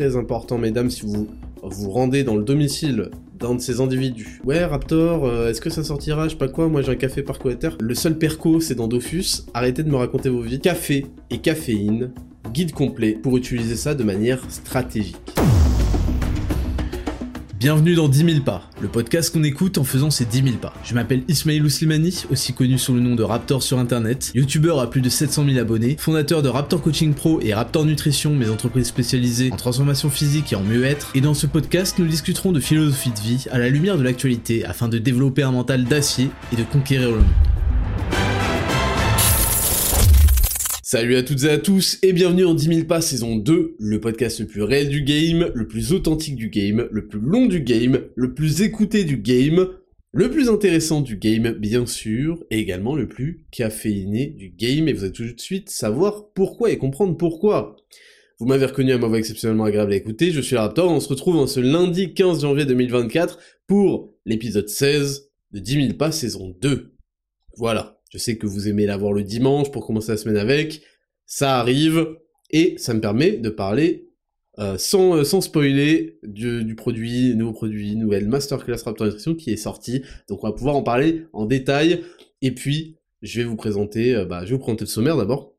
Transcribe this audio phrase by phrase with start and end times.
[0.00, 1.28] très important, mesdames, si vous
[1.62, 4.40] vous rendez dans le domicile d'un de ces individus.
[4.46, 7.22] Ouais, Raptor, euh, est-ce que ça sortira Je sais pas quoi, moi j'ai un café
[7.22, 7.38] par.
[7.78, 9.44] Le seul perco, c'est dans Dofus.
[9.52, 10.58] Arrêtez de me raconter vos vies.
[10.58, 12.12] Café et caféine,
[12.50, 15.34] guide complet pour utiliser ça de manière stratégique.
[17.60, 20.72] Bienvenue dans 10 000 pas, le podcast qu'on écoute en faisant ces 10 000 pas.
[20.82, 24.88] Je m'appelle Ismail Ouslimani, aussi connu sous le nom de Raptor sur internet, youtubeur à
[24.88, 28.86] plus de 700 000 abonnés, fondateur de Raptor Coaching Pro et Raptor Nutrition, mes entreprises
[28.86, 31.10] spécialisées en transformation physique et en mieux-être.
[31.14, 34.64] Et dans ce podcast, nous discuterons de philosophie de vie à la lumière de l'actualité
[34.64, 38.29] afin de développer un mental d'acier et de conquérir le monde.
[40.92, 44.00] Salut à toutes et à tous et bienvenue en 10 000 pas saison 2, le
[44.00, 47.60] podcast le plus réel du game, le plus authentique du game, le plus long du
[47.60, 49.68] game, le plus écouté du game,
[50.10, 54.92] le plus intéressant du game bien sûr, et également le plus caféiné du game, et
[54.92, 57.76] vous allez tout de suite savoir pourquoi et comprendre pourquoi.
[58.40, 61.08] Vous m'avez reconnu à ma voix exceptionnellement agréable à écouter, je suis Raptor, on se
[61.08, 66.52] retrouve en ce lundi 15 janvier 2024 pour l'épisode 16 de 10 000 pas saison
[66.60, 66.96] 2.
[67.56, 68.00] Voilà.
[68.10, 70.82] Je sais que vous aimez l'avoir le dimanche pour commencer la semaine avec.
[71.30, 72.16] Ça arrive.
[72.50, 74.08] Et ça me permet de parler
[74.58, 79.52] euh, sans, euh, sans spoiler du, du, produit, nouveau produit, nouvelle Masterclass Raptor Nutrition qui
[79.52, 80.02] est sorti.
[80.28, 82.02] Donc on va pouvoir en parler en détail.
[82.42, 85.54] Et puis, je vais vous présenter, euh, bah, je vais vous présenter le sommaire d'abord.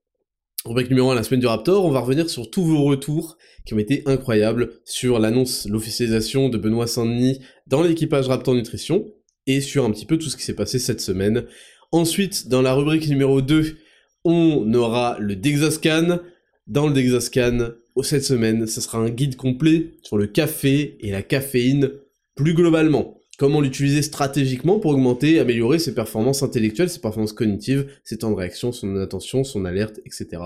[0.66, 3.74] Rubrique numéro 1, la semaine du Raptor, on va revenir sur tous vos retours qui
[3.74, 9.08] ont été incroyables sur l'annonce, l'officialisation de Benoît Saint-Denis dans l'équipage Raptor Nutrition
[9.48, 11.46] et sur un petit peu tout ce qui s'est passé cette semaine.
[11.94, 13.78] Ensuite, dans la rubrique numéro 2,
[14.24, 16.20] on aura le Dexascan.
[16.68, 17.72] Dans le Dexascan,
[18.04, 21.92] cette semaine, ce sera un guide complet sur le café et la caféine
[22.36, 23.18] plus globalement.
[23.38, 28.36] Comment l'utiliser stratégiquement pour augmenter, améliorer ses performances intellectuelles, ses performances cognitives, ses temps de
[28.36, 30.42] réaction, son attention, son alerte, etc.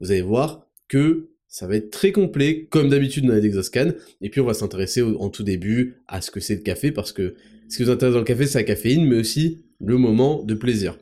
[0.00, 3.92] Vous allez voir que ça va être très complet, comme d'habitude dans les Dexascan.
[4.20, 7.12] Et puis on va s'intéresser en tout début à ce que c'est le café, parce
[7.12, 7.34] que
[7.68, 10.54] ce qui vous intéresse dans le café, c'est la caféine, mais aussi le moment de
[10.54, 10.98] plaisir.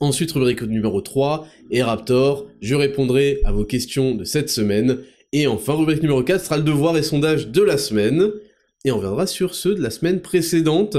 [0.00, 4.98] Ensuite, rubrique numéro 3, et Raptor, je répondrai à vos questions de cette semaine.
[5.32, 8.30] Et enfin, rubrique numéro 4 sera le devoir et sondage de la semaine.
[8.84, 10.96] Et on viendra sur ceux de la semaine précédente.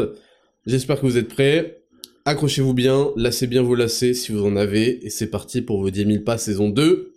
[0.66, 1.84] J'espère que vous êtes prêts.
[2.26, 5.06] Accrochez-vous bien, lassez bien vos lacets si vous en avez.
[5.06, 7.14] Et c'est parti pour vos 10 000 pas saison 2.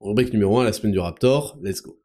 [0.00, 1.58] Rubrique numéro 1, la semaine du Raptor.
[1.62, 2.01] Let's go.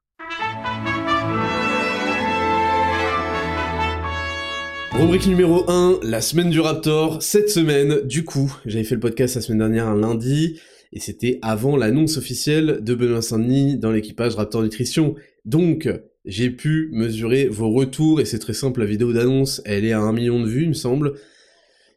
[4.97, 7.22] Rubrique numéro 1, la semaine du Raptor.
[7.22, 10.59] Cette semaine, du coup, j'avais fait le podcast la semaine dernière un lundi,
[10.91, 15.13] et c'était avant l'annonce officielle de Benoît Saint-Denis dans l'équipage Raptor Nutrition.
[15.46, 15.88] Donc,
[16.25, 20.00] j'ai pu mesurer vos retours, et c'est très simple, la vidéo d'annonce, elle est à
[20.00, 21.14] un million de vues, il me semble.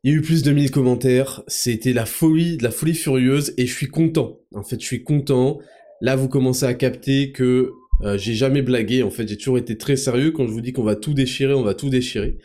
[0.05, 3.55] Il y a eu plus de 1000 commentaires, c'était la folie, de la folie furieuse,
[3.57, 4.41] et je suis content.
[4.55, 5.59] En fait, je suis content.
[6.03, 7.71] Là, vous commencez à capter que
[8.03, 10.33] euh, j'ai jamais blagué, en fait, j'ai toujours été très sérieux.
[10.33, 12.37] Quand je vous dis qu'on va tout déchirer, on va tout déchirer.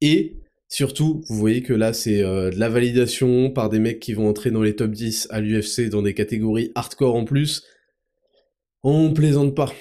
[0.00, 0.36] Et
[0.68, 4.28] surtout, vous voyez que là, c'est euh, de la validation par des mecs qui vont
[4.28, 7.64] entrer dans les top 10 à l'UFC dans des catégories hardcore en plus.
[8.82, 9.72] On plaisante pas.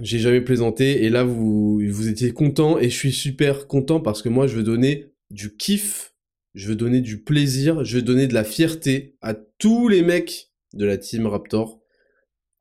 [0.00, 4.20] J'ai jamais plaisanté et là vous vous étiez content et je suis super content parce
[4.20, 6.12] que moi je veux donner du kiff,
[6.54, 10.50] je veux donner du plaisir, je veux donner de la fierté à tous les mecs
[10.74, 11.80] de la team Raptor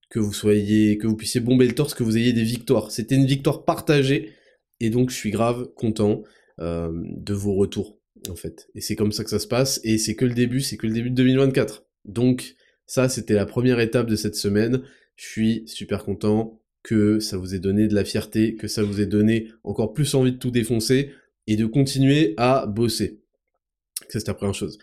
[0.10, 2.92] que vous soyez que vous puissiez bomber le torse, que vous ayez des victoires.
[2.92, 4.32] C'était une victoire partagée
[4.80, 6.24] et donc je suis grave content.
[6.62, 8.00] Euh, de vos retours,
[8.30, 8.70] en fait.
[8.76, 10.88] Et c'est comme ça que ça se passe, et c'est que le début, c'est que
[10.88, 11.86] le début de 2024.
[12.06, 12.56] Donc,
[12.86, 14.82] ça, c'était la première étape de cette semaine.
[15.18, 19.02] Je suis super content que ça vous ait donné de la fierté, que ça vous
[19.02, 21.12] ait donné encore plus envie de tout défoncer,
[21.48, 23.20] et de continuer à bosser.
[24.08, 24.78] Ça, c'est la première chose.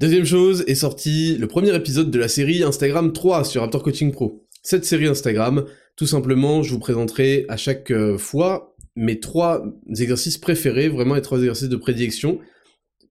[0.00, 4.10] Deuxième chose, est sorti le premier épisode de la série Instagram 3 sur Raptor Coaching
[4.10, 4.46] Pro.
[4.62, 5.66] Cette série Instagram,
[5.96, 8.67] tout simplement, je vous présenterai à chaque euh, fois
[8.98, 12.40] mes trois exercices préférés, vraiment les trois exercices de prédilection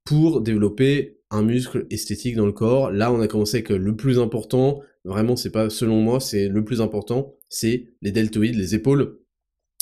[0.03, 2.91] pour développer un muscle esthétique dans le corps.
[2.91, 6.63] Là, on a commencé avec le plus important, vraiment, c'est pas selon moi, c'est le
[6.65, 9.17] plus important, c'est les deltoïdes, les épaules.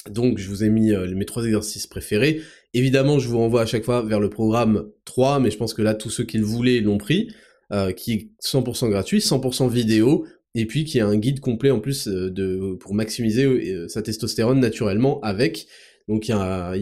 [0.10, 2.42] Donc, je vous ai mis euh, mes trois exercices préférés.
[2.76, 5.82] Évidemment, je vous renvoie à chaque fois vers le programme 3, mais je pense que
[5.82, 7.32] là, tous ceux qui le voulaient l'ont pris,
[7.72, 11.80] euh, qui est 100% gratuit, 100% vidéo, et puis qui a un guide complet en
[11.80, 15.68] plus euh, pour maximiser sa testostérone naturellement avec.
[16.08, 16.34] Donc il y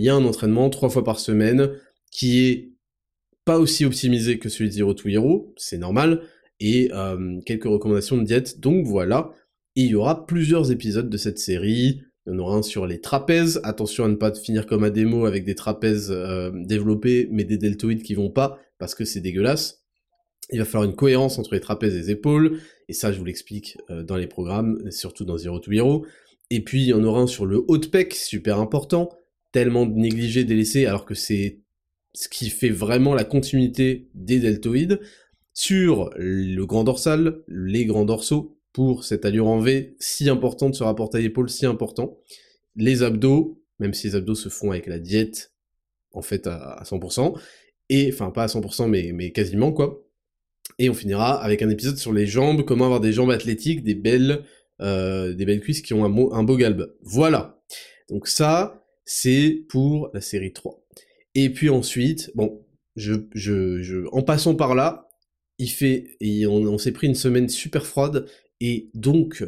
[0.10, 1.72] a, un entraînement trois fois par semaine
[2.12, 2.74] qui est
[3.46, 6.22] pas aussi optimisé que celui de Zero to Hero, c'est normal,
[6.60, 8.60] et euh, quelques recommandations de diète.
[8.60, 9.32] Donc voilà,
[9.76, 12.02] il y aura plusieurs épisodes de cette série.
[12.26, 13.60] Il y en aura un sur les trapèzes.
[13.64, 17.58] Attention à ne pas finir comme un démo avec des trapèzes euh, développés, mais des
[17.58, 19.84] deltoïdes qui vont pas, parce que c'est dégueulasse.
[20.52, 23.26] Il va falloir une cohérence entre les trapèzes et les épaules, et ça je vous
[23.26, 26.06] l'explique euh, dans les programmes, surtout dans Zero to Hero.
[26.50, 29.10] Et puis il y en aura un sur le haut de pec, super important,
[29.52, 31.60] tellement négligé, délaissé, alors que c'est
[32.14, 35.00] ce qui fait vraiment la continuité des deltoïdes.
[35.54, 40.84] Sur le grand dorsal, les grands dorsaux, pour cette allure en V si importante, ce
[40.84, 42.18] rapport taille-épaule si important.
[42.76, 45.54] Les abdos, même si les abdos se font avec la diète,
[46.12, 47.38] en fait, à, 100%,
[47.90, 50.04] et, enfin, pas à 100%, mais, mais quasiment, quoi.
[50.80, 53.96] Et on finira avec un épisode sur les jambes, comment avoir des jambes athlétiques, des
[53.96, 54.44] belles,
[54.84, 56.94] euh, des belles cuisses qui ont un, un beau galbe.
[57.02, 57.62] Voilà.
[58.10, 60.84] Donc ça, c'est pour la série 3.
[61.36, 62.64] Et puis ensuite, bon,
[62.96, 65.10] je, je, je, en passant par là,
[65.58, 68.26] il fait, on, s'est pris une semaine super froide,
[68.60, 69.44] et donc,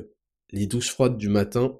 [0.51, 1.77] les douches froides du matin,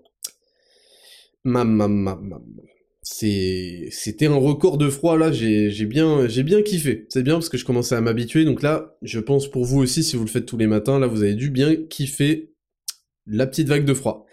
[3.04, 7.06] c'était un record de froid là, j'ai bien, bien kiffé.
[7.10, 10.04] C'est bien parce que je commençais à m'habituer, donc là, je pense pour vous aussi,
[10.04, 12.55] si vous le faites tous les matins, là, vous avez dû bien kiffer
[13.28, 14.26] la petite vague de froid.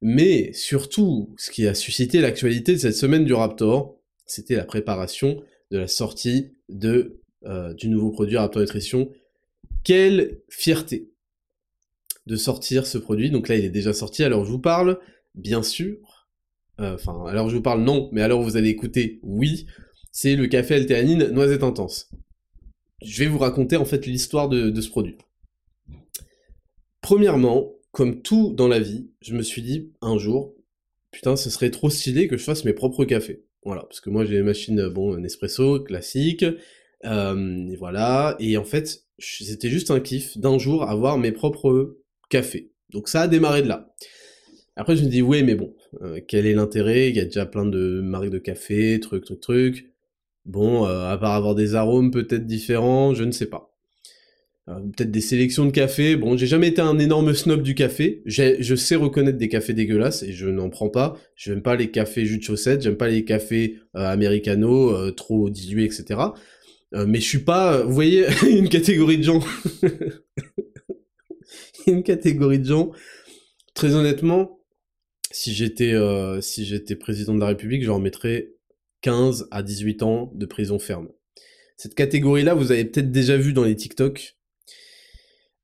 [0.00, 5.42] Mais surtout, ce qui a suscité l'actualité de cette semaine du Raptor, c'était la préparation
[5.70, 9.10] de la sortie de, euh, du nouveau produit Raptor Nutrition.
[9.82, 11.14] Quelle fierté
[12.26, 13.30] de sortir ce produit.
[13.30, 14.24] Donc là, il est déjà sorti.
[14.24, 14.98] Alors je vous parle,
[15.34, 16.28] bien sûr.
[16.80, 19.66] Euh, enfin, alors je vous parle non, mais alors vous allez écouter oui.
[20.10, 22.10] C'est le café altéanine noisette intense.
[23.02, 25.18] Je vais vous raconter en fait l'histoire de, de ce produit.
[27.00, 30.54] Premièrement, comme tout dans la vie, je me suis dit un jour,
[31.12, 33.44] putain, ce serait trop stylé que je fasse mes propres cafés.
[33.62, 36.44] Voilà, parce que moi j'ai une machine, bon, Nespresso classique,
[37.04, 41.96] euh, et voilà, et en fait, c'était juste un kiff d'un jour avoir mes propres
[42.28, 42.72] café.
[42.90, 43.94] Donc ça a démarré de là.
[44.76, 47.08] Après, je me dis, oui, mais bon, euh, quel est l'intérêt?
[47.10, 49.94] Il y a déjà plein de marques de café, trucs, trucs, trucs.
[50.46, 53.73] Bon, euh, à part avoir des arômes peut-être différents, je ne sais pas.
[54.68, 56.16] Euh, peut-être des sélections de café.
[56.16, 58.22] Bon, j'ai jamais été un énorme snob du café.
[58.24, 61.18] Je sais reconnaître des cafés dégueulasses et je n'en prends pas.
[61.34, 65.84] Je n'aime pas les cafés jus de chaussettes, j'aime pas les cafés americano, trop dilués,
[65.84, 66.20] etc.
[66.92, 69.40] mais je suis pas, vous voyez, une catégorie de gens
[71.86, 72.92] une catégorie de gens.
[73.74, 74.60] Très honnêtement,
[75.30, 78.52] si j'étais euh, si j'étais président de la République, j'en mettrais
[79.02, 81.08] 15 à 18 ans de prison ferme.
[81.76, 84.36] Cette catégorie-là, vous avez peut-être déjà vu dans les TikTok.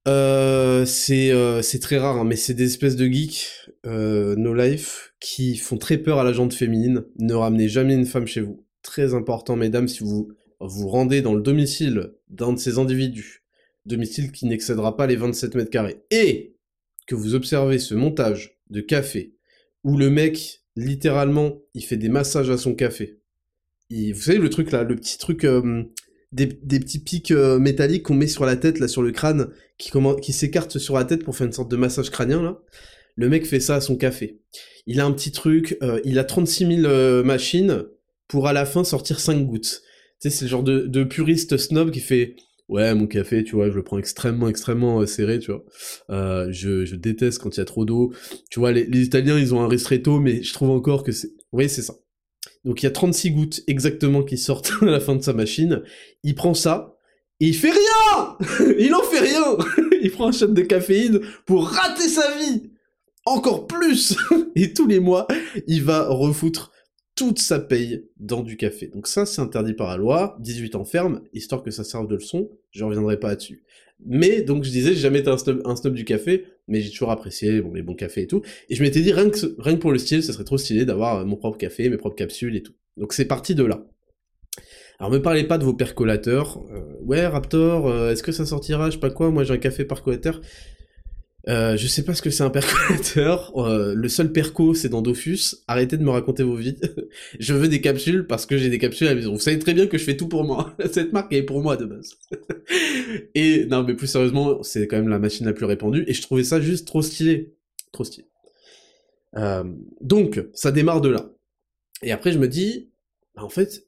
[0.09, 5.15] Euh, c'est euh, c'est très rare, hein, mais c'est des espèces de geeks, no life,
[5.21, 7.05] qui font très peur à la jante féminine.
[7.19, 8.65] Ne ramenez jamais une femme chez vous.
[8.83, 13.41] Très important, mesdames, si vous vous rendez dans le domicile d'un de ces individus
[13.87, 16.03] domicile qui n'excédera pas les 27 mètres carrés.
[16.11, 16.57] Et
[17.07, 19.35] que vous observez ce montage de café
[19.83, 23.21] où le mec, littéralement, il fait des massages à son café.
[23.91, 25.47] vous savez le truc là, le petit truc,
[26.39, 29.51] euh, des, petits pics euh, métalliques qu'on met sur la tête, là, sur le crâne,
[29.79, 29.91] qui,
[30.23, 32.59] qui s'écartent sur la tête pour faire une sorte de massage crânien, là.
[33.17, 34.41] Le mec fait ça à son café.
[34.87, 37.85] Il a un petit truc, euh, il a 36 000 machines
[38.29, 39.83] pour à la fin sortir 5 gouttes.
[40.23, 42.37] Tu sais, c'est le genre de, de puriste snob qui fait
[42.71, 45.65] ouais mon café tu vois je le prends extrêmement extrêmement euh, serré tu vois
[46.11, 48.13] euh, je, je, déteste quand il y a trop d'eau
[48.49, 51.33] tu vois les, les, italiens ils ont un ristretto mais je trouve encore que c'est
[51.53, 51.95] oui c'est ça
[52.65, 55.83] donc il y a 36 gouttes exactement qui sortent à la fin de sa machine
[56.23, 56.97] il prend ça
[57.41, 58.37] et il fait rien
[58.79, 59.57] il en fait rien
[60.03, 62.71] il prend un shot de caféine pour rater sa vie
[63.27, 64.17] encore plus
[64.57, 65.27] et tous les mois
[65.67, 66.73] il va refoutre
[67.21, 68.87] toute sa paye dans du café.
[68.87, 72.15] Donc ça, c'est interdit par la loi, 18 ans ferme, histoire que ça serve de
[72.15, 73.63] leçon, je reviendrai pas là-dessus.
[74.07, 77.61] Mais, donc je disais, j'ai jamais été un snob, du café, mais j'ai toujours apprécié
[77.61, 79.93] bon, les bons cafés et tout, et je m'étais dit, rien que, rien que pour
[79.93, 82.63] le style, ça serait trop stylé d'avoir euh, mon propre café, mes propres capsules et
[82.63, 82.73] tout.
[82.97, 83.85] Donc c'est parti de là.
[84.99, 86.63] Alors me parlez pas de vos percolateurs.
[86.73, 88.91] Euh, ouais, Raptor, euh, est-ce que ça sortira?
[88.91, 90.41] Je sais pas quoi, moi j'ai un café percolateur.
[91.49, 93.53] Euh, je sais pas ce que c'est un percolateur.
[93.61, 95.57] Euh, le seul perco, c'est dans Dofus.
[95.67, 96.77] Arrêtez de me raconter vos vies.
[97.39, 99.33] je veux des capsules parce que j'ai des capsules à la maison.
[99.33, 100.75] Vous savez très bien que je fais tout pour moi.
[100.93, 102.17] Cette marque est pour moi de base.
[103.35, 106.05] et non, mais plus sérieusement, c'est quand même la machine la plus répandue.
[106.07, 107.55] Et je trouvais ça juste trop stylé.
[107.93, 108.27] Trop stylé.
[109.37, 109.65] Euh,
[110.01, 111.31] donc, ça démarre de là.
[112.03, 112.91] Et après, je me dis,
[113.35, 113.87] bah, en fait,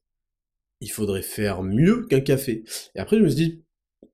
[0.81, 2.65] il faudrait faire mieux qu'un café.
[2.95, 3.65] Et après, je me suis dit,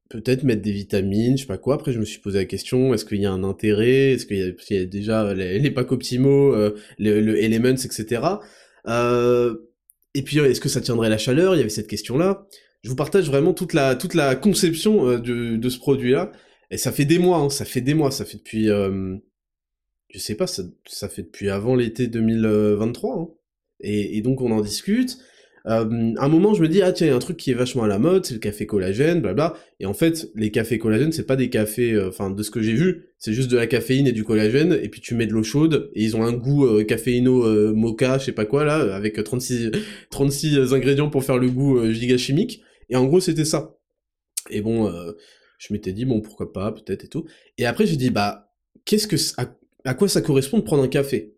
[0.09, 1.75] peut-être mettre des vitamines, je sais pas quoi.
[1.75, 4.13] Après, je me suis posé la question, est-ce qu'il y a un intérêt?
[4.13, 4.39] Est-ce qu'il
[4.71, 8.23] y, a déjà les, les packs optimaux, euh, le, Elements, etc.
[8.87, 9.55] Euh,
[10.15, 11.55] et puis, est-ce que ça tiendrait la chaleur?
[11.55, 12.47] Il y avait cette question-là.
[12.83, 16.33] Je vous partage vraiment toute la, toute la conception euh, de, de, ce produit-là.
[16.71, 18.71] Et ça fait des mois, hein, ça fait des mois, ça fait depuis...
[18.71, 19.17] Euh,
[20.11, 23.17] je sais pas, ça, ça fait depuis avant l'été 2023.
[23.17, 23.29] Hein.
[23.81, 25.19] Et, et, donc, on en discute.
[25.69, 27.55] Euh, un moment, je me dis, ah tiens, il y a un truc qui est
[27.55, 29.55] vachement à la mode, c'est le café collagène, blabla.
[29.81, 32.63] Et en fait, les cafés collagènes, c'est pas des cafés, euh, enfin, de ce que
[32.63, 35.33] j'ai vu, c'est juste de la caféine et du collagène, et puis tu mets de
[35.33, 38.65] l'eau chaude, et ils ont un goût euh, caféino euh, mocha, je sais pas quoi,
[38.65, 39.71] là, avec 36,
[40.11, 42.63] 36 ingrédients pour faire le goût giga chimique.
[42.89, 43.77] Et en gros, c'était ça.
[44.49, 44.91] Et bon,
[45.59, 47.27] je m'étais dit, bon, pourquoi pas, peut-être et tout.
[47.59, 48.55] Et après, j'ai dit, bah,
[48.87, 49.17] qu'est-ce que,
[49.85, 51.38] à quoi ça correspond de prendre un café?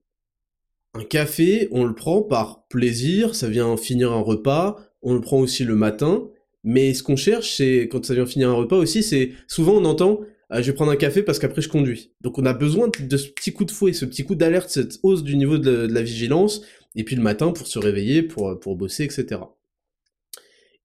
[0.95, 5.39] Un café, on le prend par plaisir, ça vient finir un repas, on le prend
[5.39, 6.29] aussi le matin,
[6.65, 9.85] mais ce qu'on cherche, c'est, quand ça vient finir un repas aussi, c'est, souvent on
[9.85, 10.21] entend,
[10.51, 12.13] ah, je vais prendre un café parce qu'après je conduis.
[12.21, 14.99] Donc on a besoin de ce petit coup de fouet, ce petit coup d'alerte, cette
[15.03, 16.63] hausse du niveau de, la vigilance,
[16.97, 19.41] et puis le matin pour se réveiller, pour, pour bosser, etc.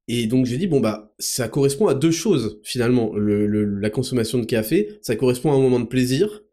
[0.08, 4.46] Et donc j'ai dit, bon bah, ça correspond à deux choses, finalement, la consommation de
[4.46, 6.44] café, ça correspond à un moment de plaisir,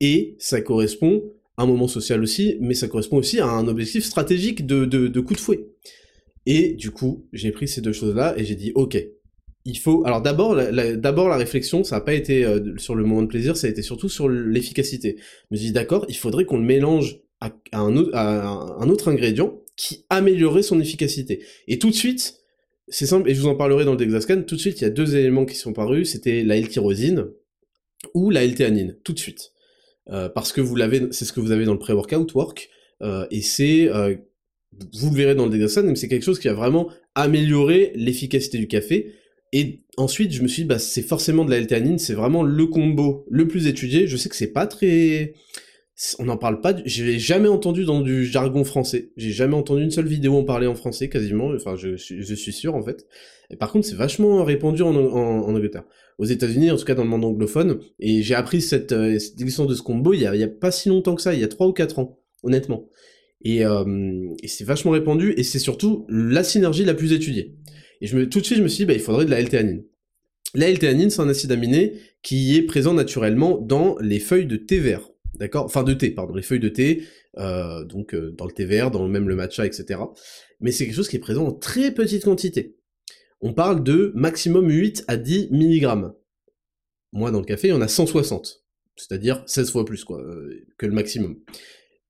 [0.00, 4.64] et ça correspond un moment social aussi, mais ça correspond aussi à un objectif stratégique
[4.64, 5.66] de, de, coup de fouet.
[6.46, 8.96] Et du coup, j'ai pris ces deux choses-là et j'ai dit, ok,
[9.64, 10.02] il faut...
[10.06, 13.26] Alors d'abord, la, d'abord la réflexion, ça n'a pas été euh, sur le moment de
[13.26, 15.16] plaisir, ça a été surtout sur l'efficacité.
[15.18, 20.04] Je me suis dit, d'accord, il faudrait qu'on le mélange à, un autre, ingrédient qui
[20.10, 21.44] améliorerait son efficacité.
[21.66, 22.40] Et tout de suite,
[22.88, 24.86] c'est simple, et je vous en parlerai dans le Dexascan, tout de suite, il y
[24.86, 27.26] a deux éléments qui sont parus, c'était la L-tyrosine
[28.14, 29.52] ou la L-théanine, tout de suite.
[30.10, 32.70] Euh, parce que vous l'avez, c'est ce que vous avez dans le pré-workout work,
[33.02, 34.16] euh, et c'est, euh,
[34.94, 38.58] vous le verrez dans le Degasan, mais c'est quelque chose qui a vraiment amélioré l'efficacité
[38.58, 39.14] du café,
[39.52, 42.66] et ensuite je me suis dit, bah c'est forcément de la L-théanine, c'est vraiment le
[42.66, 45.34] combo le plus étudié, je sais que c'est pas très...
[46.18, 49.90] On n'en parle pas, j'ai jamais entendu dans du jargon français, j'ai jamais entendu une
[49.90, 53.06] seule vidéo en parler en français quasiment, enfin je, je suis sûr en fait,
[53.50, 55.84] et par contre c'est vachement répandu en, Angleterre
[56.18, 57.80] aux États-Unis, en tout cas dans le monde anglophone.
[57.98, 60.44] Et j'ai appris cette, euh, cette existence de ce combo il y, a, il y
[60.44, 62.88] a pas si longtemps que ça, il y a 3 ou 4 ans, honnêtement.
[63.42, 67.54] Et, euh, et c'est vachement répandu, et c'est surtout la synergie la plus étudiée.
[68.00, 69.38] Et je me, tout de suite, je me suis dit, bah, il faudrait de la
[69.40, 69.84] L-théanine.
[70.54, 74.78] La L-théanine, c'est un acide aminé qui est présent naturellement dans les feuilles de thé
[74.78, 75.08] vert.
[75.38, 75.64] D'accord?
[75.64, 77.04] Enfin, de thé, pardon, les feuilles de thé,
[77.38, 80.00] euh, donc euh, dans le thé vert, dans même le matcha, etc.
[80.60, 82.78] Mais c'est quelque chose qui est présent en très petite quantité
[83.40, 86.12] on parle de maximum 8 à 10 mg.
[87.12, 88.64] Moi, dans le café, il y en a 160.
[88.96, 91.38] C'est-à-dire 16 fois plus, quoi, euh, que le maximum.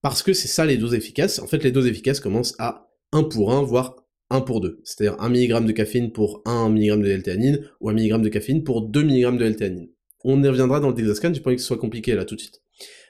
[0.00, 1.38] Parce que c'est ça les doses efficaces.
[1.38, 3.96] En fait, les doses efficaces commencent à 1 pour 1, voire
[4.30, 4.80] 1 pour 2.
[4.84, 8.64] C'est-à-dire 1 mg de caféine pour 1 mg de L-théanine, ou 1 mg de caféine
[8.64, 9.88] pour 2 mg de L-théanine.
[10.24, 12.34] On y reviendra dans le Dexascan, j'ai pas envie que ce soit compliqué là tout
[12.34, 12.60] de suite.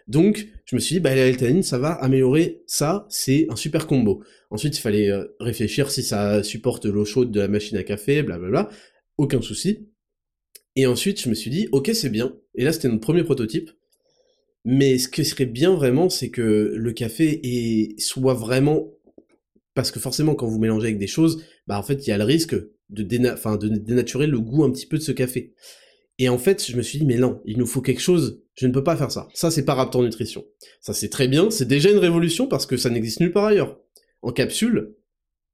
[0.08, 3.86] Donc, je me suis dit, bah, la L-théanine, ça va améliorer ça, c'est un super
[3.86, 4.22] combo.
[4.50, 8.22] Ensuite, il fallait euh, réfléchir si ça supporte l'eau chaude de la machine à café,
[8.22, 8.70] blablabla.
[9.18, 9.90] Aucun souci.
[10.76, 12.34] Et ensuite, je me suis dit, ok, c'est bien.
[12.54, 13.70] Et là, c'était notre premier prototype.
[14.64, 18.90] Mais ce qui serait bien vraiment, c'est que le café soit vraiment,
[19.74, 22.18] parce que forcément, quand vous mélangez avec des choses, bah, en fait, il y a
[22.18, 22.56] le risque
[22.88, 25.52] de dénaturer le goût un petit peu de ce café.
[26.18, 28.66] Et en fait, je me suis dit, mais non, il nous faut quelque chose, je
[28.66, 29.28] ne peux pas faire ça.
[29.34, 30.44] Ça, c'est pas Raptor Nutrition.
[30.80, 33.78] Ça, c'est très bien, c'est déjà une révolution parce que ça n'existe nulle part ailleurs.
[34.22, 34.96] En capsule,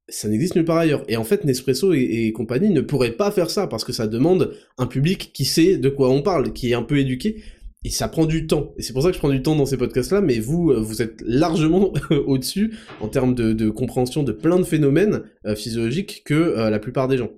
[0.09, 1.05] ça n'existe nulle part ailleurs.
[1.09, 4.55] Et en fait, Nespresso et, compagnie ne pourraient pas faire ça parce que ça demande
[4.79, 7.43] un public qui sait de quoi on parle, qui est un peu éduqué.
[7.87, 8.73] Et ça prend du temps.
[8.79, 10.81] Et c'est pour ça que je prends du temps dans ces podcasts-là, mais vous, euh,
[10.81, 16.33] vous êtes largement au-dessus en termes de, compréhension de plein de phénomènes euh, physiologiques que
[16.33, 17.31] euh, la plupart des gens.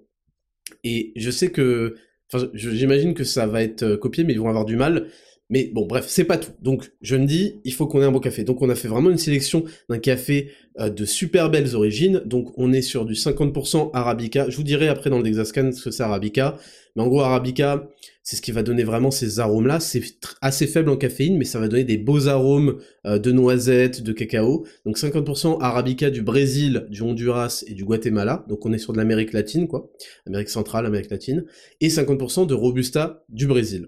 [0.85, 1.97] Et je sais que
[2.33, 5.09] Enfin, j'imagine que ça va être euh, copié, mais ils vont avoir du mal.
[5.49, 6.51] Mais bon, bref, c'est pas tout.
[6.61, 8.43] Donc, je me dis, il faut qu'on ait un beau café.
[8.43, 12.21] Donc, on a fait vraiment une sélection d'un café euh, de super belles origines.
[12.25, 14.51] Donc, on est sur du 50% Arabica.
[14.51, 16.59] Je vous dirai après dans le Dexascan ce que c'est Arabica.
[16.97, 17.89] Mais en gros, Arabica,
[18.27, 19.79] c'est ce qui va donner vraiment ces arômes-là.
[19.79, 20.03] C'est
[20.41, 24.13] assez faible en caféine, mais ça va donner des beaux arômes euh, de noisettes, de
[24.13, 24.67] cacao.
[24.85, 28.45] Donc 50% Arabica du Brésil, du Honduras et du Guatemala.
[28.49, 29.93] Donc on est sur de l'Amérique latine, quoi.
[30.27, 31.45] Amérique centrale, Amérique latine.
[31.81, 33.87] Et 50% de Robusta du Brésil.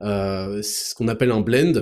[0.00, 1.72] Euh, c'est ce qu'on appelle un blend.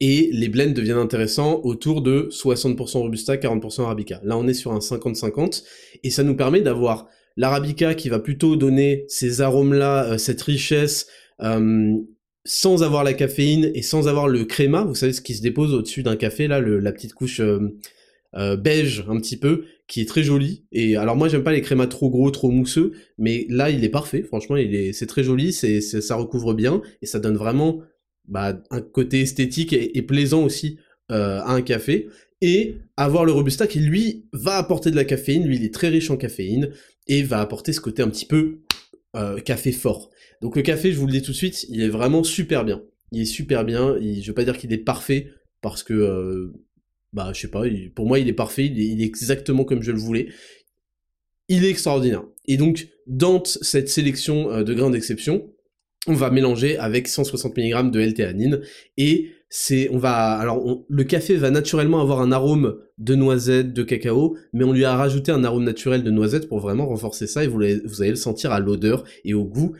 [0.00, 4.20] Et les blends deviennent intéressants autour de 60% Robusta, 40% Arabica.
[4.24, 5.62] Là, on est sur un 50-50.
[6.02, 7.06] Et ça nous permet d'avoir
[7.36, 11.06] l'arabica qui va plutôt donner ces arômes-là, euh, cette richesse,
[11.42, 11.96] euh,
[12.44, 15.72] sans avoir la caféine et sans avoir le créma, vous savez ce qui se dépose
[15.72, 20.22] au-dessus d'un café, là, la petite couche euh, beige un petit peu, qui est très
[20.22, 20.64] joli.
[20.70, 23.88] Et alors moi j'aime pas les crémas trop gros, trop mousseux, mais là il est
[23.88, 27.80] parfait, franchement il est, c'est très joli, c'est, ça recouvre bien, et ça donne vraiment
[28.28, 32.08] bah, un côté esthétique et, plaisant aussi à un café.
[32.40, 35.88] Et avoir le Robusta qui lui va apporter de la caféine, lui il est très
[35.88, 36.70] riche en caféine,
[37.06, 38.60] et va apporter ce côté un petit peu
[39.16, 40.10] euh, café fort.
[40.42, 42.82] Donc le café, je vous le dis tout de suite, il est vraiment super bien.
[43.12, 45.30] Il est super bien, je veux pas dire qu'il est parfait,
[45.60, 46.52] parce que, euh,
[47.12, 47.62] bah je sais pas,
[47.94, 50.28] pour moi il est parfait, il est, exactement comme je le voulais.
[51.48, 52.24] il est extraordinaire.
[52.46, 55.50] Et donc, dans cette sélection euh, de grains d'exception,
[56.06, 58.60] on va mélanger avec 160 mg de L-théanine
[58.96, 63.84] et c'est on va alors le café va naturellement avoir un arôme de noisette, de
[63.84, 67.44] cacao, mais on lui a rajouté un arôme naturel de noisette pour vraiment renforcer ça
[67.44, 69.76] et vous, allez, le sentir à l'odeur et au goût.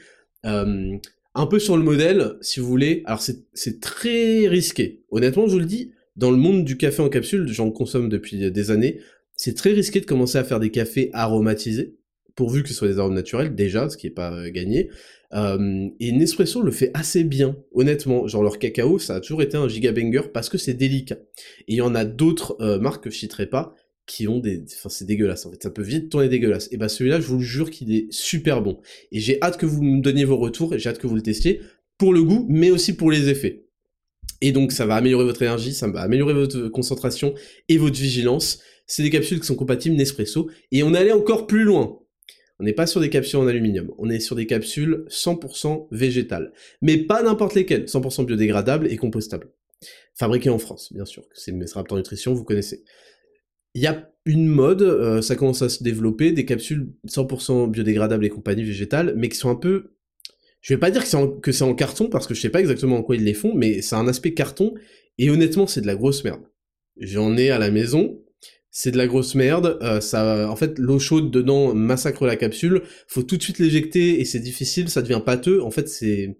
[0.46, 0.96] Euh,
[1.34, 3.02] un peu sur le modèle, si vous voulez.
[3.04, 5.02] Alors c'est très risqué.
[5.10, 8.52] Honnêtement, je vous le dis, dans le monde du café en capsule, j'en consomme depuis
[8.52, 9.00] des années,
[9.34, 11.96] c'est très risqué de commencer à faire des cafés aromatisés,
[12.36, 14.88] pourvu que ce soit des arômes naturels, déjà, ce qui est pas euh, gagné.
[15.34, 18.26] Euh, et Nespresso le fait assez bien, honnêtement.
[18.26, 21.18] Genre leur cacao, ça a toujours été un giga banger parce que c'est délicat.
[21.66, 23.74] Et il y en a d'autres euh, marques que je citerai pas
[24.06, 24.62] qui ont des...
[24.76, 25.62] Enfin, c'est dégueulasse, en fait.
[25.62, 26.68] Ça peut vite tourner dégueulasse.
[26.72, 28.80] Et bah celui-là, je vous le jure qu'il est super bon.
[29.12, 31.22] Et j'ai hâte que vous me donniez vos retours et j'ai hâte que vous le
[31.22, 31.60] testiez
[31.96, 33.64] pour le goût, mais aussi pour les effets.
[34.40, 37.34] Et donc, ça va améliorer votre énergie, ça va améliorer votre concentration
[37.68, 38.60] et votre vigilance.
[38.86, 40.50] C'est des capsules qui sont compatibles Nespresso.
[40.70, 41.98] Et on allait encore plus loin.
[42.64, 46.50] On n'est pas sur des capsules en aluminium, on est sur des capsules 100% végétales.
[46.80, 49.50] Mais pas n'importe lesquelles, 100% biodégradables et compostables.
[50.14, 52.82] Fabriquées en France, bien sûr, c'est Raptor Nutrition, vous connaissez.
[53.74, 58.24] Il y a une mode, euh, ça commence à se développer, des capsules 100% biodégradables
[58.24, 59.90] et compagnie végétales, mais qui sont un peu...
[60.62, 62.96] Je vais pas dire que c'est en, en, carton, parce que je sais pas exactement
[62.96, 64.72] en quoi ils les font, mais c'est un aspect carton,
[65.18, 66.40] et honnêtement, c'est de la grosse merde.
[66.96, 68.23] J'en ai à la maison,
[68.76, 69.78] c'est de la grosse merde.
[69.82, 72.82] Euh, ça, en fait, l'eau chaude dedans massacre la capsule.
[73.06, 74.88] Faut tout de suite l'éjecter et c'est difficile.
[74.88, 75.62] Ça devient pâteux.
[75.62, 76.36] En fait, c'est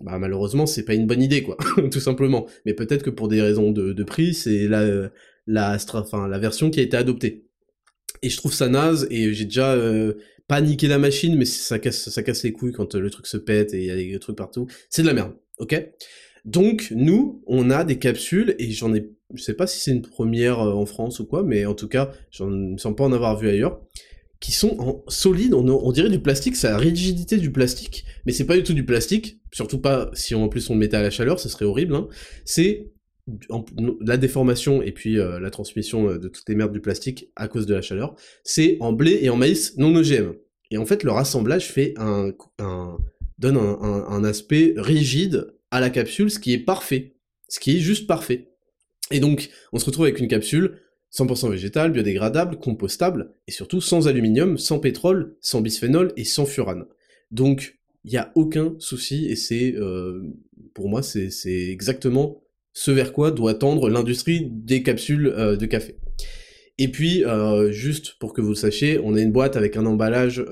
[0.00, 1.58] bah, malheureusement c'est pas une bonne idée quoi,
[1.92, 2.46] tout simplement.
[2.64, 5.10] Mais peut-être que pour des raisons de, prix, c'est la
[5.46, 7.44] la enfin la version qui a été adoptée.
[8.22, 10.14] Et je trouve ça naze et j'ai déjà euh,
[10.48, 13.36] pas niqué la machine, mais ça casse ça casse les couilles quand le truc se
[13.36, 14.66] pète et il y a des trucs partout.
[14.88, 15.74] C'est de la merde, ok?
[16.44, 20.02] Donc nous, on a des capsules et j'en ai je sais pas si c'est une
[20.02, 23.12] première euh, en France ou quoi, mais en tout cas, je ne sens pas en
[23.12, 23.80] avoir vu ailleurs,
[24.40, 28.46] qui sont en solides, on, dirait du plastique, c'est la rigidité du plastique, mais c'est
[28.46, 31.10] pas du tout du plastique, surtout pas si en plus on le mettait à la
[31.10, 32.08] chaleur, ce serait horrible, hein.
[32.46, 32.90] c'est
[34.00, 37.48] la déformation et puis euh, la transmission euh, de toutes les merdes du plastique à
[37.48, 40.32] cause de la chaleur, c'est en blé et en maïs non OGM.
[40.70, 42.32] Et en fait, le rassemblage fait un,
[43.38, 47.14] donne un aspect rigide à la capsule, ce qui est parfait.
[47.48, 48.48] Ce qui est juste parfait.
[49.10, 50.78] Et donc, on se retrouve avec une capsule
[51.12, 56.84] 100% végétale, biodégradable, compostable, et surtout sans aluminium, sans pétrole, sans bisphénol et sans furane.
[57.30, 60.22] Donc, il n'y a aucun souci, et c'est, euh,
[60.74, 61.30] pour moi, c'est
[61.68, 65.96] exactement ce vers quoi doit tendre l'industrie des capsules euh, de café.
[66.78, 69.84] Et puis, euh, juste pour que vous le sachiez, on a une boîte avec un
[69.86, 70.42] emballage,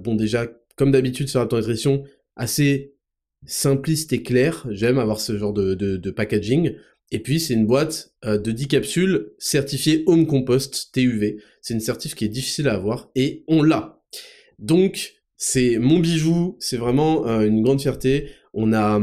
[0.00, 2.04] bon déjà, comme d'habitude sur la nutrition,
[2.36, 2.91] assez
[3.46, 4.66] simpliste et clair.
[4.70, 6.74] J'aime avoir ce genre de, de packaging.
[7.12, 11.36] Et puis c'est une boîte euh, de 10 capsules certifiée Home Compost TUV.
[11.60, 14.02] C'est une certif qui est difficile à avoir et on l'a.
[14.58, 18.30] Donc c'est mon bijou, c'est vraiment euh, une grande fierté.
[18.54, 18.98] On a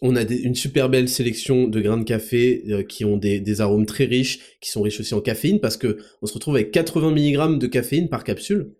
[0.00, 3.60] on a une super belle sélection de grains de café euh, qui ont des, des,
[3.60, 6.72] arômes très riches, qui sont riches aussi en caféine parce que on se retrouve avec
[6.72, 8.72] 80 mg de caféine par capsule.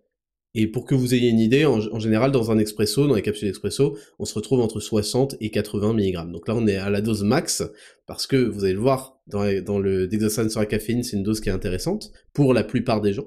[0.55, 3.49] Et pour que vous ayez une idée, en, général, dans un expresso, dans les capsules
[3.49, 6.31] expresso, on se retrouve entre 60 et 80 mg.
[6.31, 7.63] Donc là, on est à la dose max,
[8.07, 11.23] parce que vous allez le voir, dans, dans le Dexasan sur la caféine, c'est une
[11.23, 13.27] dose qui est intéressante, pour la plupart des gens.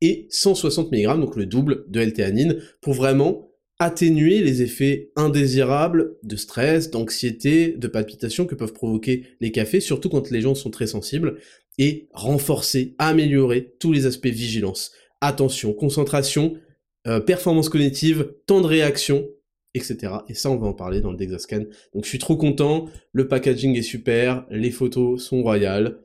[0.00, 6.36] Et 160 mg, donc le double de L-théanine, pour vraiment atténuer les effets indésirables de
[6.36, 10.86] stress, d'anxiété, de palpitation que peuvent provoquer les cafés, surtout quand les gens sont très
[10.86, 11.38] sensibles,
[11.78, 16.58] et renforcer, améliorer tous les aspects vigilance attention, concentration,
[17.06, 19.26] euh, performance cognitive, temps de réaction,
[19.74, 20.12] etc.
[20.28, 21.64] Et ça, on va en parler dans le Dexascan.
[21.94, 26.00] Donc je suis trop content, le packaging est super, les photos sont royales,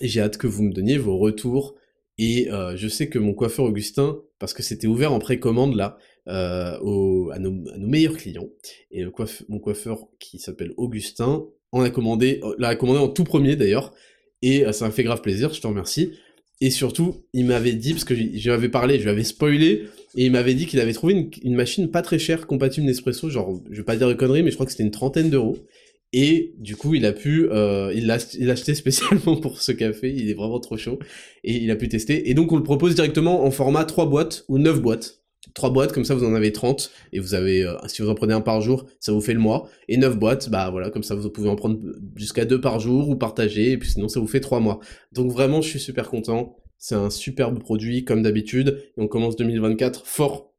[0.00, 1.74] j'ai hâte que vous me donniez vos retours.
[2.18, 5.96] Et euh, je sais que mon coiffeur Augustin, parce que c'était ouvert en précommande là,
[6.28, 8.48] euh, à, nos, meilleurs clients,
[8.90, 9.04] et
[9.48, 13.94] mon coiffeur qui s'appelle Augustin, en a commandé, l'a commandé en tout premier d'ailleurs,
[14.42, 16.12] et ça m'a fait grave plaisir, je te remercie.
[16.60, 20.26] Et surtout, il m'avait dit, parce que j'y avais parlé, je lui avais spoilé, et
[20.26, 23.78] il m'avait dit qu'il avait trouvé une, machine pas très chère, compatible Nespresso, genre, je
[23.78, 25.58] vais pas dire de conneries, mais je crois que c'était une trentaine d'euros.
[26.12, 28.14] Et du coup, il a pu, euh, il l'a
[28.52, 30.98] acheté spécialement pour ce café, il est vraiment trop chaud,
[31.44, 32.28] et il a pu tester.
[32.28, 35.19] Et donc, on le propose directement en format 3 boîtes ou 9 boîtes
[35.54, 38.14] trois boîtes, comme ça vous en avez 30, et vous avez, euh, si vous en
[38.14, 41.02] prenez un par jour, ça vous fait le mois, et 9 boîtes, bah voilà, comme
[41.02, 41.78] ça vous pouvez en prendre
[42.16, 44.80] jusqu'à deux par jour, ou partager, et puis sinon ça vous fait trois mois.
[45.12, 49.36] Donc vraiment, je suis super content, c'est un superbe produit, comme d'habitude, et on commence
[49.36, 50.54] 2024 fort.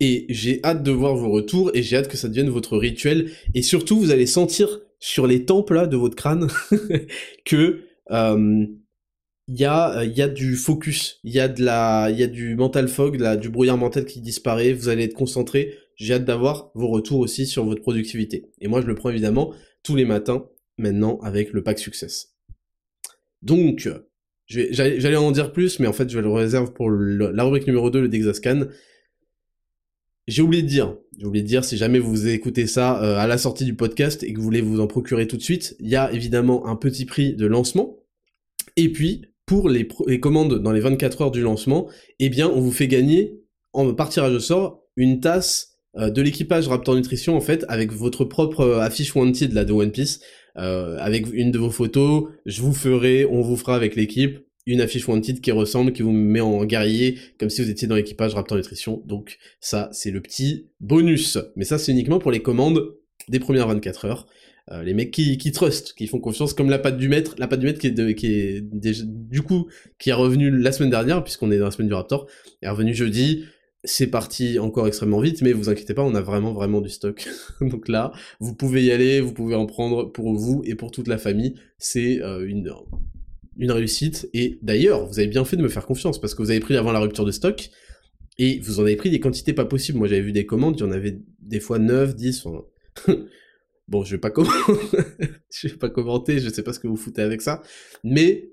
[0.00, 3.30] Et j'ai hâte de voir vos retours, et j'ai hâte que ça devienne votre rituel,
[3.54, 6.48] et surtout vous allez sentir sur les tempes là de votre crâne
[7.44, 7.80] que...
[8.10, 8.66] Euh,
[9.48, 12.22] il y a euh, y a du focus, il y a de la il y
[12.22, 15.74] a du mental fog, là, du brouillard mental qui disparaît, vous allez être concentré.
[15.96, 18.50] J'ai hâte d'avoir vos retours aussi sur votre productivité.
[18.60, 19.52] Et moi je le prends évidemment
[19.82, 20.46] tous les matins
[20.78, 22.34] maintenant avec le pack success.
[23.42, 23.88] Donc
[24.48, 28.00] j'allais en dire plus mais en fait je le réserve pour la rubrique numéro 2
[28.00, 28.66] le Dexascan.
[30.26, 33.26] J'ai oublié de dire, j'ai oublié de dire, si jamais vous écoutez ça euh, à
[33.26, 35.88] la sortie du podcast et que vous voulez vous en procurer tout de suite, il
[35.90, 37.98] y a évidemment un petit prix de lancement.
[38.76, 39.86] Et puis, pour les,
[40.20, 43.40] commandes dans les 24 heures du lancement, eh bien, on vous fait gagner,
[43.72, 47.92] en par tirage au sort, une tasse euh, de l'équipage Raptor Nutrition, en fait, avec
[47.92, 50.20] votre propre euh, affiche Wanted, là, de One Piece,
[50.56, 55.06] avec une de vos photos, je vous ferai, on vous fera avec l'équipe, une affiche
[55.08, 58.56] Wanted qui ressemble, qui vous met en guerrier, comme si vous étiez dans l'équipage Raptor
[58.56, 59.02] Nutrition.
[59.04, 61.38] Donc ça, c'est le petit bonus.
[61.56, 62.94] Mais ça, c'est uniquement pour les commandes
[63.28, 64.26] des premières 24 heures.
[64.70, 67.46] Euh, les mecs qui, qui trustent, qui font confiance, comme la patte du maître, la
[67.46, 68.62] patte du maître qui est, qui est
[69.04, 72.26] du coup, qui est revenu la semaine dernière, puisqu'on est dans la semaine du Raptor,
[72.62, 73.44] est revenu jeudi,
[73.84, 77.28] c'est parti encore extrêmement vite, mais vous inquiétez pas, on a vraiment vraiment du stock.
[77.60, 81.08] Donc là, vous pouvez y aller, vous pouvez en prendre pour vous et pour toute
[81.08, 81.56] la famille.
[81.76, 82.72] C'est euh, une
[83.56, 84.28] une réussite.
[84.32, 86.76] Et d'ailleurs, vous avez bien fait de me faire confiance, parce que vous avez pris
[86.76, 87.70] avant la rupture de stock,
[88.38, 89.98] et vous en avez pris des quantités pas possibles.
[89.98, 92.64] Moi, j'avais vu des commandes, il y en avait des fois 9, 10, enfin...
[93.88, 94.72] bon, je vais pas commenter,
[95.50, 97.62] je vais pas commenter, je sais pas ce que vous foutez avec ça,
[98.02, 98.50] mais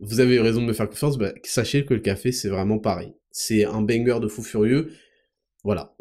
[0.00, 3.14] vous avez raison de me faire confiance, bah, sachez que le café, c'est vraiment pareil.
[3.30, 4.92] C'est un banger de fou furieux.
[5.62, 5.96] Voilà.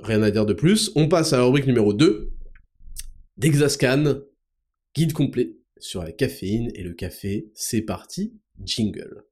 [0.00, 0.90] Rien à dire de plus.
[0.96, 2.32] On passe à la rubrique numéro 2.
[3.36, 4.16] Dexascan,
[4.94, 9.24] guide complet sur la caféine et le café, c'est parti, jingle.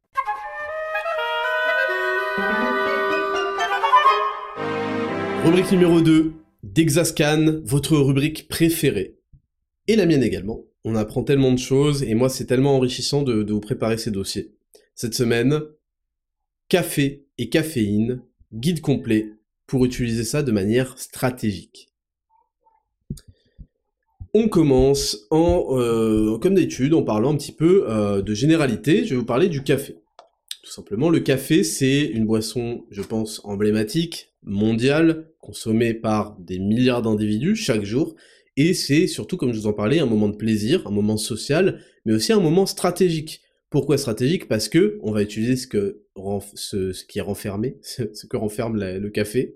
[5.45, 6.33] Rubrique numéro 2,
[6.73, 9.21] Dexascan, votre rubrique préférée.
[9.87, 10.65] Et la mienne également.
[10.85, 14.53] On apprend tellement de choses et moi c'est tellement enrichissant de, vous préparer ces dossiers.
[14.97, 15.61] Cette semaine,
[16.69, 18.21] café et caféine,
[18.53, 19.35] guide complet
[19.69, 21.89] pour utiliser ça de manière stratégique.
[24.35, 29.05] On commence en, euh, comme d'habitude en parlant un petit peu euh, de généralité.
[29.05, 29.97] Je vais vous parler du café.
[30.67, 37.03] Tout simplement, le café, c'est une boisson, je pense, emblématique, mondiale, consommée par des milliards
[37.03, 38.17] d'individus chaque jour.
[38.57, 41.81] Et c'est surtout, comme je vous en parlais, un moment de plaisir, un moment social,
[42.05, 43.43] mais aussi un moment stratégique.
[43.71, 44.49] Pourquoi stratégique?
[44.49, 46.03] Parce que on va utiliser ce que
[46.55, 49.55] ce, qui est renfermé, ce que renferme le café,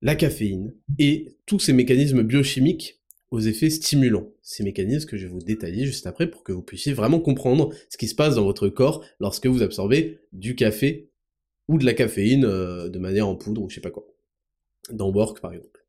[0.00, 2.97] la caféine et tous ces mécanismes biochimiques
[3.30, 4.28] aux effets stimulants.
[4.42, 7.70] Ces mécanismes que je vais vous détailler juste après pour que vous puissiez vraiment comprendre
[7.88, 11.10] ce qui se passe dans votre corps lorsque vous absorbez du café
[11.68, 14.06] ou de la caféine euh, de manière en poudre ou je sais pas quoi.
[14.90, 15.84] Dans Work par exemple.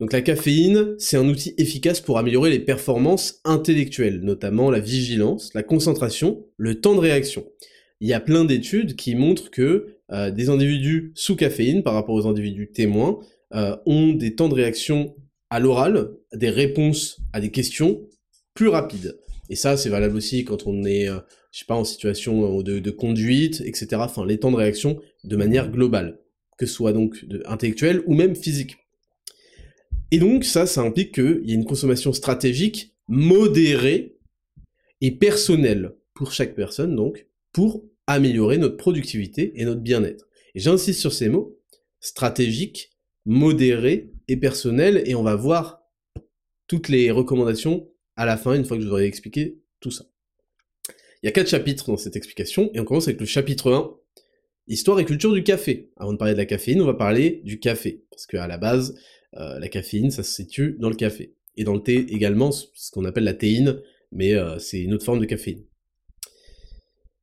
[0.00, 5.52] Donc la caféine, c'est un outil efficace pour améliorer les performances intellectuelles, notamment la vigilance,
[5.52, 7.44] la concentration, le temps de réaction.
[8.00, 12.14] Il y a plein d'études qui montrent que euh, des individus sous caféine par rapport
[12.14, 13.20] aux individus témoins
[13.54, 15.14] euh, ont des temps de réaction
[15.50, 18.08] à l'oral des réponses à des questions
[18.54, 19.18] plus rapides.
[19.48, 21.18] Et ça, c'est valable aussi quand on est, euh,
[21.52, 23.88] je sais pas, en situation de, conduite, etc.
[23.96, 26.20] Enfin, les temps de réaction de manière globale,
[26.56, 28.76] que ce soit donc intellectuelle ou même physique.
[30.12, 34.16] Et donc ça, ça implique qu'il y ait une consommation stratégique modérée
[35.00, 40.28] et personnelle pour chaque personne, donc, pour améliorer notre productivité et notre bien-être.
[40.54, 41.58] Et j'insiste sur ces mots,
[42.00, 42.90] stratégique,
[43.24, 45.82] modéré et personnel, et on va voir
[46.68, 50.04] toutes les recommandations à la fin, une fois que je vous aurai expliqué tout ça.
[51.22, 53.96] Il y a quatre chapitres dans cette explication, et on commence avec le chapitre 1,
[54.68, 55.90] Histoire et culture du café.
[55.96, 58.96] Avant de parler de la caféine, on va parler du café, parce qu'à la base,
[59.36, 61.34] euh, la caféine, ça se situe dans le café.
[61.56, 63.80] Et dans le thé également, ce qu'on appelle la théine,
[64.12, 65.64] mais euh, c'est une autre forme de caféine.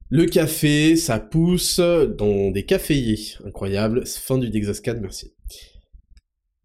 [0.09, 3.37] Le café, ça pousse dans des caféiers.
[3.45, 4.05] Incroyable.
[4.05, 5.37] Fin du Dexascade, merci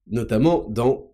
[0.06, 1.12] notamment dans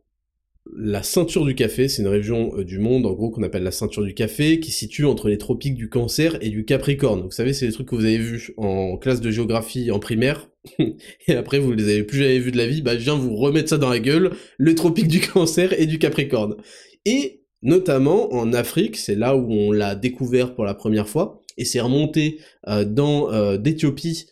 [0.76, 3.70] la ceinture du café, c'est une région euh, du monde, en gros, qu'on appelle la
[3.70, 7.22] ceinture du café, qui situe entre les tropiques du Cancer et du Capricorne.
[7.22, 10.50] Vous savez, c'est les trucs que vous avez vus en classe de géographie en primaire,
[10.78, 13.36] et après vous les avez plus jamais vus de la vie, bah je viens vous
[13.36, 16.56] remettre ça dans la gueule, le tropique du Cancer et du Capricorne.
[17.04, 21.64] Et notamment en Afrique, c'est là où on l'a découvert pour la première fois, et
[21.64, 24.26] c'est remonté euh, dans euh, d'Éthiopie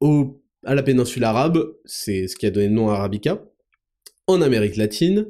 [0.00, 3.44] au à la péninsule arabe, c'est ce qui a donné le nom à Arabica,
[4.26, 5.26] en Amérique latine,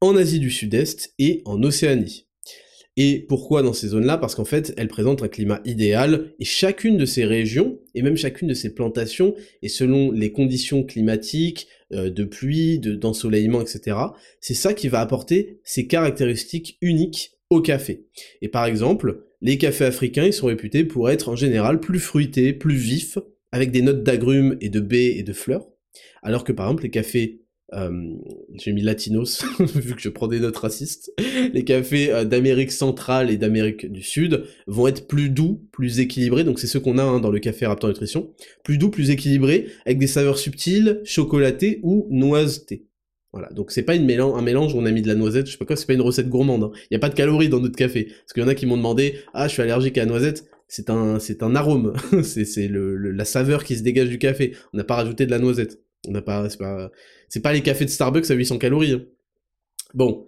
[0.00, 2.26] en Asie du Sud-Est et en Océanie.
[2.98, 4.16] Et pourquoi dans ces zones-là?
[4.16, 8.16] Parce qu'en fait, elles présentent un climat idéal, et chacune de ces régions, et même
[8.16, 13.98] chacune de ces plantations, et selon les conditions climatiques, euh, de pluie, d'ensoleillement, etc.,
[14.40, 18.06] c'est ça qui va apporter ces caractéristiques uniques au café.
[18.40, 22.54] Et par exemple, les cafés africains, ils sont réputés pour être en général plus fruités,
[22.54, 23.18] plus vifs,
[23.52, 25.68] avec des notes d'agrumes et de baies et de fleurs,
[26.22, 27.42] alors que par exemple les cafés
[27.74, 28.14] euh,
[28.54, 31.12] j'ai mis latinos, vu que je prends des notes racistes,
[31.52, 36.44] les cafés euh, d'Amérique centrale et d'Amérique du Sud vont être plus doux, plus équilibrés,
[36.44, 38.30] donc c'est ce qu'on a hein, dans le café Raptor Nutrition,
[38.62, 42.86] plus doux, plus équilibrés, avec des saveurs subtiles, chocolatées ou noisetées.
[43.32, 45.46] Voilà, donc c'est pas une mélange, un mélange où on a mis de la noisette,
[45.46, 46.70] je sais pas quoi, c'est pas une recette gourmande.
[46.72, 46.86] Il hein.
[46.92, 48.04] n'y a pas de calories dans notre café.
[48.04, 50.48] Parce qu'il y en a qui m'ont demandé, ah je suis allergique à la noisette,
[50.68, 54.54] c'est un, c'est un arôme, c'est le, la saveur qui se dégage du café.
[54.72, 55.80] On n'a pas rajouté de la noisette.
[56.06, 56.90] On n'a pas, c'est pas,
[57.28, 58.92] c'est pas les cafés de Starbucks à 800 calories.
[58.92, 59.04] Hein.
[59.94, 60.26] Bon,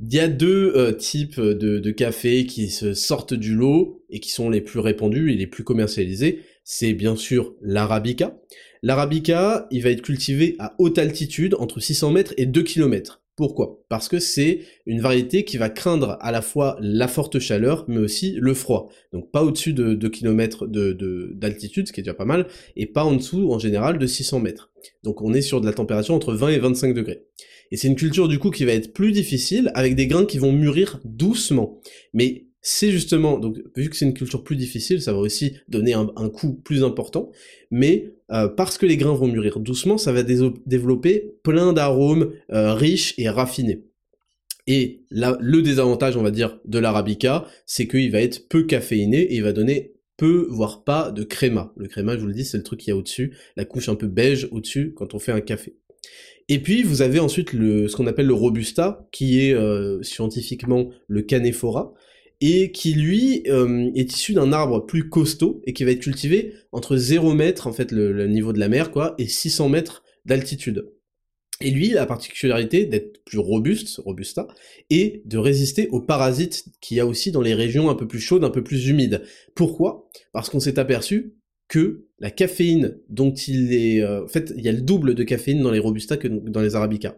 [0.00, 4.20] il y a deux euh, types de, de cafés qui se sortent du lot et
[4.20, 6.40] qui sont les plus répandus et les plus commercialisés.
[6.64, 8.40] C'est bien sûr l'arabica.
[8.82, 13.23] L'arabica, il va être cultivé à haute altitude, entre 600 mètres et 2 km.
[13.36, 13.84] Pourquoi?
[13.88, 17.98] Parce que c'est une variété qui va craindre à la fois la forte chaleur, mais
[17.98, 18.88] aussi le froid.
[19.12, 23.04] Donc pas au-dessus de 2 km d'altitude, ce qui est déjà pas mal, et pas
[23.04, 24.70] en dessous, en général, de 600 mètres.
[25.02, 27.24] Donc on est sur de la température entre 20 et 25 degrés.
[27.72, 30.38] Et c'est une culture du coup qui va être plus difficile, avec des grains qui
[30.38, 31.80] vont mûrir doucement.
[32.12, 35.92] Mais c'est justement, donc vu que c'est une culture plus difficile, ça va aussi donner
[35.92, 37.30] un, un coût plus important,
[37.70, 42.72] mais euh, parce que les grains vont mûrir doucement, ça va développer plein d'arômes euh,
[42.72, 43.84] riches et raffinés.
[44.66, 49.20] Et là, le désavantage, on va dire, de l'arabica, c'est qu'il va être peu caféiné
[49.20, 51.74] et il va donner peu, voire pas, de créma.
[51.76, 53.90] Le créma, je vous le dis, c'est le truc qu'il y a au-dessus, la couche
[53.90, 55.76] un peu beige au-dessus quand on fait un café.
[56.48, 61.20] Et puis vous avez ensuite ce qu'on appelle le robusta, qui est euh, scientifiquement le
[61.20, 61.92] canephora,
[62.40, 66.54] et qui lui euh, est issu d'un arbre plus costaud et qui va être cultivé
[66.72, 70.90] entre 0 mètre, en fait le, niveau de la mer, quoi, et 600 mètres d'altitude.
[71.60, 74.48] Et lui, la particularité d'être plus robuste, robusta,
[74.90, 78.20] et de résister aux parasites qu'il y a aussi dans les régions un peu plus
[78.20, 79.22] chaudes, un peu plus humides.
[79.54, 80.10] Pourquoi?
[80.32, 81.36] Parce qu'on s'est aperçu
[81.68, 84.02] que la caféine dont il est...
[84.02, 86.60] Euh, en fait, il y a le double de caféine dans les robustas que dans
[86.60, 87.16] les arabicas.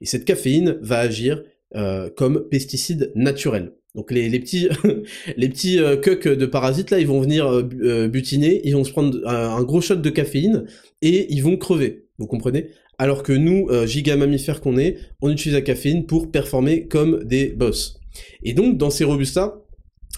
[0.00, 1.42] Et cette caféine va agir
[1.74, 3.75] euh, comme pesticide naturel.
[3.96, 4.68] Donc les, petits
[5.36, 8.92] les petits euh, de parasites là, ils vont venir euh, euh, butiner, ils vont se
[8.92, 10.66] prendre un, gros shot de caféine
[11.02, 12.04] et ils vont crever.
[12.18, 12.70] Vous comprenez?
[12.98, 17.48] Alors que nous, giga mammifères qu'on est, on utilise la caféine pour performer comme des
[17.48, 18.00] boss.
[18.42, 19.62] Et donc dans ces robustas,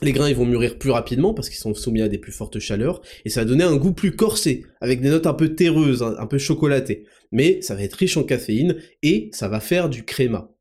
[0.01, 2.61] les grains ils vont mûrir plus rapidement parce qu'ils sont soumis à des plus fortes
[2.61, 6.05] chaleurs et ça va donner un goût plus corsé avec des notes un peu terreuses,
[6.05, 7.05] un peu chocolatées.
[7.33, 10.53] Mais ça va être riche en caféine et ça va faire du créma.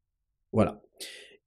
[0.52, 0.82] Voilà.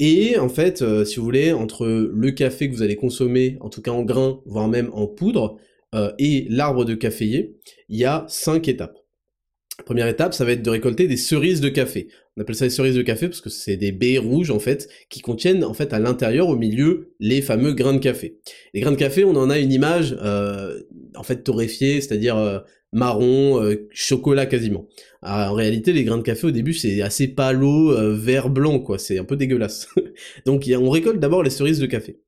[0.03, 3.69] Et en fait, euh, si vous voulez, entre le café que vous allez consommer, en
[3.69, 5.59] tout cas en grains, voire même en poudre,
[5.95, 7.59] euh, et l'arbre de caféier,
[7.91, 8.97] il y a cinq étapes.
[9.85, 12.09] première étape, ça va être de récolter des cerises de café.
[12.37, 14.89] On appelle ça des cerises de café parce que c'est des baies rouges en fait
[15.11, 18.39] qui contiennent en fait à l'intérieur, au milieu, les fameux grains de café.
[18.73, 20.81] Les grains de café, on en a une image euh,
[21.15, 24.87] en fait torréfiée, c'est-à-dire marron, euh, chocolat quasiment.
[25.23, 28.81] Ah, en réalité, les grains de café au début c'est assez palo, euh, vert blanc
[28.81, 29.89] quoi, c'est un peu dégueulasse.
[30.47, 32.21] Donc on récolte d'abord les cerises de café.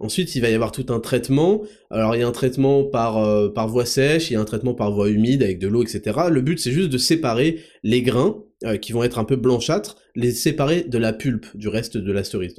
[0.00, 1.62] Ensuite, il va y avoir tout un traitement.
[1.88, 4.44] Alors, il y a un traitement par, euh, par voie sèche, il y a un
[4.44, 6.18] traitement par voie humide avec de l'eau, etc.
[6.30, 8.42] Le but, c'est juste de séparer les grains,
[8.80, 12.24] qui vont être un peu blanchâtres, les séparer de la pulpe, du reste de la
[12.24, 12.56] cerise.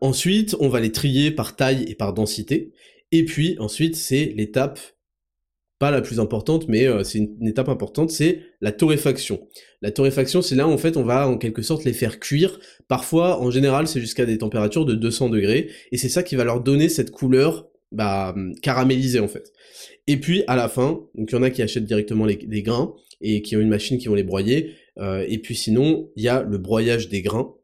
[0.00, 2.72] ensuite, on va les trier par taille et par densité.
[3.12, 4.80] Et puis, ensuite, c'est l'étape
[5.78, 9.46] pas la plus importante, mais euh, c'est une, étape importante, c'est la torréfaction.
[9.80, 12.58] La torréfaction, c'est là où en fait on va en quelque sorte les faire cuire.
[12.88, 16.44] Parfois, en général, c'est jusqu'à des températures de 200 degrés, et c'est ça qui va
[16.44, 19.52] leur donner cette couleur bah, caramélisée en fait.
[20.06, 22.94] Et puis à la fin, donc il y en a qui achètent directement les, grains
[23.20, 24.74] et qui ont une machine qui vont les broyer.
[24.98, 27.54] Euh, et puis sinon, il y a le broyage des grains.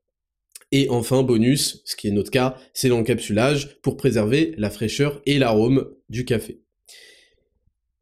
[0.73, 5.39] Et enfin, bonus, ce qui est notre cas, c'est l'encapsulage pour préserver la fraîcheur et
[5.39, 6.64] l'arôme du café.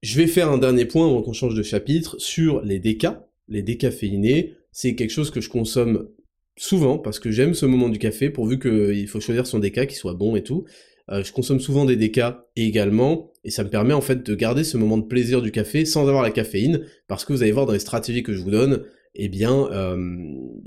[0.02, 3.28] Je vais faire un dernier point avant qu'on change de chapitre sur les décas.
[3.46, 6.08] Les décaféinés, c'est quelque chose que je consomme
[6.56, 9.94] souvent parce que j'aime ce moment du café, pourvu qu'il faut choisir son déca qui
[9.94, 10.64] soit bon et tout.
[11.10, 14.64] Euh, je consomme souvent des décas également, et ça me permet en fait de garder
[14.64, 17.66] ce moment de plaisir du café sans avoir la caféine, parce que vous allez voir
[17.66, 18.84] dans les stratégies que je vous donne,
[19.14, 19.96] eh bien, euh,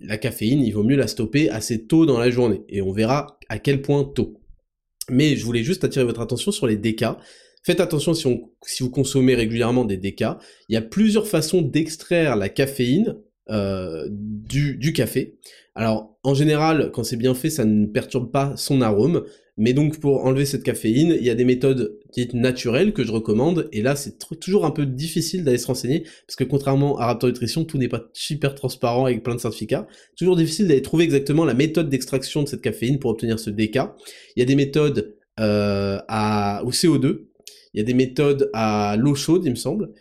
[0.04, 3.40] la caféine, il vaut mieux la stopper assez tôt dans la journée, et on verra
[3.48, 4.42] à quel point tôt.
[5.10, 7.18] Mais je voulais juste attirer votre attention sur les décas,
[7.66, 10.38] Faites attention si, vous consommez régulièrement des décas.
[10.70, 13.16] Il y a plusieurs façons d'extraire la caféine
[13.50, 15.40] euh, du, café.
[15.74, 19.24] Alors, en général, quand c'est bien fait, ça ne perturbe pas son arôme.
[19.58, 23.12] Mais donc, pour enlever cette caféine, il y a des méthodes dites naturelles que je
[23.12, 23.68] recommande.
[23.72, 27.30] Et là, c'est toujours un peu difficile d'aller se renseigner parce que contrairement à Raptor
[27.30, 29.88] Nutrition, tout n'est pas super transparent avec plein de certificats.
[30.16, 33.80] Toujours difficile d'aller trouver exactement la méthode d'extraction de cette caféine pour obtenir ce DK.
[34.36, 37.22] Il y a des méthodes euh, à, au CO2,
[37.76, 39.92] il y a des méthodes à l'eau chaude, il me semble.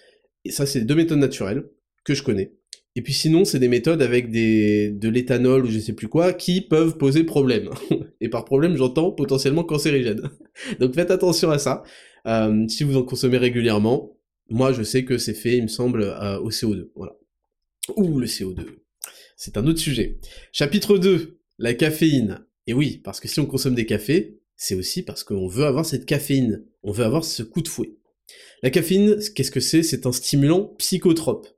[0.45, 1.65] Et ça, c'est deux méthodes naturelles
[2.05, 2.53] que je connais.
[2.95, 6.61] Et puis sinon, c'est des méthodes avec de l'éthanol ou je sais plus quoi qui
[6.61, 7.71] peuvent poser problème.
[8.21, 10.31] Et par problème, j'entends potentiellement cancérigène.
[10.79, 11.83] Donc faites attention à ça.
[12.29, 14.17] Euh, si vous en consommez régulièrement,
[14.49, 16.91] moi je sais que c'est fait, il me semble, euh, au CO2.
[16.95, 17.17] Voilà.
[17.97, 18.65] Ouh, le CO2.
[19.37, 20.21] C'est un autre sujet.
[20.53, 22.47] Chapitre 2, la caféine.
[22.69, 25.85] Et oui, parce que si on consomme des cafés, c'est aussi parce qu'on veut avoir
[25.85, 26.65] cette caféine.
[26.83, 27.95] On veut avoir ce coup de fouet.
[28.63, 29.83] La caféine, qu'est-ce que c'est?
[29.83, 31.49] C'est un stimulant psychotrope.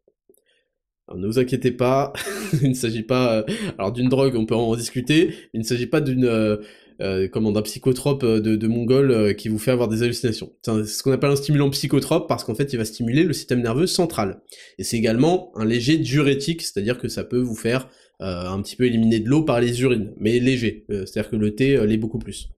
[1.09, 2.13] Alors, ne vous inquiétez pas,
[2.63, 3.43] il ne s'agit pas, euh,
[3.79, 6.57] alors d'une drogue, on peut en discuter, il ne s'agit pas d'une, euh,
[7.01, 10.53] euh comment, d'un psychotrope euh, de, de mongol qui vous fait avoir des hallucinations.
[10.65, 13.63] C'est ce qu'on appelle un stimulant psychotrope parce qu'en fait, il va stimuler le système
[13.63, 14.41] nerveux central.
[14.79, 18.87] Et c'est également un léger diurétique, c'est-à-dire que ça peut vous faire un petit peu
[18.87, 20.87] éliminer de l'eau par les urines, mais léger.
[20.89, 22.49] c'est-à-dire que le thé l'est beaucoup plus.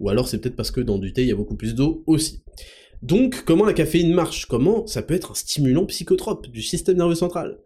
[0.00, 2.02] Ou alors c'est peut-être parce que dans du thé, il y a beaucoup plus d'eau
[2.06, 2.42] aussi.
[3.02, 4.46] Donc, comment la caféine marche?
[4.46, 7.58] Comment ça peut être un stimulant psychotrope du système nerveux central?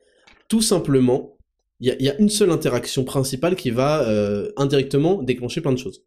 [0.49, 1.37] Tout simplement,
[1.81, 6.05] il y, a, une seule interaction principale qui va euh, indirectement déclencher plein de choses.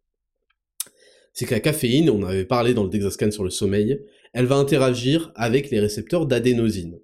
[1.34, 4.00] C'est que la caféine, on avait parlé dans le Dexascan sur le sommeil,
[4.32, 6.98] elle va interagir avec les récepteurs d'adénosine.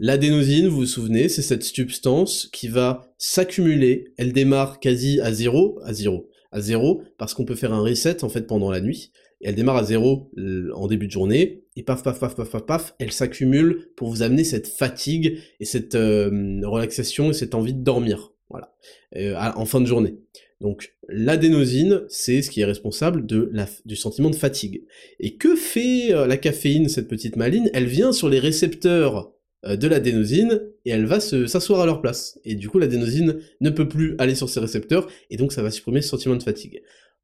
[0.00, 5.78] L'adénosine, vous vous souvenez, c'est cette substance qui va s'accumuler, elle démarre quasi à zéro,
[5.84, 9.10] à zéro, à zéro, parce qu'on peut faire un reset en fait pendant la nuit,
[9.42, 10.30] elle démarre à zéro
[10.74, 14.22] en début de journée, et paf, paf, paf, paf, paf, paf, elle s'accumule pour vous
[14.22, 18.72] amener cette fatigue et cette euh, relaxation et cette envie de dormir, voilà,
[19.16, 20.16] euh, en fin de journée.
[20.60, 24.84] Donc l'adénosine, c'est ce qui est responsable de la, du sentiment de fatigue.
[25.20, 27.68] Et que fait euh, la caféine, cette petite maline?
[27.74, 29.33] Elle vient sur les récepteurs
[29.66, 32.38] de l'adénosine et elle va s'asseoir à leur place.
[32.44, 35.70] Et du coup, l'adénosine ne peut plus aller sur ces récepteurs et donc ça va
[35.70, 36.82] supprimer ce sentiment de fatigue.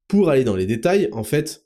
[0.09, 1.65] Pour aller dans les détails, en fait,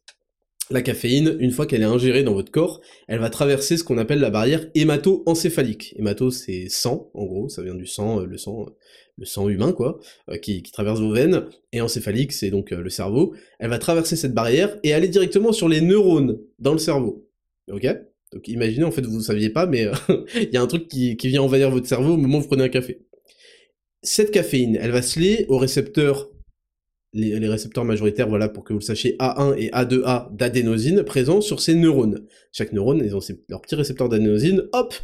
[0.70, 3.98] la caféine, une fois qu'elle est ingérée dans votre corps, elle va traverser ce qu'on
[3.98, 5.94] appelle la barrière hémato-encéphalique.
[5.98, 8.70] Hémato, c'est sang, en gros, ça vient du sang, euh, le sang, euh,
[9.18, 13.34] le sang humain, quoi, euh, qui, traverse vos veines, et encéphalique, c'est donc le cerveau.
[13.58, 17.28] Elle va traverser cette barrière et aller directement sur les neurones dans le cerveau.
[17.70, 17.87] Ok?
[18.34, 19.86] Donc imaginez, en fait, vous ne saviez pas, mais
[20.34, 22.64] il y a un truc qui, vient envahir votre cerveau au moment où vous prenez
[22.64, 23.06] un café.
[24.02, 26.28] Cette caféine, elle va se lier au récepteur
[27.14, 31.60] les, récepteurs majoritaires, voilà, pour que vous le sachiez, A1 et A2A d'adénosine présents sur
[31.60, 32.26] ces neurones.
[32.52, 34.94] Chaque neurone, ils ont leurs petits récepteurs d'adénosine, hop,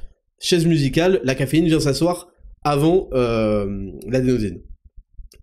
[0.41, 2.29] chaise musicale, la caféine vient s'asseoir
[2.65, 4.61] avant euh, l'adénosine.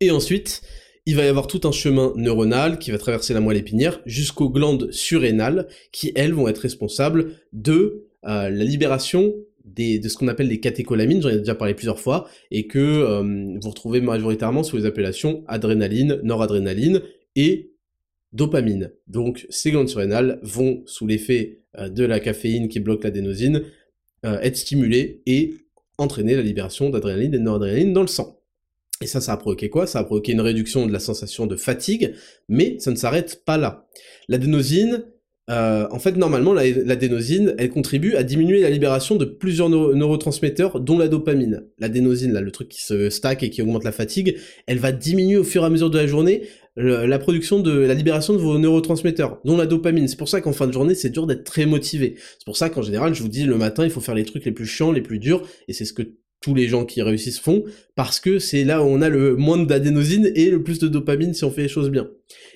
[0.01, 0.61] Et ensuite,
[1.07, 4.49] il va y avoir tout un chemin neuronal qui va traverser la moelle épinière jusqu'aux
[4.49, 10.49] glandes surrénales qui, elles, vont être responsables de euh, la libération de ce qu'on appelle
[10.49, 14.75] les catécholamines, j'en ai déjà parlé plusieurs fois, et que euh, vous retrouvez majoritairement sous
[14.75, 17.01] les appellations adrénaline, noradrénaline
[17.37, 17.71] et
[18.33, 18.91] dopamine.
[19.07, 23.63] Donc ces glandes surrénales vont, sous l'effet euh, de la caféine qui bloque l'adénosine,
[24.23, 25.53] être stimulées et
[25.97, 28.36] entraîner la libération d'adrénaline et de noradrénaline dans le sang.
[29.01, 29.85] Et ça, ça a provoqué quoi?
[29.85, 32.13] Ça a provoqué une réduction de la sensation de fatigue,
[32.49, 33.87] mais ça ne s'arrête pas là.
[34.27, 35.05] L'adénosine,
[35.49, 40.97] euh, en fait, normalement, l'adénosine, elle contribue à diminuer la libération de plusieurs neurotransmetteurs, dont
[40.97, 41.63] la dopamine.
[41.77, 45.37] L'adénosine, là, le truc qui se stack et qui augmente la fatigue, elle va diminuer
[45.37, 46.43] au fur et à mesure de la journée
[46.75, 50.07] la production de la libération de vos neurotransmetteurs, dont la dopamine.
[50.07, 52.15] C'est pour ça qu'en fin de journée, c'est dur d'être très motivé.
[52.37, 54.45] C'est pour ça qu'en général, je vous dis le matin, il faut faire les trucs
[54.45, 56.03] les plus chiants, les plus durs, et c'est ce que
[56.41, 57.63] tous les gens qui réussissent font,
[57.95, 61.33] parce que c'est là où on a le moins d'adénosine et le plus de dopamine
[61.33, 62.09] si on fait les choses bien.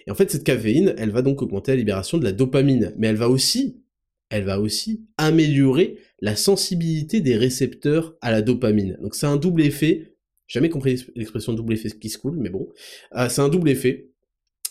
[0.07, 3.07] Et en fait, cette caféine, elle va donc augmenter la libération de la dopamine, mais
[3.07, 3.81] elle va aussi,
[4.29, 8.97] elle va aussi améliorer la sensibilité des récepteurs à la dopamine.
[9.01, 10.15] Donc c'est un double effet,
[10.47, 12.69] jamais compris l'expression double effet qui se coule, mais bon,
[13.15, 14.11] euh, c'est un double effet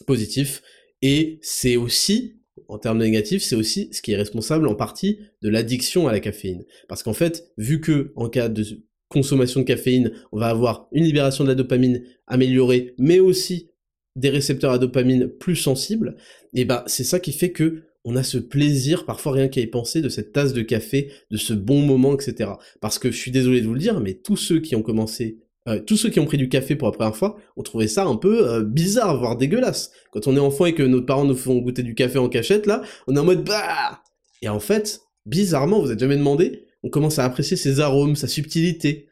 [0.07, 0.63] positif,
[1.03, 2.37] et c'est aussi
[2.69, 6.21] en termes négatifs, c'est aussi ce qui est responsable en partie de l'addiction à la
[6.21, 6.65] caféine.
[6.89, 8.65] Parce qu'en fait, vu que en cas de
[9.11, 13.71] consommation de caféine, on va avoir une libération de la dopamine améliorée, mais aussi
[14.17, 16.17] des récepteurs à dopamine plus sensibles,
[16.55, 19.67] et bah c'est ça qui fait que on a ce plaisir, parfois rien qu'à y
[19.67, 22.53] penser, de cette tasse de café, de ce bon moment, etc.
[22.81, 25.39] Parce que je suis désolé de vous le dire, mais tous ceux qui ont commencé,
[25.69, 28.07] euh, tous ceux qui ont pris du café pour la première fois, ont trouvé ça
[28.07, 29.91] un peu euh, bizarre, voire dégueulasse.
[30.13, 32.65] Quand on est enfant et que nos parents nous font goûter du café en cachette,
[32.67, 34.01] là, on est en mode bah
[34.41, 38.29] Et en fait, bizarrement, vous êtes jamais demandé, on commence à apprécier ses arômes, sa
[38.29, 39.09] subtilité.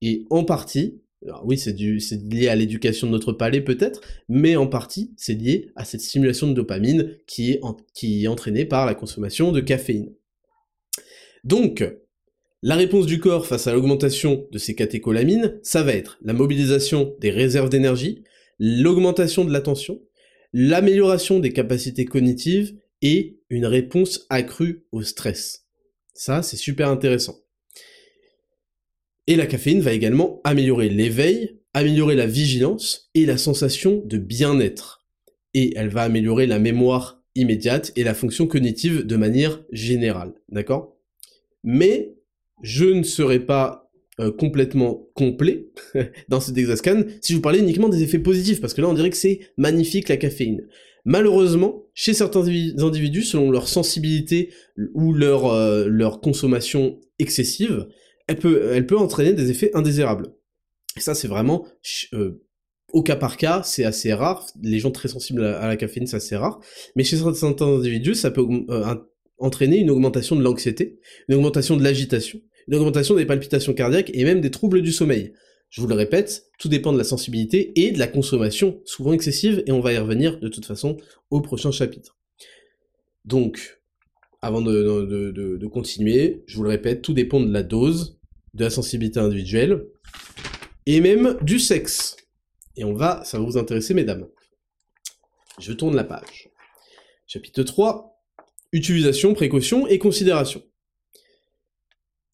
[0.00, 1.02] Et en partie,
[1.44, 5.84] oui, c'est lié à l'éducation de notre palais peut-être, mais en partie, c'est lié à
[5.84, 7.60] cette stimulation de dopamine qui est,
[7.94, 10.12] qui est entraînée par la consommation de caféine.
[11.44, 11.84] Donc,
[12.62, 17.14] la réponse du corps face à l'augmentation de ces catécholamines, ça va être la mobilisation
[17.20, 18.22] des réserves d'énergie,
[18.58, 20.00] l'augmentation de l'attention,
[20.52, 25.61] l'amélioration des capacités cognitives et une réponse accrue au stress.
[26.24, 27.42] Ça, c'est super intéressant.
[29.26, 35.04] Et la caféine va également améliorer l'éveil, améliorer la vigilance et la sensation de bien-être.
[35.52, 40.34] Et elle va améliorer la mémoire immédiate et la fonction cognitive de manière générale.
[40.48, 40.96] D'accord?
[41.64, 42.14] Mais
[42.62, 45.72] je ne serai pas euh, complètement complet
[46.28, 48.94] dans ce Dexascan si je vous parlais uniquement des effets positifs, parce que là on
[48.94, 50.68] dirait que c'est magnifique la caféine.
[51.04, 54.50] Malheureusement, chez certains individus, selon leur sensibilité
[54.94, 57.88] ou leur, euh, consommation excessive,
[58.28, 60.32] elle peut, entraîner des effets indésirables.
[60.96, 61.66] Ça, c'est vraiment
[62.14, 62.42] euh,
[62.92, 64.46] au cas par cas, c'est assez rare.
[64.62, 66.60] Les gens très sensibles à, la caféine, c'est assez rare.
[66.94, 68.94] Mais chez certains individus, ça peut euh,
[69.38, 70.98] entraîner une augmentation de l'anxiété,
[71.28, 75.32] une augmentation de l'agitation, une augmentation des palpitations cardiaques et même des troubles du sommeil.
[75.72, 79.62] Je vous le répète, tout dépend de la sensibilité et de la consommation, souvent excessive,
[79.66, 80.98] et on va y revenir de toute façon
[81.30, 82.18] au prochain chapitre.
[83.24, 83.80] Donc,
[84.42, 88.20] avant de, continuer, je vous le répète, tout dépend de la dose,
[88.52, 89.86] de la sensibilité individuelle,
[90.84, 92.16] et même du sexe.
[92.76, 94.28] Et on va, ça va vous intéresser, mesdames.
[95.58, 96.50] Je tourne la page.
[97.26, 98.22] Chapitre 3,
[98.72, 100.62] utilisation, précaution et considération.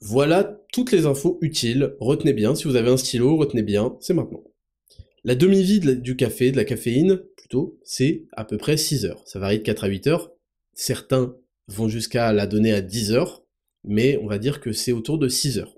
[0.00, 4.14] Voilà toutes les infos utiles, retenez bien, si vous avez un stylo, retenez bien, c'est
[4.14, 4.44] maintenant.
[5.24, 9.22] La demi-vie du café, de la caféine, plutôt, c'est à peu près 6 heures.
[9.26, 10.32] Ça varie de 4 à 8 heures.
[10.74, 11.36] Certains
[11.66, 13.44] vont jusqu'à la donner à 10 heures,
[13.82, 15.76] mais on va dire que c'est autour de 6 heures.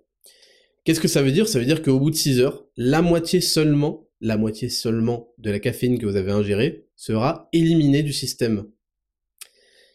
[0.85, 1.49] Qu'est-ce que ça veut dire?
[1.49, 5.51] Ça veut dire qu'au bout de 6 heures, la moitié seulement, la moitié seulement de
[5.51, 8.71] la caféine que vous avez ingérée sera éliminée du système.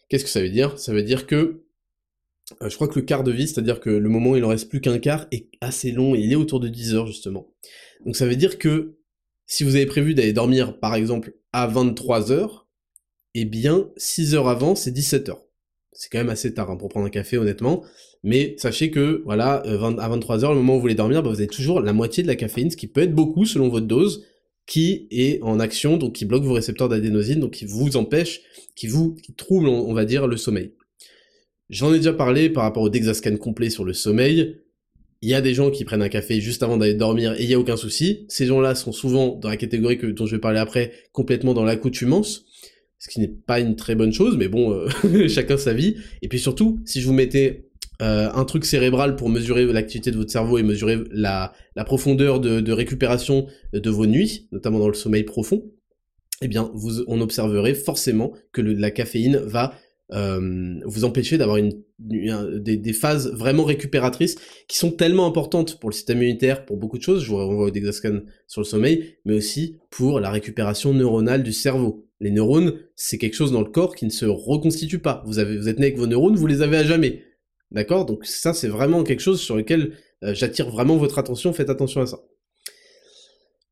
[0.08, 0.78] Qu'est-ce que ça veut dire?
[0.78, 1.65] Ça veut dire que
[2.60, 4.68] je crois que le quart de vie, c'est-à-dire que le moment où il en reste
[4.68, 7.48] plus qu'un quart, est assez long il est autour de 10 heures justement.
[8.04, 8.96] Donc ça veut dire que
[9.46, 12.68] si vous avez prévu d'aller dormir par exemple à 23 heures,
[13.34, 15.42] eh bien 6 heures avant c'est 17 heures.
[15.92, 17.82] C'est quand même assez tard hein, pour prendre un café honnêtement,
[18.22, 21.30] mais sachez que voilà, euh, à 23 heures, le moment où vous voulez dormir, bah,
[21.30, 23.86] vous avez toujours la moitié de la caféine, ce qui peut être beaucoup selon votre
[23.86, 24.24] dose,
[24.66, 28.42] qui est en action, donc qui bloque vos récepteurs d'adénosine, donc qui vous empêche,
[28.74, 30.72] qui vous qui trouble, on va dire, le sommeil.
[31.68, 34.60] J'en ai déjà parlé par rapport au Dexascan complet sur le sommeil.
[35.22, 37.48] Il y a des gens qui prennent un café juste avant d'aller dormir et il
[37.48, 38.26] n'y a aucun souci.
[38.28, 41.64] Ces gens-là sont souvent dans la catégorie que, dont je vais parler après, complètement dans
[41.64, 42.44] l'accoutumance.
[42.98, 45.96] Ce qui n'est pas une très bonne chose, mais bon, euh, chacun sa vie.
[46.22, 47.68] Et puis surtout, si je vous mettais
[48.02, 51.54] euh, un truc cérébral pour mesurer l'activité de votre cerveau et mesurer la,
[51.86, 55.64] profondeur de, récupération de vos nuits, notamment dans le sommeil profond,
[56.42, 59.74] eh bien, vous, on observerait forcément que la caféine va
[60.12, 64.36] euh, vous empêcher d'avoir une, des, phases vraiment récupératrices
[64.68, 67.66] qui sont tellement importantes pour le système immunitaire, pour beaucoup de choses, je vous renvoie
[67.66, 72.06] au Dexascan sur le sommeil, mais aussi pour la récupération neuronale du cerveau.
[72.20, 75.22] Les neurones, c'est quelque chose dans le corps qui ne se reconstitue pas.
[75.26, 77.24] Vous, êtes né avec vos neurones, vous les avez à jamais.
[77.72, 78.06] D'accord?
[78.06, 79.92] Donc ça, c'est vraiment quelque chose sur lequel
[80.22, 82.20] euh, j'attire vraiment votre attention, faites attention à ça.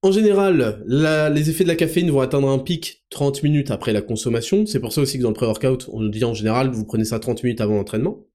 [0.05, 4.03] En général, les effets de la caféine vont atteindre un pic 30 minutes après la
[4.03, 4.67] consommation.
[4.67, 7.07] C'est pour ça aussi que dans le pré-workout, on nous dit en général, vous prenez
[7.07, 8.27] ça 30 minutes avant l'entraînement.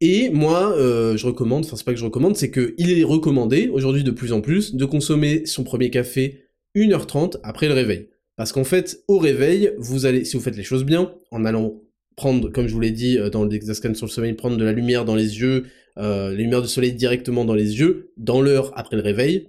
[0.00, 3.68] Et moi, euh, je recommande, enfin c'est pas que je recommande, c'est qu'il est recommandé,
[3.68, 6.44] aujourd'hui de plus en plus, de consommer son premier café
[6.76, 8.08] 1h30 après le réveil.
[8.36, 11.82] Parce qu'en fait, au réveil, vous allez, si vous faites les choses bien, en allant
[12.14, 14.64] prendre, comme je vous l'ai dit euh, dans le Dexascan sur le sommeil, prendre de
[14.64, 15.64] la lumière dans les yeux,
[15.98, 19.48] euh, la lumière du soleil directement dans les yeux, dans l'heure après le réveil,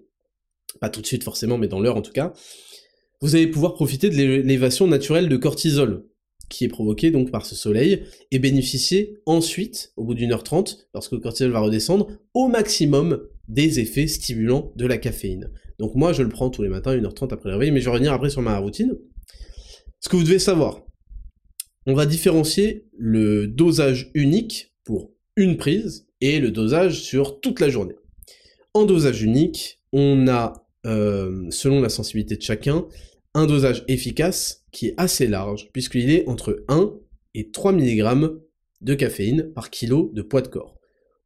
[0.80, 2.34] pas tout de suite forcément, mais dans l'heure en tout cas,
[3.22, 6.06] vous allez pouvoir profiter de l'élévation naturelle de cortisol,
[6.50, 10.88] qui est provoquée donc par ce soleil, et bénéficier ensuite, au bout d'une heure trente,
[10.94, 15.52] lorsque le cortisol va redescendre, au maximum des effets stimulants de la caféine.
[15.80, 17.92] Donc moi je le prends tous les matins, 1h30 après le réveil, mais je vais
[17.92, 18.96] revenir après sur ma routine.
[20.00, 20.84] Ce que vous devez savoir,
[21.86, 27.70] on va différencier le dosage unique pour une prise et le dosage sur toute la
[27.70, 27.96] journée.
[28.74, 32.86] En dosage unique, on a euh, selon la sensibilité de chacun,
[33.34, 36.94] un dosage efficace qui est assez large, puisqu'il est entre 1
[37.34, 38.32] et 3 mg
[38.82, 40.80] de caféine par kilo de poids de corps.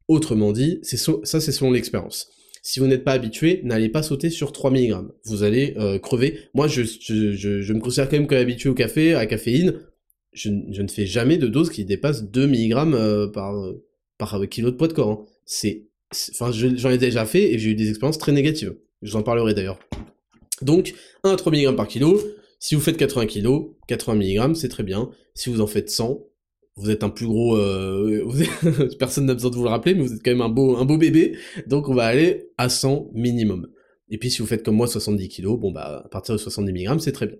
[0.08, 2.30] Autrement dit, ça c'est selon l'expérience.
[2.64, 5.08] Si vous n'êtes pas habitué, n'allez pas sauter sur 3 mg.
[5.26, 6.40] Vous allez euh, crever.
[6.54, 9.82] Moi, je, me considère quand même comme habitué au café, à la caféine.
[10.34, 13.28] Je, ne fais jamais de dose qui dépasse 2 mg euh,
[14.18, 15.10] par, kilo de poids de corps.
[15.10, 15.26] Hein.
[15.46, 15.88] C'est,
[16.32, 18.76] enfin, j'en ai déjà fait et j'ai eu des expériences très négatives.
[19.02, 19.80] Je vous en parlerai d'ailleurs.
[20.62, 20.94] Donc,
[21.24, 22.22] 1 à 3 mg par kilo.
[22.60, 25.10] Si vous faites 80 kg, 80 mg, c'est très bien.
[25.34, 26.24] Si vous en faites 100,
[26.76, 27.56] vous êtes un plus gros...
[27.58, 28.28] Euh,
[29.00, 30.86] personne n'a besoin de vous le rappeler, mais vous êtes quand même un beau, un
[30.86, 31.36] beau bébé.
[31.68, 33.68] Donc on va aller à 100 minimum.
[34.10, 36.72] Et puis si vous faites comme moi 70 kg, bon bah à partir de 70
[36.72, 37.38] mg, c'est très bien.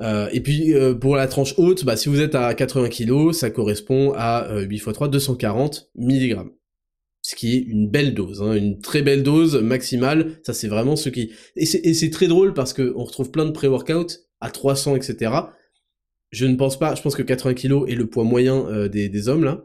[0.00, 3.32] Euh, et puis euh, pour la tranche haute, bah, si vous êtes à 80 kg,
[3.32, 6.38] ça correspond à 8 x 3, 240 mg.
[7.22, 10.96] Ce qui est une belle dose, hein, une très belle dose maximale, ça c'est vraiment
[10.96, 11.32] ce qui...
[11.56, 15.32] Et c'est très drôle parce qu'on retrouve plein de pré-workout à 300, etc.
[16.30, 19.28] Je ne pense pas, je pense que 80 kg est le poids moyen euh, des,
[19.28, 19.64] hommes là.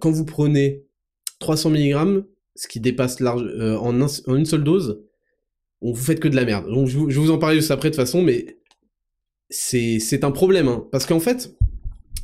[0.00, 0.86] quand vous prenez
[1.40, 5.02] 300 mg, ce qui dépasse large, en, en, une seule dose,
[5.82, 6.70] on vous faites que de la merde.
[6.70, 8.58] Donc je, vais vous en parler juste après de toute façon, mais
[9.50, 11.54] c'est un problème, hein, parce qu'en fait,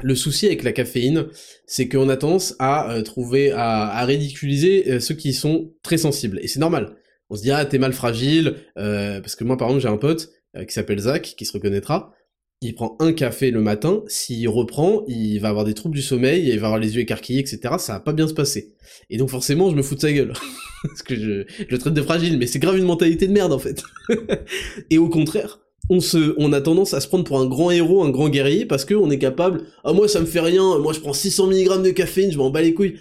[0.02, 1.26] le souci avec la caféine,
[1.66, 6.38] c'est qu'on a tendance à euh, trouver, à, ridiculiser euh, ceux qui sont très sensibles,
[6.42, 6.96] et c'est normal.
[7.30, 9.98] On se dit ah t'es mal fragile, euh, parce que moi par exemple j'ai un
[9.98, 10.30] pote
[10.66, 12.14] qui s'appelle Zach, qui se reconnaîtra.
[12.62, 16.48] Il prend un café le matin, s'il reprend, il va avoir des troubles du sommeil,
[16.48, 17.74] il va avoir les yeux écarquillés, etc.
[17.78, 18.74] Ça va pas bien se passer.
[19.10, 20.32] Et donc forcément, je me fous de sa gueule.
[20.82, 23.52] Parce que je, je le traite de fragile, mais c'est grave une mentalité de merde
[23.52, 23.82] en fait.
[24.90, 25.60] et au contraire,
[25.90, 28.66] on se, on a tendance à se prendre pour un grand héros, un grand guerrier,
[28.66, 31.48] parce que on est capable, ah moi ça me fait rien, moi je prends 600
[31.48, 32.98] mg de caféine, je m'en bats les couilles.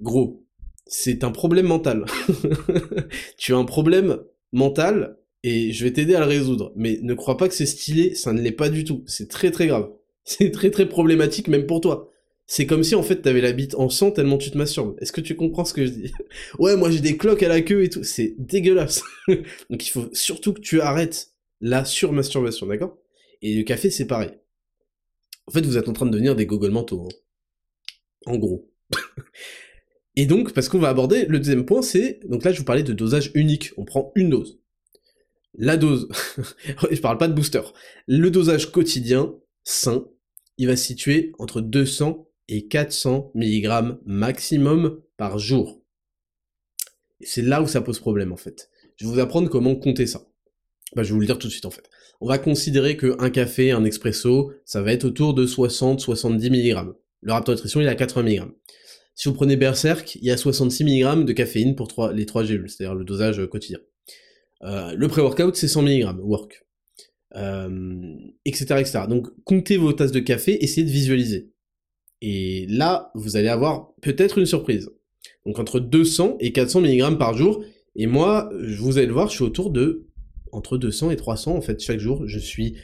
[0.00, 0.44] Gros,
[0.86, 2.04] c'est un problème mental.
[3.36, 4.18] tu as un problème
[4.52, 6.72] mental, et je vais t'aider à le résoudre.
[6.76, 9.02] Mais ne crois pas que c'est stylé, ça ne l'est pas du tout.
[9.06, 9.90] C'est très très grave.
[10.24, 12.08] C'est très très problématique même pour toi.
[12.46, 14.94] C'est comme si en fait t'avais la bite en sang tellement tu te masturbes.
[15.00, 16.12] Est-ce que tu comprends ce que je dis?
[16.60, 18.04] Ouais, moi j'ai des cloques à la queue et tout.
[18.04, 19.02] C'est dégueulasse.
[19.26, 21.31] Donc il faut surtout que tu arrêtes
[21.62, 22.98] la surmasturbation, d'accord?
[23.40, 24.32] Et le café, c'est pareil.
[25.46, 27.08] En fait, vous êtes en train de devenir des gogoles mentaux.
[27.08, 27.14] Hein.
[28.26, 28.70] En gros.
[30.16, 32.20] Et donc, parce qu'on va aborder le deuxième point, c'est...
[32.24, 33.70] Donc là, je vous parlais de dosage unique.
[33.78, 34.60] On prend une dose.
[35.54, 36.08] La dose...
[36.90, 37.62] je parle pas de booster.
[38.06, 39.34] Le dosage quotidien,
[39.64, 40.06] sain,
[40.58, 45.80] il va se situer entre 200 et 400 mg maximum par jour.
[47.20, 48.68] C'est là où ça pose problème, en fait.
[48.96, 50.26] Je vais vous apprendre comment compter ça.
[50.94, 51.88] Bah, je vais vous le dire tout de suite en fait.
[52.20, 56.92] On va considérer qu'un café, un expresso, ça va être autour de 60-70 mg.
[57.20, 58.52] Le Raptor Nutrition, il est à 80 mg.
[59.14, 62.68] Si vous prenez Berserk, il y a 66 mg de caféine pour les 3 gélules,
[62.68, 63.78] c'est-à-dire le dosage quotidien.
[64.62, 66.64] Euh, le pré-workout, c'est 100 mg, work.
[67.34, 68.14] Euh,
[68.44, 69.00] etc., etc.
[69.08, 71.50] Donc, comptez vos tasses de café, essayez de visualiser.
[72.20, 74.90] Et là, vous allez avoir peut-être une surprise.
[75.46, 77.64] Donc, entre 200 et 400 mg par jour.
[77.96, 80.06] Et moi, vous allez le voir, je suis autour de
[80.52, 82.26] entre 200 et 300 en fait chaque jour.
[82.26, 82.76] Je suis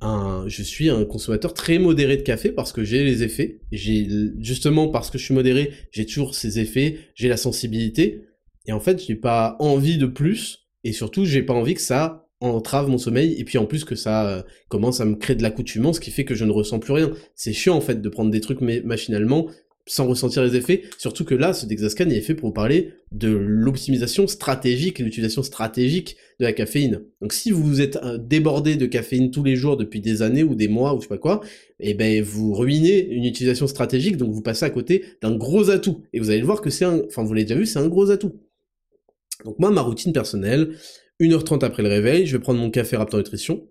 [0.00, 3.60] un, je suis un consommateur très modéré de café parce que j'ai les effets.
[3.72, 4.06] J'ai
[4.38, 8.28] justement parce que je suis modéré, j'ai toujours ces effets, j'ai la sensibilité
[8.66, 12.28] et en fait j'ai pas envie de plus et surtout j'ai pas envie que ça
[12.40, 15.42] entrave mon sommeil et puis en plus que ça euh, commence à me créer de
[15.42, 17.10] l'accoutumance ce qui fait que je ne ressens plus rien.
[17.34, 19.48] C'est chiant en fait de prendre des trucs machinalement
[19.88, 24.26] sans ressentir les effets, surtout que là, ce Dexascan est fait pour parler de l'optimisation
[24.26, 27.02] stratégique l'utilisation stratégique de la caféine.
[27.20, 30.54] Donc si vous êtes euh, débordé de caféine tous les jours depuis des années ou
[30.54, 31.40] des mois ou je sais pas quoi,
[31.80, 36.02] eh ben vous ruinez une utilisation stratégique, donc vous passez à côté d'un gros atout.
[36.12, 37.88] Et vous allez le voir que c'est un, enfin vous l'avez déjà vu, c'est un
[37.88, 38.38] gros atout.
[39.44, 40.74] Donc moi, ma routine personnelle,
[41.20, 43.66] 1h30 après le réveil, je vais prendre mon café Raptor Nutrition,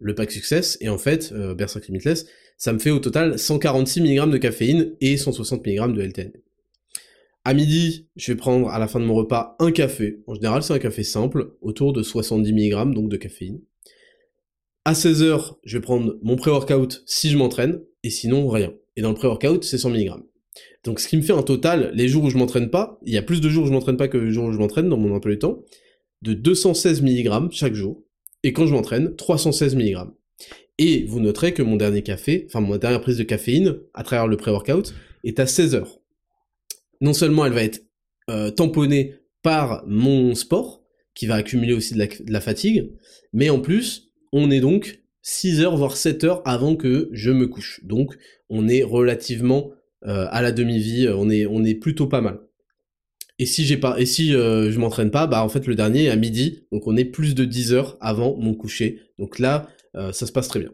[0.00, 2.26] le pack Success, et en fait, euh, Berserk Limitless,
[2.58, 6.32] ça me fait au total 146 mg de caféine et 160 mg de LTN.
[7.44, 10.20] À midi, je vais prendre à la fin de mon repas un café.
[10.26, 13.60] En général, c'est un café simple, autour de 70 mg donc de caféine.
[14.84, 18.74] À 16h, je vais prendre mon pré-workout si je m'entraîne, et sinon rien.
[18.96, 20.10] Et dans le pré-workout, c'est 100 mg.
[20.84, 23.18] Donc ce qui me fait un total, les jours où je m'entraîne pas, il y
[23.18, 24.96] a plus de jours où je m'entraîne pas que les jours où je m'entraîne dans
[24.96, 25.62] mon emploi du temps,
[26.22, 28.02] de 216 mg chaque jour,
[28.42, 30.08] et quand je m'entraîne, 316 mg.
[30.78, 34.28] Et vous noterez que mon dernier café, enfin mon dernière prise de caféine, à travers
[34.28, 36.00] le pré-workout, est à 16 heures.
[37.00, 37.84] Non seulement elle va être
[38.30, 40.82] euh, tamponnée par mon sport,
[41.14, 42.92] qui va accumuler aussi de la, fatigue,
[43.32, 47.48] mais en plus, on est donc 6 heures, voire 7 heures avant que je me
[47.48, 47.80] couche.
[47.84, 48.16] Donc,
[48.48, 49.72] on est relativement
[50.06, 52.38] euh, à la demi-vie, on est, on est plutôt pas mal.
[53.40, 56.04] Et si j'ai pas, et si euh, je m'entraîne pas, bah en fait le dernier
[56.04, 59.00] est à midi, donc on est plus de 10 heures avant mon coucher.
[59.18, 59.77] Donc là, euh,
[60.12, 60.70] ça se passe très bien.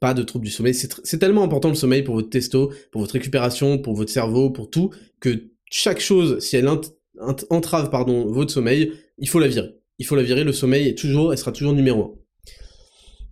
[0.00, 0.74] Pas de troubles du sommeil.
[0.74, 4.68] C'est tellement important le sommeil pour votre testo, pour votre récupération, pour votre cerveau, pour
[4.68, 9.74] tout, que chaque chose, si elle entrave pardon, votre sommeil, il faut la virer.
[9.98, 12.14] Il faut la virer, le sommeil est toujours, elle sera toujours numéro un.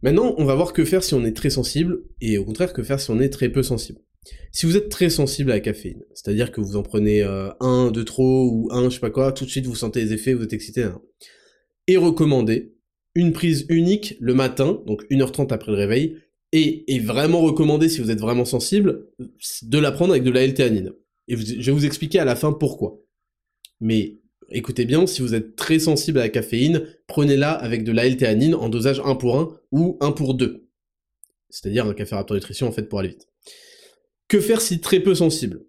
[0.03, 2.83] Maintenant, on va voir que faire si on est très sensible, et au contraire que
[2.83, 4.01] faire si on est très peu sensible.
[4.53, 7.91] Si vous êtes très sensible à la caféine, c'est-à-dire que vous en prenez euh, un
[7.91, 10.35] de trop ou un je sais pas quoi, tout de suite vous sentez les effets,
[10.35, 10.85] vous êtes excité.
[10.85, 11.01] Hein.
[11.87, 12.74] est recommandé
[13.15, 16.19] une prise unique le matin, donc 1h30 après le réveil,
[16.53, 19.09] et est vraiment recommandé si vous êtes vraiment sensible,
[19.63, 20.93] de la prendre avec de la L-théanine.
[21.27, 23.01] Et je vais vous expliquer à la fin pourquoi.
[23.81, 28.07] Mais écoutez bien, si vous êtes très sensible à la caféine, prenez-la avec de la
[28.07, 30.69] L-théanine en dosage 1 pour 1 ou 1 pour 2.
[31.51, 33.29] C'est-à-dire un café Raptor Nutrition en fait pour aller vite.
[34.29, 35.65] Que faire si très peu sensible?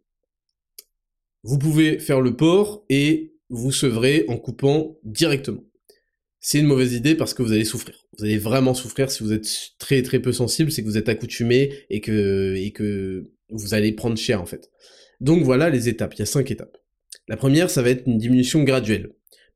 [1.43, 5.64] Vous pouvez faire le port et vous sevrez en coupant directement
[6.48, 7.96] c'est une mauvaise idée parce que vous allez souffrir.
[8.20, 11.10] Vous allez vraiment souffrir si vous êtes très très peu sensible, c'est que vous êtes
[11.10, 14.70] accoutumé et que, et que vous allez prendre cher en fait.
[15.20, 16.78] Donc voilà les étapes, il y a cinq étapes.
[17.28, 19.10] La première, ça va être une diminution graduelle.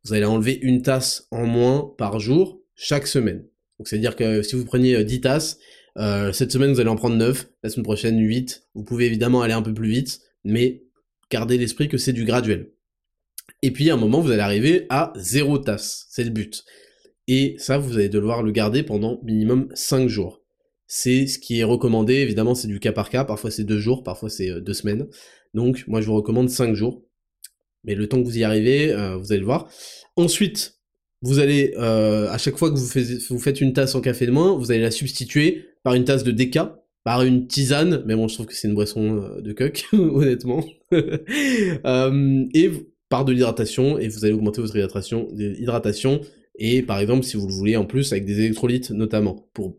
[0.03, 3.45] Vous allez enlever une tasse en moins par jour chaque semaine.
[3.77, 5.59] Donc c'est-à-dire que si vous preniez 10 euh, tasses,
[5.99, 8.63] euh, cette semaine vous allez en prendre 9, la semaine prochaine 8.
[8.73, 10.81] Vous pouvez évidemment aller un peu plus vite, mais
[11.29, 12.71] gardez l'esprit que c'est du graduel.
[13.61, 16.05] Et puis à un moment, vous allez arriver à zéro tasse.
[16.09, 16.63] C'est le but.
[17.27, 20.41] Et ça, vous allez devoir le garder pendant minimum 5 jours.
[20.87, 23.23] C'est ce qui est recommandé, évidemment, c'est du cas par cas.
[23.23, 25.07] Parfois c'est 2 jours, parfois c'est 2 euh, semaines.
[25.53, 27.03] Donc moi, je vous recommande 5 jours.
[27.83, 29.69] Mais le temps que vous y arrivez, euh, vous allez le voir.
[30.15, 30.79] Ensuite,
[31.21, 34.57] vous allez, euh, à chaque fois que vous, faites une tasse en café de moins,
[34.57, 38.33] vous allez la substituer par une tasse de déca, par une tisane, mais bon, je
[38.33, 40.65] trouve que c'est une boisson de coq, honnêtement.
[40.91, 42.71] et
[43.09, 46.21] par de l'hydratation et vous allez augmenter votre hydratation,
[46.59, 49.77] et par exemple si vous le voulez en plus avec des électrolytes notamment pour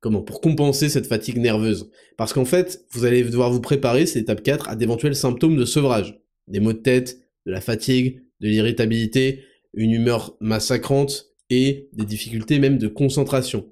[0.00, 1.90] comment pour compenser cette fatigue nerveuse.
[2.16, 5.64] Parce qu'en fait vous allez devoir vous préparer c'est l'étape 4 à d'éventuels symptômes de
[5.64, 6.18] sevrage.
[6.48, 9.44] Des maux de tête de la fatigue de l'irritabilité
[9.74, 13.70] une humeur massacrante et des difficultés même de concentration.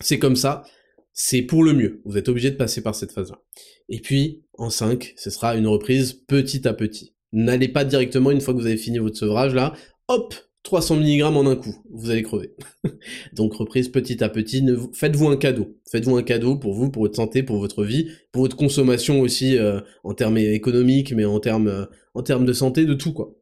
[0.00, 0.64] C'est comme ça
[1.16, 2.02] c'est pour le mieux.
[2.04, 3.40] Vous êtes obligé de passer par cette phase là
[3.88, 8.40] et puis en 5 ce sera une reprise petit à petit N'allez pas directement, une
[8.40, 9.74] fois que vous avez fini votre sevrage, là,
[10.06, 12.54] hop, 300 mg en un coup, vous allez crever.
[13.32, 15.76] Donc reprise petit à petit, faites-vous un cadeau.
[15.90, 19.58] Faites-vous un cadeau pour vous, pour votre santé, pour votre vie, pour votre consommation aussi
[19.58, 23.34] euh, en termes économiques, mais en termes, euh, en termes de santé, de tout quoi.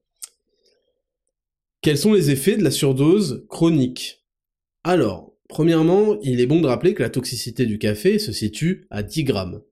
[1.83, 4.25] Quels sont les effets de la surdose chronique?
[4.83, 9.03] Alors, premièrement, il est bon de rappeler que la toxicité du café se situe à
[9.03, 9.63] 10 grammes.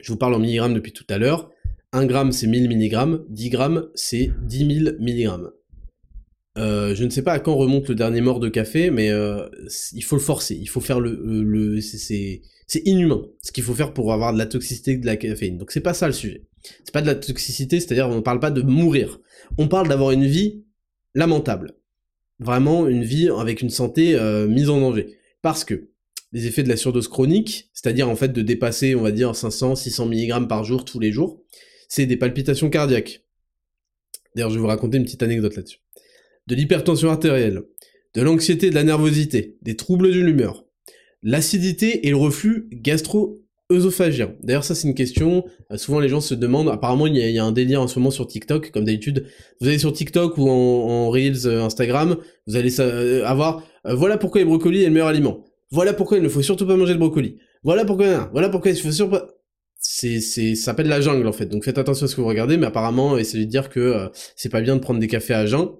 [0.00, 1.50] Je vous parle en milligrammes depuis tout à l'heure.
[1.96, 5.30] 1 gramme c'est 1000 mg, 10 grammes c'est 10 000 mg.
[6.56, 9.48] je ne sais pas à quand remonte le dernier mort de café, mais euh,
[9.92, 11.42] il faut le forcer, il faut faire le...
[11.42, 11.80] le
[12.68, 15.56] c'est inhumain ce qu'il faut faire pour avoir de la toxicité de la caféine.
[15.56, 16.44] Donc c'est pas ça le sujet.
[16.84, 19.20] C'est pas de la toxicité, c'est-à-dire on ne parle pas de mourir.
[19.56, 20.64] On parle d'avoir une vie
[21.14, 21.76] lamentable.
[22.40, 25.16] Vraiment une vie avec une santé euh, mise en danger.
[25.42, 25.90] Parce que
[26.32, 29.76] les effets de la surdose chronique, c'est-à-dire en fait de dépasser, on va dire, 500,
[29.76, 31.40] 600 mg par jour tous les jours,
[31.88, 33.22] c'est des palpitations cardiaques.
[34.34, 35.78] D'ailleurs, je vais vous raconter une petite anecdote là-dessus.
[36.46, 37.62] De l'hypertension artérielle,
[38.14, 40.64] de l'anxiété, de la nervosité, des troubles de l'humeur,
[41.22, 44.34] l'acidité et le reflux gastro-œsophagien.
[44.42, 47.44] D'ailleurs, ça c'est une question, euh, souvent les gens se demandent, apparemment il y, a,
[47.44, 49.26] un délire en ce moment sur TikTok, comme d'habitude,
[49.60, 52.16] vous allez sur TikTok ou en, Reels euh, Instagram,
[52.46, 56.22] vous allez euh, avoir, voilà pourquoi les brocolis est le meilleur aliment, voilà pourquoi il
[56.22, 59.35] ne faut surtout pas manger de brocoli, voilà pourquoi, voilà pourquoi il faut surtout pas
[59.98, 61.46] c'est c'est ça s'appelle la jungle en fait.
[61.46, 64.08] Donc faites attention à ce que vous regardez, mais apparemment essayez de dire que euh,
[64.36, 65.70] c'est pas bien de prendre des cafés à jeun.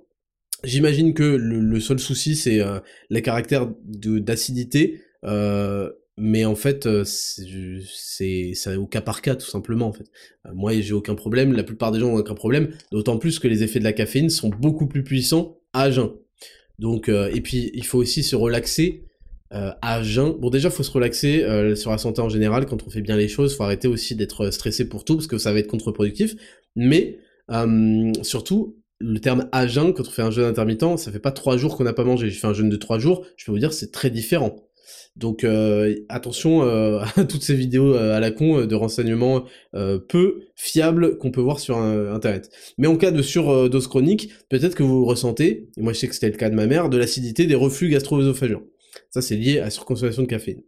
[0.65, 8.53] J'imagine que le, seul souci c'est euh, les caractères d'acidité, euh, mais en fait c'est
[8.55, 10.07] c'est au cas par cas tout simplement en fait.
[10.55, 13.63] moi j'ai aucun problème, la plupart des gens ont aucun problème, d'autant plus que les
[13.63, 16.13] effets de la caféine sont beaucoup plus puissants à jeun.
[16.79, 19.06] Donc et puis il faut aussi se relaxer
[19.53, 20.33] euh, à jeun.
[20.33, 23.17] Bon déjà faut se relaxer euh, sur la santé en général quand on fait bien
[23.17, 26.35] les choses, faut arrêter aussi d'être stressé pour tout parce que ça va être contre-productif.
[26.75, 27.19] Mais
[27.53, 31.31] euh, surtout le terme à jeun quand on fait un jeûne intermittent, ça fait pas
[31.31, 32.29] trois jours qu'on n'a pas mangé.
[32.29, 34.57] J'ai fait un jeûne de trois jours, je peux vous dire c'est très différent.
[35.15, 35.47] Donc
[36.09, 41.61] attention à toutes ces vidéos à la con de renseignements peu fiables qu'on peut voir
[41.61, 42.51] sur internet.
[42.79, 46.15] Mais en cas de surdose chronique, peut-être que vous ressentez, et moi je sais que
[46.15, 48.61] c'était le cas de ma mère, de l'acidité, des reflux gastro-œsophagiens.
[49.11, 50.63] Ça, c'est lié à la surconsommation de caféine.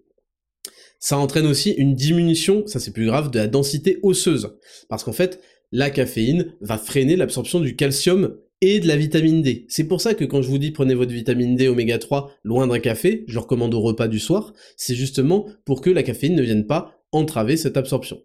[1.01, 4.57] Ça entraîne aussi une diminution, ça c'est plus grave, de la densité osseuse.
[4.89, 9.67] Parce qu'en fait, la caféine va freiner l'absorption du calcium et de la vitamine D.
[9.69, 12.67] C'est pour ça que quand je vous dis prenez votre vitamine D oméga 3 loin
[12.67, 16.35] d'un café, je le recommande au repas du soir, c'est justement pour que la caféine
[16.35, 18.21] ne vienne pas entraver cette absorption.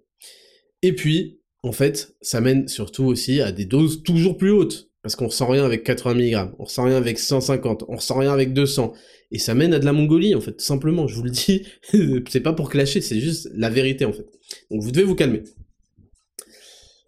[0.81, 4.89] Et puis, en fait, ça mène surtout aussi à des doses toujours plus hautes.
[5.01, 8.31] Parce qu'on ressent rien avec 80 mg, on ressent rien avec 150, on ressent rien
[8.31, 8.93] avec 200.
[9.34, 11.63] Et ça mène à de la Mongolie, en fait, simplement, je vous le dis.
[12.29, 14.27] c'est pas pour clasher, c'est juste la vérité, en fait.
[14.69, 15.43] Donc vous devez vous calmer.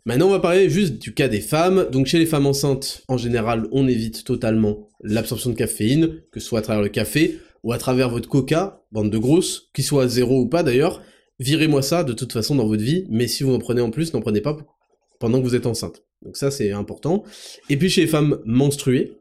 [0.07, 1.87] Maintenant, on va parler juste du cas des femmes.
[1.91, 6.47] Donc, chez les femmes enceintes, en général, on évite totalement l'absorption de caféine, que ce
[6.47, 10.07] soit à travers le café ou à travers votre coca, bande de grosses, qu'il soit
[10.07, 11.01] zéro ou pas d'ailleurs.
[11.39, 14.13] Virez-moi ça de toute façon dans votre vie, mais si vous en prenez en plus,
[14.13, 14.57] n'en prenez pas
[15.19, 16.03] pendant que vous êtes enceinte.
[16.21, 17.23] Donc ça, c'est important.
[17.69, 19.17] Et puis chez les femmes menstruées,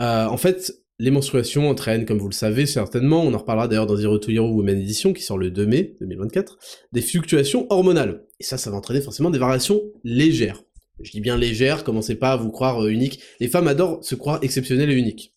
[0.00, 3.86] euh, en fait, les menstruations entraînent, comme vous le savez certainement, on en reparlera d'ailleurs
[3.86, 6.58] dans Zero to Hero Women Edition qui sort le 2 mai 2024,
[6.92, 8.26] des fluctuations hormonales.
[8.38, 10.62] Et ça, ça va entraîner forcément des variations légères.
[11.00, 13.20] Je dis bien légères, commencez pas à vous croire euh, unique.
[13.40, 15.32] Les femmes adorent se croire exceptionnelles et uniques.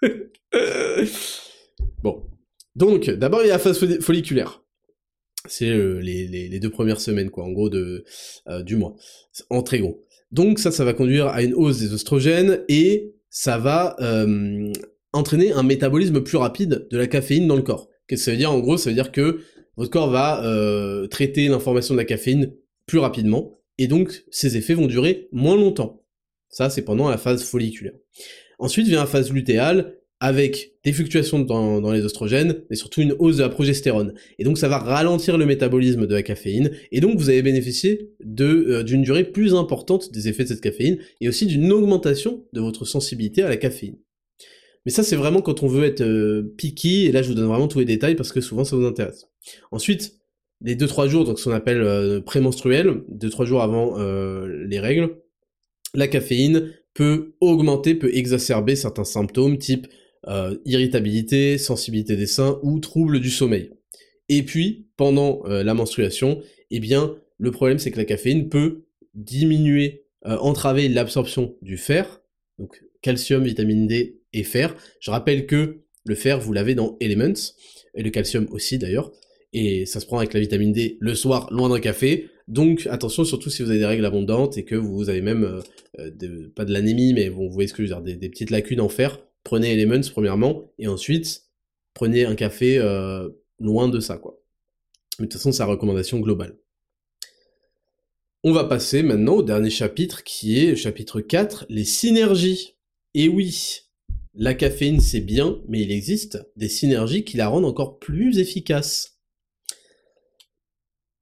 [2.02, 2.24] bon.
[2.74, 4.62] Donc, d'abord, il y a la phase folliculaire.
[5.46, 8.06] C'est euh, les, deux premières semaines, quoi, en gros, de,
[8.48, 8.96] euh, du mois.
[9.50, 10.02] En très gros.
[10.32, 13.96] Donc ça, ça va conduire à une hausse des oestrogènes et ça va
[15.14, 17.88] entraîner un métabolisme plus rapide de la caféine dans le corps.
[18.06, 18.52] Qu'est-ce que ça veut dire?
[18.52, 19.40] En gros, ça veut dire que
[19.76, 22.52] votre corps va euh, traiter l'information de la caféine
[22.86, 26.04] plus rapidement, et donc ces effets vont durer moins longtemps.
[26.48, 27.94] Ça, c'est pendant la phase folliculaire.
[28.58, 33.36] Ensuite vient la phase lutéale, avec des fluctuations dans, les oestrogènes, mais surtout une hausse
[33.36, 34.14] de la progestérone.
[34.38, 38.10] Et donc ça va ralentir le métabolisme de la caféine, et donc vous allez bénéficier
[38.40, 42.60] euh, d'une durée plus importante des effets de cette caféine, et aussi d'une augmentation de
[42.60, 43.96] votre sensibilité à la caféine.
[44.84, 47.46] Mais ça, c'est vraiment quand on veut être euh, picky, et là, je vous donne
[47.46, 49.26] vraiment tous les détails parce que souvent, ça vous intéresse.
[49.70, 50.18] Ensuite,
[50.64, 55.16] les 2-3 jours, donc ce qu'on appelle euh, prémenstruel, 2-3 jours avant euh, les règles,
[55.94, 59.86] la caféine peut augmenter, peut exacerber certains symptômes type
[60.26, 63.72] euh, irritabilité, sensibilité des seins ou trouble du sommeil.
[64.30, 70.06] Et puis, pendant la menstruation, eh bien, le problème c'est que la caféine peut diminuer,
[70.24, 72.22] entraver l'absorption du fer,
[72.58, 74.76] donc calcium, vitamine D et fer.
[75.00, 77.54] Je rappelle que le fer, vous l'avez dans Elements,
[77.94, 79.12] et le calcium aussi d'ailleurs,
[79.52, 82.28] et ça se prend avec la vitamine D le soir, loin d'un café.
[82.48, 85.60] Donc attention, surtout si vous avez des règles abondantes et que vous avez même, euh,
[86.00, 88.50] euh, pas de l'anémie, mais bon, vous voyez ce que je veux dire, des, petites
[88.50, 91.44] lacunes en fer, prenez Elements premièrement, et ensuite,
[91.94, 93.28] prenez un café euh,
[93.60, 94.40] loin de ça, quoi.
[95.18, 96.58] Mais de toute façon, c'est la recommandation globale.
[98.42, 102.74] On va passer maintenant au dernier chapitre qui est chapitre 4, les synergies.
[103.14, 103.83] Et oui,
[104.34, 109.20] la caféine c'est bien, mais il existe des synergies qui la rendent encore plus efficace.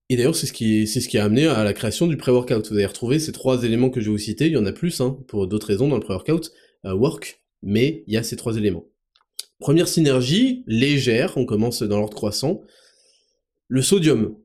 [0.08, 2.68] Et d'ailleurs, c'est ce qui, c'est ce qui a amené à la création du pré-workout.
[2.68, 4.46] Vous allez retrouver ces trois éléments que je vais vous citer.
[4.46, 6.52] Il y en a plus, hein, pour d'autres raisons dans le pré-workout,
[6.84, 8.84] euh, work, mais il y a ces trois éléments.
[9.58, 12.60] Première synergie, légère, on commence dans l'ordre croissant.
[13.68, 14.36] Le sodium.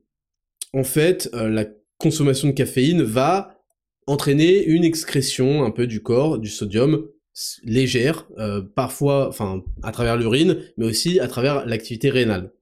[0.72, 1.66] En fait, euh, la
[1.98, 3.60] consommation de caféine va
[4.06, 7.08] entraîner une excrétion un peu du corps du sodium
[7.62, 12.52] légère, euh, parfois, enfin, à travers l'urine, mais aussi à travers l'activité rénale.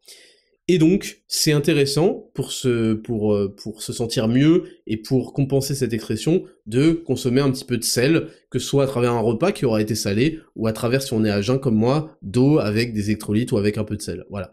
[0.69, 5.77] Et donc, c'est intéressant pour se, pour, euh, pour se sentir mieux et pour compenser
[5.77, 9.21] cette excrétion de consommer un petit peu de sel, que ce soit à travers un
[9.21, 12.19] repas qui aura été salé, ou à travers, si on est à jeun comme moi,
[12.21, 14.25] d'eau avec des électrolytes ou avec un peu de sel.
[14.29, 14.51] Voilà.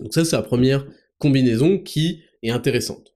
[0.00, 0.84] Donc ça, c'est la première
[1.18, 3.14] combinaison qui est intéressante.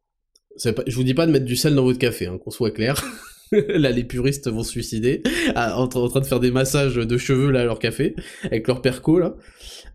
[0.56, 3.02] je vous dis pas de mettre du sel dans votre café, hein, qu'on soit clair.
[3.68, 5.22] là, les puristes vont se suicider,
[5.56, 9.18] en, train de faire des massages de cheveux là à leur café, avec leur perco
[9.18, 9.36] là.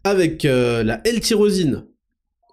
[0.04, 1.86] Avec euh, la L-tyrosine.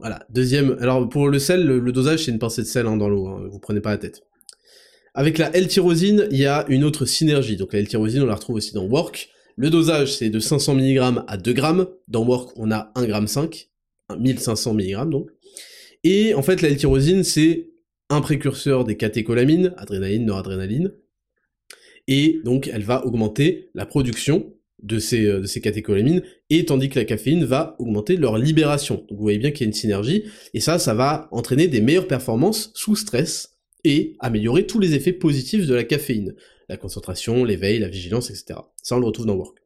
[0.00, 0.76] Voilà, deuxième.
[0.80, 3.48] Alors pour le sel, le, dosage c'est une pincée de sel hein, dans l'eau, hein,
[3.50, 4.22] vous prenez pas la tête.
[5.14, 7.57] Avec la L-tyrosine, il y a une autre synergie.
[7.57, 9.30] Donc la L-tyrosine, on la retrouve aussi dans Work.
[9.57, 11.62] Le dosage c'est de 500 mg à 2 g.
[12.09, 13.68] Dans Work, on a 1,5 g,
[14.18, 15.30] 1500 mg donc.
[16.04, 17.70] Et en fait, la L-tyrosine, c'est
[18.09, 20.92] un précurseur des catécholamines, adrénaline, noradrénaline,
[22.09, 24.52] et donc elle va augmenter la production
[24.82, 29.04] de ces, euh, de ces catécholamines, et tandis que la caféine va augmenter leur libération.
[29.09, 31.80] Donc vous voyez bien qu'il y a une synergie, et ça, ça va entraîner des
[31.80, 36.34] meilleures performances sous stress, et améliorer tous les effets positifs de la caféine.
[36.68, 38.59] La concentration, l'éveil, la vigilance, etc.
[38.82, 39.59] Ça, on le retrouve dans Work.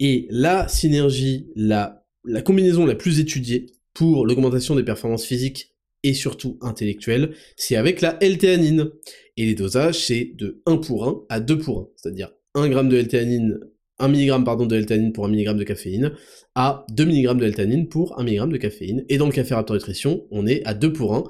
[0.00, 2.02] Et la synergie, la
[2.44, 5.75] combinaison la plus étudiée pour l'augmentation des performances physiques
[6.06, 8.90] et surtout intellectuelle, c'est avec la L-théanine.
[9.36, 12.88] Et les dosages, c'est de 1 pour 1 à 2 pour 1, c'est-à-dire 1 g
[12.88, 13.58] de L-théanine,
[13.98, 16.12] 1 mg de L-théanine pour 1 mg de caféine,
[16.54, 19.04] à 2 mg de L-théanine pour 1 mg de caféine.
[19.08, 21.24] Et dans le café Raptor Nutrition, on est à 2 pour 1,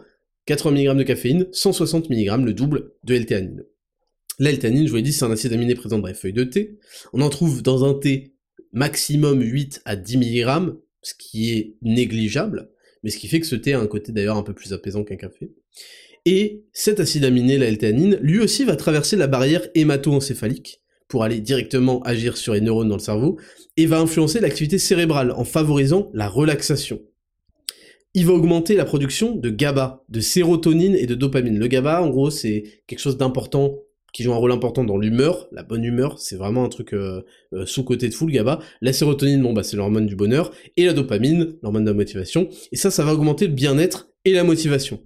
[0.44, 3.64] 80 mg de caféine, 160 mg, le double de L-théanine,
[4.38, 6.78] je vous l'ai dit, c'est un acide aminé présent dans les feuilles de thé.
[7.14, 8.34] On en trouve dans un thé
[8.72, 12.70] maximum 8 à 10 mg, ce qui est négligeable
[13.06, 15.04] mais ce qui fait que ce thé a un côté d'ailleurs un peu plus apaisant
[15.04, 15.52] qu'un café.
[16.24, 21.38] Et cet acide aminé, la L-théanine, lui aussi va traverser la barrière hémato-encéphalique pour aller
[21.38, 23.38] directement agir sur les neurones dans le cerveau,
[23.76, 27.00] et va influencer l'activité cérébrale en favorisant la relaxation.
[28.12, 31.60] il va augmenter la production de GABA, de sérotonine et de dopamine.
[31.60, 33.78] Le GABA, en gros, c'est quelque chose d'important
[34.12, 37.22] qui joue un rôle important dans l'humeur, la bonne humeur, c'est vraiment un truc euh,
[37.52, 38.60] euh, sous-côté de full GABA.
[38.80, 42.48] La sérotonine, bon bah c'est l'hormone du bonheur, et la dopamine, l'hormone de la motivation,
[42.72, 45.00] et ça, ça va augmenter le bien-être et la motivation.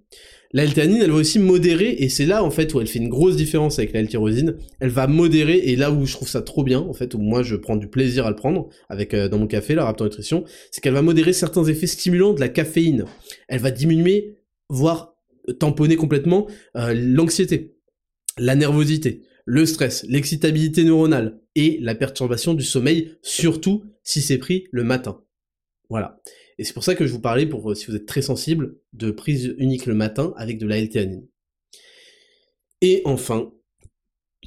[0.52, 3.08] La L-théanine, elle va aussi modérer, et c'est là en fait où elle fait une
[3.08, 4.56] grosse différence avec la L-tyrosine.
[4.80, 7.42] Elle va modérer, et là où je trouve ça trop bien, en fait, où moi
[7.42, 10.44] je prends du plaisir à le prendre, avec euh, dans mon café, la Raptor Nutrition,
[10.70, 13.04] c'est qu'elle va modérer certains effets stimulants de la caféine.
[13.48, 14.38] Elle va diminuer,
[14.68, 15.14] voire
[15.58, 17.74] tamponner complètement l'anxiété
[18.40, 24.66] la nervosité, le stress, l'excitabilité neuronale et la perturbation du sommeil, surtout si c'est pris
[24.72, 25.22] le matin.
[25.90, 26.20] Voilà.
[26.58, 29.10] Et c'est pour ça que je vous parlais, pour si vous êtes très sensible, de
[29.10, 31.26] prise unique le matin avec de la L-théanine.
[32.80, 33.52] Et enfin,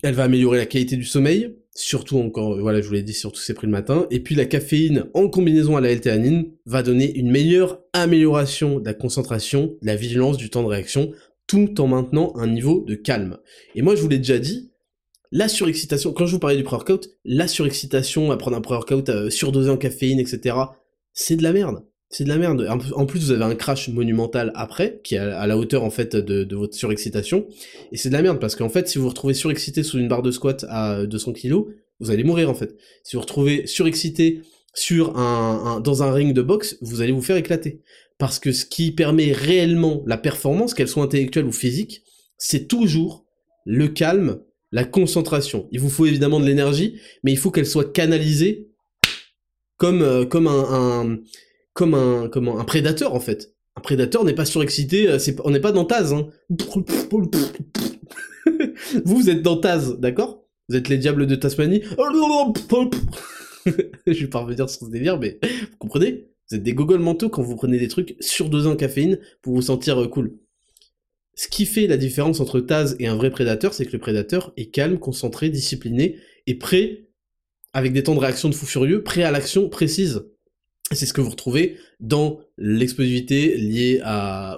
[0.01, 3.41] elle va améliorer la qualité du sommeil, surtout encore, voilà, je vous l'ai dit, surtout
[3.41, 4.07] c'est pris le matin.
[4.09, 8.85] Et puis la caféine en combinaison à la L-théanine va donner une meilleure amélioration de
[8.85, 11.11] la concentration, de la vigilance, du temps de réaction,
[11.47, 13.37] tout en maintenant un niveau de calme.
[13.75, 14.71] Et moi, je vous l'ai déjà dit,
[15.31, 19.29] la surexcitation, quand je vous parlais du pré-workout, la surexcitation à prendre un pré-workout euh,
[19.29, 20.55] surdosé en caféine, etc.,
[21.11, 21.83] c'est de la merde.
[22.09, 22.67] C'est de la merde.
[22.95, 26.15] En plus, vous avez un crash monumental après, qui est à la hauteur en fait
[26.15, 27.47] de, votre surexcitation.
[27.91, 30.07] Et c'est de la merde parce qu'en fait, si vous vous retrouvez surexcité sous une
[30.07, 31.63] barre de squat à 200 kg,
[31.99, 32.75] vous allez mourir en fait.
[33.03, 34.43] Si vous vous retrouvez surexcité
[34.75, 37.81] sur un, dans un ring de boxe, vous allez vous faire éclater
[38.23, 42.03] parce que ce qui permet réellement la performance, qu'elle soit intellectuelle ou physique,
[42.37, 43.25] c'est toujours
[43.65, 44.39] le calme,
[44.71, 45.67] la concentration.
[45.73, 48.69] Il vous faut évidemment de l'énergie, mais il faut qu'elle soit canalisée
[49.75, 51.19] comme, euh, comme un,
[51.73, 53.55] comme un, un prédateur en fait.
[53.75, 56.13] Un prédateur n'est pas surexcité, euh, on n'est pas dans Taz.
[56.13, 56.29] Hein.
[59.03, 60.45] vous, vous êtes dans Taz, d'accord?
[60.69, 61.81] Vous êtes les diables de Tasmanie.
[64.07, 66.29] Je vais pas revenir sur ce délire, mais vous comprenez?
[66.57, 70.01] Vous des gogoles mentaux quand vous prenez des trucs surdosés en caféine pour vous sentir
[70.01, 70.37] euh, cool.
[71.35, 74.53] Ce qui fait la différence entre Taz et un vrai prédateur, c'est que le prédateur
[74.55, 77.07] est calme, concentré, discipliné et prêt,
[77.73, 80.25] avec des temps de réaction de fou furieux, prêt à l'action précise.
[80.91, 83.99] C'est ce que vous retrouvez dans l'explosivité liée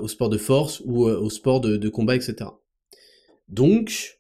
[0.02, 2.50] au sport de force ou euh, au sport de, de combat, etc.
[3.48, 4.20] Donc,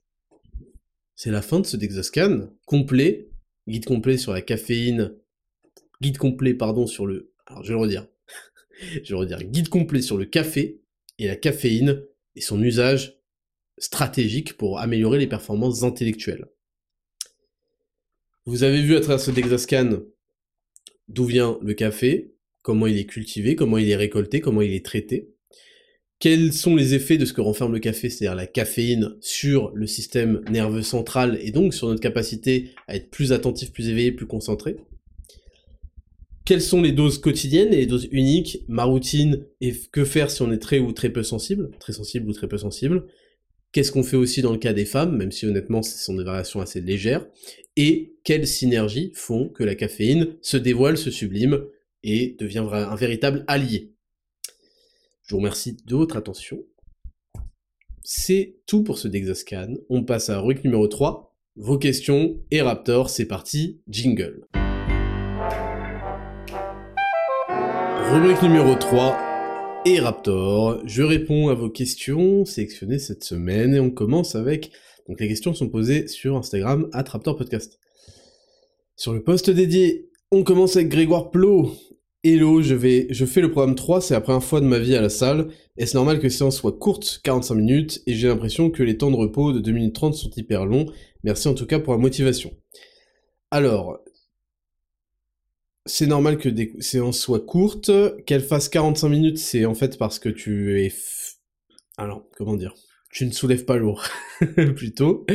[1.16, 3.30] c'est la fin de ce Dexascan complet,
[3.68, 5.14] guide complet sur la caféine,
[6.02, 8.08] guide complet, pardon, sur le alors je vais le redire.
[8.82, 9.44] je vais le redire.
[9.44, 10.82] Guide complet sur le café
[11.20, 12.04] et la caféine
[12.36, 13.20] et son usage
[13.78, 16.48] stratégique pour améliorer les performances intellectuelles.
[18.46, 20.02] Vous avez vu à travers ce Dexascan
[21.08, 24.86] d'où vient le café, comment il est cultivé, comment il est récolté, comment il est
[24.86, 25.36] traité,
[26.20, 29.86] quels sont les effets de ce que renferme le café, c'est-à-dire la caféine, sur le
[29.86, 34.26] système nerveux central et donc sur notre capacité à être plus attentif, plus éveillé, plus
[34.26, 34.78] concentré?
[36.46, 40.44] Quelles sont les doses quotidiennes et les doses uniques, ma routine, et que faire si
[40.44, 43.08] on est très ou très peu sensible, très sensible ou très peu sensible,
[43.72, 46.24] qu'est-ce qu'on fait aussi dans le cas des femmes, même si honnêtement ce sont des
[46.24, 47.26] variations assez légères,
[47.76, 51.66] et quelles synergies font que la caféine se dévoile, se sublime,
[52.04, 53.92] et devient un véritable allié?
[55.24, 56.64] Je vous remercie de votre attention.
[58.04, 59.74] C'est tout pour ce Dexascan.
[59.90, 61.36] On passe à rubrique numéro 3.
[61.56, 64.46] Vos questions et Raptor, c'est parti, jingle.
[68.16, 70.80] Rubrique numéro 3 et Raptor.
[70.86, 74.72] Je réponds à vos questions sélectionnées cette semaine et on commence avec.
[75.10, 77.78] Donc les questions sont posées sur Instagram at Raptor Podcast.
[78.96, 81.74] Sur le post dédié, on commence avec Grégoire Plot.
[82.24, 84.96] Hello, je vais, je fais le programme 3, c'est la première fois de ma vie
[84.96, 85.50] à la salle.
[85.76, 89.18] Est-ce normal que séance soit courte, 45 minutes, et j'ai l'impression que les temps de
[89.18, 90.86] repos de 2 minutes 30 sont hyper longs.
[91.26, 92.52] Merci en tout cas pour la motivation.
[93.52, 94.00] Alors,
[95.86, 97.92] c'est normal que des séances soient courtes,
[98.26, 100.94] qu'elles fassent 45 minutes, c'est en fait parce que tu es...
[101.98, 102.74] Alors, comment dire
[103.12, 104.04] Tu ne soulèves pas lourd,
[104.76, 105.26] plutôt.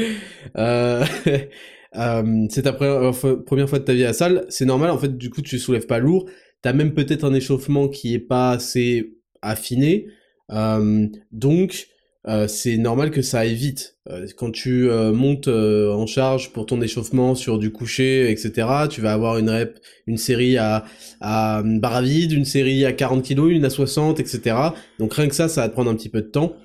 [0.57, 1.05] Euh...
[1.97, 5.17] euh, c'est ta première fois, de ta vie à la salle, c'est normal, en fait,
[5.17, 6.29] du coup, tu soulèves pas lourd,
[6.63, 10.09] t'as même peut-être un échauffement qui est pas assez affiné,
[10.51, 11.89] euh, donc
[12.29, 13.97] euh, c'est normal que ça aille vite.
[14.11, 19.01] Euh, quand tu euh, montes en charge pour ton échauffement sur du coucher, etc., tu
[19.01, 20.85] vas avoir une rep, une série à,
[21.21, 24.57] à barre vide, une série à 40 kg, une à 60, etc.
[24.99, 26.57] Donc rien que ça, ça va te prendre un petit peu de temps.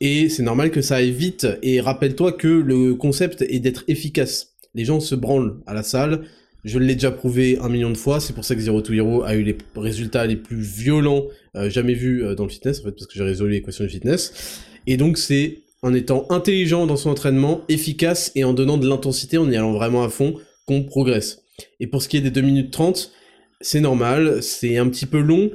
[0.00, 1.46] Et c'est normal que ça aille vite.
[1.62, 4.54] Et rappelle-toi que le concept est d'être efficace.
[4.74, 6.22] Les gens se branlent à la salle.
[6.64, 9.22] Je l'ai déjà prouvé un million de fois, c'est pour ça que Zero to Hero
[9.22, 13.06] a eu les résultats les plus violents jamais vus dans le fitness, en fait, parce
[13.06, 14.60] que j'ai résolu l'équation du fitness.
[14.90, 19.38] Et donc c'est en étant intelligent dans son entraînement, efficace et en donnant de l'intensité,
[19.38, 20.34] en y allant vraiment à fond,
[20.66, 21.44] qu'on progresse.
[21.78, 23.12] Et pour ce qui est des 2 minutes 30,
[23.60, 25.52] c'est normal, c'est un petit peu long.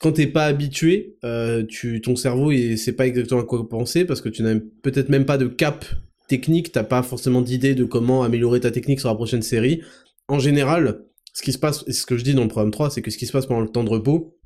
[0.00, 1.64] quand t'es pas habitué, euh,
[2.04, 5.24] ton cerveau, il sait pas exactement à quoi penser parce que tu n'as peut-être même
[5.24, 5.86] pas de cap
[6.28, 9.80] technique, t'as pas forcément d'idée de comment améliorer ta technique sur la prochaine série.
[10.28, 12.90] En général, ce qui se passe, et ce que je dis dans le programme 3,
[12.90, 14.36] c'est que ce qui se passe pendant le temps de repos,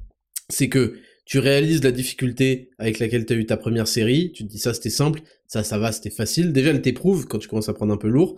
[0.48, 0.94] c'est que
[1.24, 4.58] tu réalises la difficulté avec laquelle tu as eu ta première série, tu te dis
[4.58, 6.52] ça c'était simple, ça ça va, c'était facile.
[6.52, 8.36] Déjà elle t'éprouve quand tu commences à prendre un peu lourd.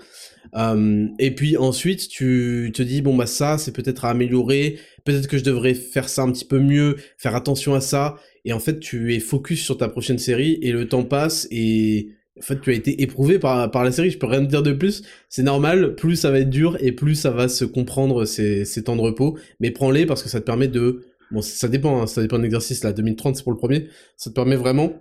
[0.54, 5.28] Euh, et puis ensuite tu te dis bon bah ça c'est peut-être à améliorer, peut-être
[5.28, 8.16] que je devrais faire ça un petit peu mieux, faire attention à ça.
[8.44, 12.10] Et en fait tu es focus sur ta prochaine série et le temps passe et
[12.38, 14.62] en fait tu as été éprouvé par, par la série, je peux rien te dire
[14.62, 15.02] de plus.
[15.30, 18.84] C'est normal, plus ça va être dur et plus ça va se comprendre ces, ces
[18.84, 19.38] temps de repos.
[19.60, 22.42] Mais prends-les parce que ça te permet de Bon, ça dépend, hein, ça dépend de
[22.42, 24.92] l'exercice, là, 2030 c'est pour le premier, ça te permet vraiment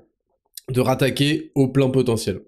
[0.69, 2.41] de rattaquer au plein potentiel.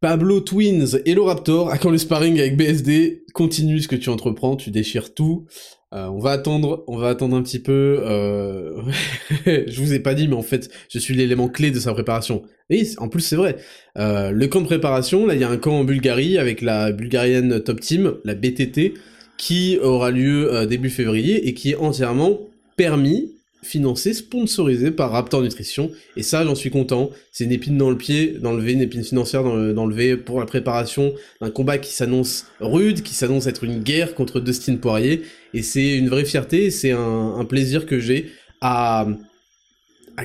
[0.00, 4.54] Pablo Twins, Hello Raptor, à quand le sparring avec BSD Continue ce que tu entreprends,
[4.54, 5.46] tu déchires tout.
[5.92, 8.00] Euh, on va attendre, on va attendre un petit peu.
[8.04, 8.80] Euh...
[9.46, 12.42] je vous ai pas dit, mais en fait, je suis l'élément clé de sa préparation.
[12.70, 13.56] Et en plus, c'est vrai.
[13.96, 16.92] Euh, le camp de préparation, là, il y a un camp en Bulgarie avec la
[16.92, 18.94] bulgarienne top team, la BTT
[19.38, 22.40] qui aura lieu euh, début février et qui est entièrement
[22.76, 23.32] permis,
[23.62, 25.90] financé, sponsorisé par Raptor Nutrition.
[26.16, 27.10] Et ça, j'en suis content.
[27.32, 30.16] C'est une épine dans le pied, d'enlever une épine financière dans le, dans le V
[30.16, 34.76] pour la préparation d'un combat qui s'annonce rude, qui s'annonce être une guerre contre Dustin
[34.76, 35.22] Poirier.
[35.54, 38.30] Et c'est une vraie fierté, c'est un, plaisir que j'ai
[38.60, 39.06] à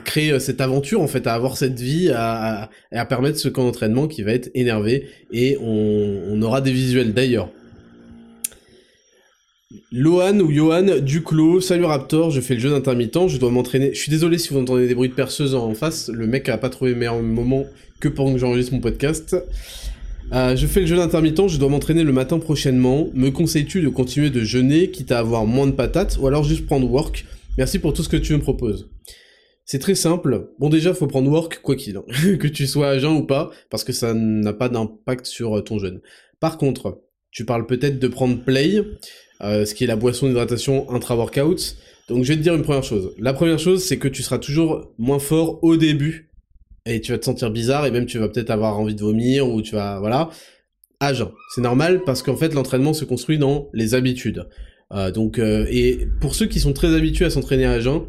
[0.03, 3.63] créer euh, cette aventure en fait, à avoir cette vie, à, à, permettre ce camp
[3.63, 7.49] d'entraînement qui va être énervé et on aura des visuels d'ailleurs.
[9.91, 13.93] Lohan ou Johan Duclos, salut Raptor, je fais le jeu d'intermittent, je dois m'entraîner.
[13.93, 16.57] Je suis désolé si vous entendez des bruits de perceuse en face, le mec a
[16.57, 17.65] pas trouvé le meilleur moment
[17.99, 19.35] que pendant que j'enregistre mon podcast.
[20.31, 23.09] Euh, je fais le jeu d'intermittent, je dois m'entraîner le matin prochainement.
[23.13, 26.65] Me conseilles-tu de continuer de jeûner, quitte à avoir moins de patates, ou alors juste
[26.65, 27.25] prendre work?
[27.57, 28.89] Merci pour tout ce que tu me proposes.
[29.65, 30.49] C'est très simple.
[30.59, 32.03] Bon déjà, faut prendre work quoi qu'il, hein.
[32.39, 35.61] que tu sois à jeun ou pas, parce que ça n'a pas d'impact sur euh,
[35.61, 36.01] ton jeûne.
[36.39, 37.01] Par contre,
[37.31, 38.81] tu parles peut-être de prendre play.
[39.43, 41.75] Euh, ce qui est la boisson d'hydratation intra-workout.
[42.07, 43.13] Donc je vais te dire une première chose.
[43.19, 46.31] La première chose, c'est que tu seras toujours moins fort au début,
[46.85, 49.49] et tu vas te sentir bizarre, et même tu vas peut-être avoir envie de vomir,
[49.49, 49.99] ou tu vas...
[49.99, 50.29] Voilà.
[50.99, 51.29] À jeun.
[51.53, 54.47] C'est normal, parce qu'en fait, l'entraînement se construit dans les habitudes.
[54.93, 58.03] Euh, donc, euh, et pour ceux qui sont très habitués à s'entraîner à jeun,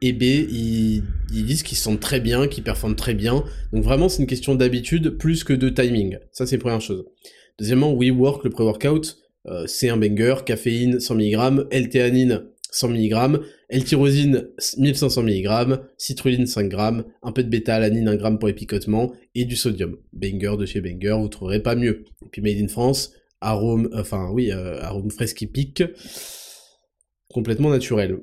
[0.00, 1.02] et B, ils,
[1.34, 3.44] ils disent qu'ils se sentent très bien, qu'ils performent très bien.
[3.72, 6.18] Donc vraiment, c'est une question d'habitude plus que de timing.
[6.32, 7.04] Ça, c'est la première chose.
[7.58, 9.18] Deuxièmement, we work, le pré-workout,
[9.66, 13.40] c'est un banger, caféine 100 mg, L-théanine 100 mg,
[13.70, 16.76] L-tyrosine 1500 mg, citrulline 5 g,
[17.22, 19.96] un peu de bêta-alanine 1 g pour épicotement, et du sodium.
[20.12, 22.04] Banger de chez Banger, vous trouverez pas mieux.
[22.24, 25.82] Et puis Made in France, arôme, enfin oui, euh, arôme frais qui pique,
[27.32, 28.18] complètement naturel.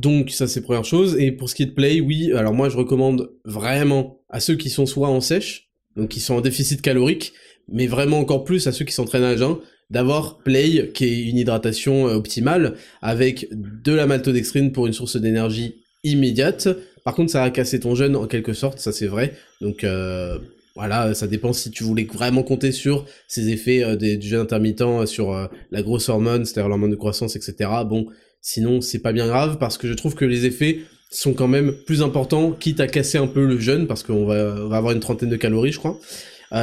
[0.00, 2.68] Donc ça c'est première chose, et pour ce qui est de play, oui, alors moi
[2.68, 6.80] je recommande vraiment à ceux qui sont soit en sèche, donc qui sont en déficit
[6.80, 7.34] calorique,
[7.68, 9.58] mais vraiment encore plus à ceux qui s'entraînent à jeun,
[9.90, 15.16] d'avoir Play, qui est une hydratation euh, optimale, avec de la maltodextrine pour une source
[15.16, 16.68] d'énergie immédiate.
[17.04, 19.34] Par contre, ça va casser ton jeûne en quelque sorte, ça c'est vrai.
[19.60, 20.38] Donc euh,
[20.74, 25.06] voilà, ça dépend si tu voulais vraiment compter sur ces effets euh, du jeûne intermittent
[25.06, 27.70] sur la grosse hormone, c'est-à-dire l'hormone de croissance, etc.
[27.86, 28.06] Bon,
[28.40, 30.80] sinon c'est pas bien grave parce que je trouve que les effets
[31.10, 34.50] sont quand même plus importants, quitte à casser un peu le jeûne parce qu'on va,
[34.66, 36.00] va avoir une trentaine de calories, je crois.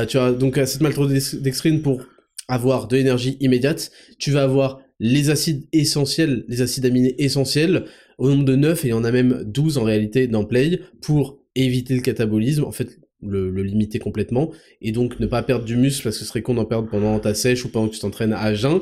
[0.08, 2.02] tu as donc cette maltodextrine pour
[2.52, 7.86] avoir de l'énergie immédiate, tu vas avoir les acides essentiels, les acides aminés essentiels,
[8.18, 10.82] au nombre de 9, et il y en a même 12 en réalité dans Play,
[11.02, 15.78] pour éviter le catabolisme, en fait le, limiter complètement, et donc ne pas perdre du
[15.78, 18.00] muscle, parce que ce serait con d'en perdre pendant ta sèche ou pendant que tu
[18.02, 18.82] t'entraînes à jeun,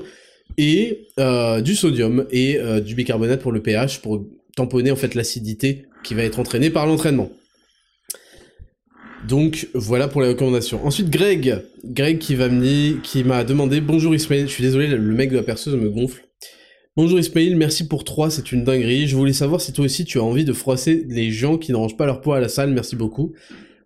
[0.58, 5.14] et euh, du sodium et euh, du bicarbonate pour le pH, pour tamponner en fait
[5.14, 7.30] l'acidité qui va être entraînée par l'entraînement.
[9.28, 10.86] Donc voilà pour les recommandations.
[10.86, 15.14] Ensuite Greg, Greg qui va me qui m'a demandé bonjour Ismail, je suis désolé le
[15.14, 16.24] mec de la perceuse me gonfle.
[16.96, 19.08] Bonjour Ismail, merci pour 3, c'est une dinguerie.
[19.08, 21.78] Je voulais savoir si toi aussi tu as envie de froisser les gens qui ne
[21.78, 23.34] rangent pas leur poids à la salle, merci beaucoup.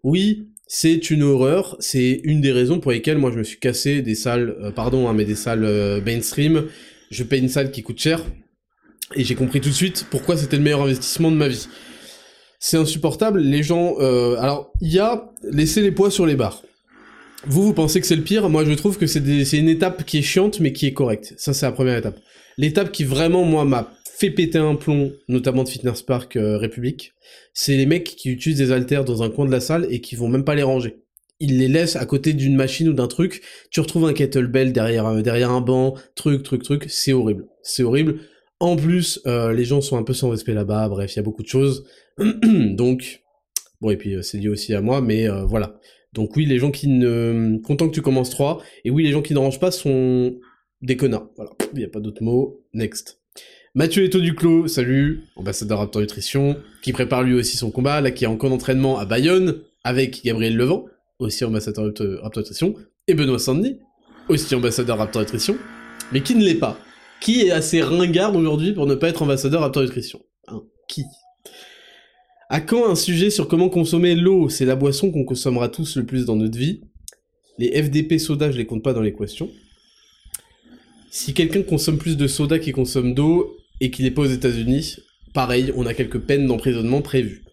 [0.03, 4.01] Oui, c'est une horreur, c'est une des raisons pour lesquelles moi je me suis cassé
[4.01, 6.65] des salles, euh, pardon, hein, mais des salles euh, mainstream.
[7.11, 8.23] Je paye une salle qui coûte cher,
[9.15, 11.67] et j'ai compris tout de suite pourquoi c'était le meilleur investissement de ma vie
[12.63, 13.41] c'est insupportable.
[13.41, 16.63] Les gens, euh, alors il y a laisser les poids sur les barres.
[17.45, 19.19] Vous, vous pensez que c'est le pire Moi, je trouve que c'est
[19.57, 21.33] une étape qui est chiante, mais qui est correcte.
[21.35, 22.17] Ça, c'est la première étape.
[22.57, 27.11] L'étape qui vraiment, moi, m'a fait péter un plomb, notamment de Fitness Park euh, République,
[27.53, 30.15] c'est les mecs qui utilisent des haltères dans un coin de la salle et qui
[30.15, 31.03] vont même pas les ranger.
[31.41, 33.41] Ils les laissent à côté d'une machine ou d'un truc.
[33.71, 36.85] Tu retrouves un kettlebell derrière, euh, derrière un banc, truc, truc, truc.
[36.87, 37.45] C'est horrible.
[37.61, 38.21] C'est horrible
[38.61, 41.23] En plus, euh, les gens sont un peu sans respect là-bas, bref, il y a
[41.23, 41.83] beaucoup de choses.
[42.19, 43.21] Donc,
[43.81, 45.79] bon, et puis c'est lié aussi à moi, mais voilà.
[46.13, 47.57] Donc oui, les gens qui ne...
[47.63, 50.35] Content que tu commences 3, et oui, les gens qui ne rangent pas sont
[50.81, 51.29] des connards.
[51.35, 52.63] Voilà, il n'y a pas d'autre mot.
[52.73, 53.19] Next.
[53.75, 58.25] Mathieu Eto Duclos, salut, ambassadeur Raptor Nutrition, qui prépare lui aussi son combat, là qui
[58.25, 60.85] est en camp d'entraînement à Bayonne, avec Gabriel Levent,
[61.17, 61.85] aussi ambassadeur
[62.21, 62.75] Raptor Nutrition,
[63.07, 63.79] et Benoît Sandy,
[64.29, 65.57] aussi ambassadeur Raptor Nutrition,
[66.11, 66.77] mais qui ne l'est pas?
[67.19, 70.21] Qui est assez ringard aujourd'hui pour ne pas être ambassadeur Raptor Nutrition
[70.87, 71.03] Qui?
[72.49, 76.05] À quand un sujet sur comment consommer l'eau C'est la boisson qu'on consommera tous le
[76.05, 76.81] plus dans notre vie?
[77.57, 79.49] Les FDP soda, je les compte pas dans l'équation.
[81.11, 84.95] Si quelqu'un consomme plus de soda qu'il consomme d'eau, et qu'il n'est pas aux États-Unis,
[85.33, 87.43] pareil, on a quelques peines d'emprisonnement prévues.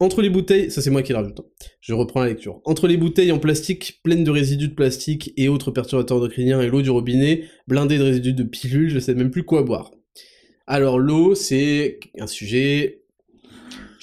[0.00, 1.66] Entre les bouteilles, ça c'est moi qui le rajoute, hein.
[1.80, 2.60] je reprends la lecture.
[2.64, 6.68] Entre les bouteilles en plastique pleines de résidus de plastique et autres perturbateurs endocriniens et
[6.68, 9.92] l'eau du robinet blindée de résidus de pilules, je sais même plus quoi boire.
[10.66, 13.04] Alors l'eau, c'est un sujet,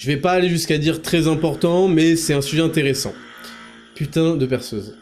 [0.04, 3.14] je vais pas aller jusqu'à dire très important, mais c'est un sujet intéressant.
[3.94, 4.98] Putain de perceuse.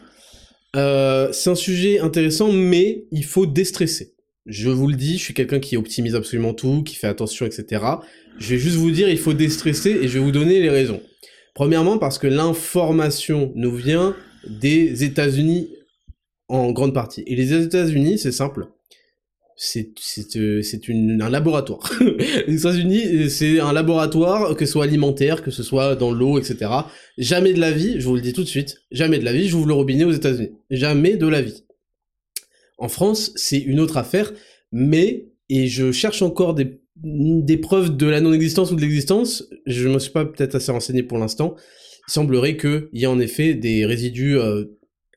[0.76, 4.14] Euh, c'est un sujet intéressant, mais il faut déstresser.
[4.46, 7.84] Je vous le dis, je suis quelqu'un qui optimise absolument tout, qui fait attention, etc.
[8.38, 11.03] Je vais juste vous dire, il faut déstresser et je vais vous donner les raisons.
[11.53, 14.14] Premièrement, parce que l'information nous vient
[14.46, 15.68] des États-Unis
[16.46, 17.24] en grande partie.
[17.26, 18.68] Et les États-Unis, c'est simple.
[19.65, 19.93] C'est
[20.35, 20.61] euh,
[21.21, 21.89] un laboratoire.
[22.49, 26.69] les États-Unis, c'est un laboratoire, que ce soit alimentaire, que ce soit dans l'eau, etc.
[27.17, 29.49] Jamais de la vie, je vous le dis tout de suite, jamais de la vie,
[29.49, 30.51] j'ouvre le robinet aux États-Unis.
[30.71, 31.63] Jamais de la vie.
[32.77, 34.33] En France, c'est une autre affaire,
[34.73, 39.87] mais, et je cherche encore des, des preuves de la non-existence ou de l'existence, je
[39.87, 41.55] ne me suis pas peut-être assez renseigné pour l'instant,
[42.09, 44.65] il semblerait qu'il y ait en effet des résidus euh,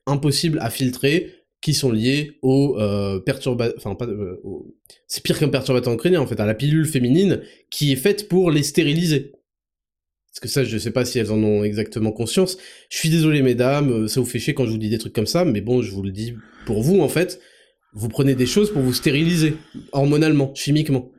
[0.06, 1.32] impossibles à filtrer
[1.66, 4.40] qui sont liés aux euh, perturbateurs, enfin pas, euh,
[5.08, 8.52] c'est pire qu'un perturbateur endocrinien en fait, à la pilule féminine qui est faite pour
[8.52, 9.32] les stériliser.
[10.28, 12.56] Parce que ça, je sais pas si elles en ont exactement conscience.
[12.88, 15.26] Je suis désolé, mesdames, ça vous fait chier quand je vous dis des trucs comme
[15.26, 16.34] ça, mais bon, je vous le dis
[16.66, 17.40] pour vous, en fait
[17.96, 19.54] vous prenez des choses pour vous stériliser,
[19.92, 21.10] hormonalement, chimiquement.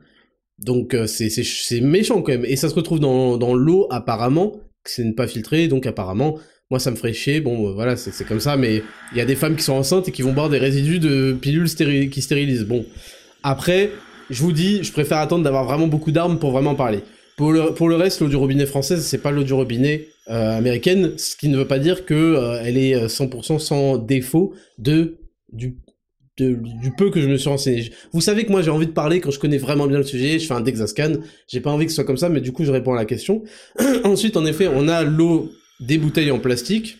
[0.60, 2.44] Donc euh, c'est méchant quand même.
[2.44, 4.52] Et ça se retrouve dans, dans l'eau apparemment,
[4.84, 6.38] que c'est ne pas filtré, donc apparemment,
[6.70, 9.24] moi ça me ferait chier, bon euh, voilà, c'est comme ça, mais il y a
[9.24, 11.68] des femmes qui sont enceintes et qui vont boire des résidus de pilules
[12.10, 12.64] qui stérilisent.
[12.64, 12.84] Bon,
[13.42, 13.90] après,
[14.30, 17.00] je vous dis, je préfère attendre d'avoir vraiment beaucoup d'armes pour vraiment parler.
[17.36, 21.36] Pour le, reste, l'eau du robinet française, c'est pas l'eau du robinet euh, américaine, ce
[21.36, 25.18] qui ne veut pas dire que elle est 100% sans défaut de
[25.52, 25.76] du
[26.36, 27.90] du peu que je me suis renseigné.
[28.12, 30.38] Vous savez que moi j'ai envie de parler quand je connais vraiment bien le sujet,
[30.38, 31.14] je fais un Dexascan,
[31.48, 33.04] j'ai pas envie que ce soit comme ça, mais du coup je réponds à la
[33.04, 33.42] question.
[34.04, 35.50] Ensuite, en effet, on a l'eau
[35.80, 36.98] des bouteilles en plastique,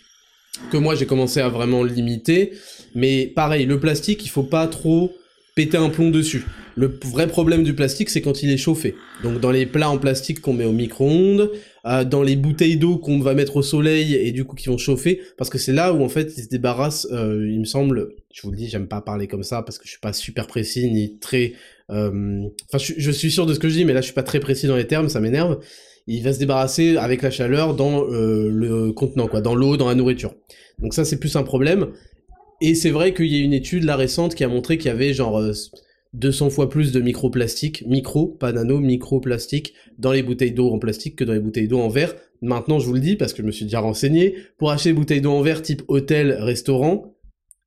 [0.71, 2.53] que moi j'ai commencé à vraiment limiter,
[2.95, 5.13] mais pareil, le plastique, il faut pas trop
[5.55, 6.45] péter un plomb dessus.
[6.77, 8.95] Le vrai problème du plastique, c'est quand il est chauffé.
[9.25, 11.51] Donc dans les plats en plastique qu'on met au micro-ondes,
[11.85, 14.79] euh, dans les bouteilles d'eau qu'on va mettre au soleil et du coup qui vont
[14.79, 18.11] chauffer, parce que c'est là où en fait ils se débarrassent, euh, il me semble,
[18.33, 20.47] je vous le dis, j'aime pas parler comme ça parce que je suis pas super
[20.47, 21.55] précis ni très...
[21.91, 24.23] Euh, enfin, je, suis sûr de ce que je dis, mais là je suis pas
[24.23, 25.59] très précis dans les termes, ça m'énerve.
[26.11, 29.95] Il va se débarrasser avec la chaleur dans le contenant, quoi, dans l'eau, dans la
[29.95, 30.35] nourriture.
[30.81, 31.89] Donc ça c'est plus un problème.
[32.61, 34.91] Et c'est vrai qu'il y a une étude là récente qui a montré qu'il y
[34.91, 35.41] avait genre
[36.15, 41.15] 200 fois plus de microplastique, micro, pas nano, microplastique, dans les bouteilles d'eau en plastique
[41.15, 42.15] que dans les bouteilles d'eau en verre.
[42.41, 44.95] Maintenant, je vous le dis, parce que je me suis déjà renseigné, pour acheter des
[44.95, 47.15] bouteilles d'eau en verre type hôtel, restaurant,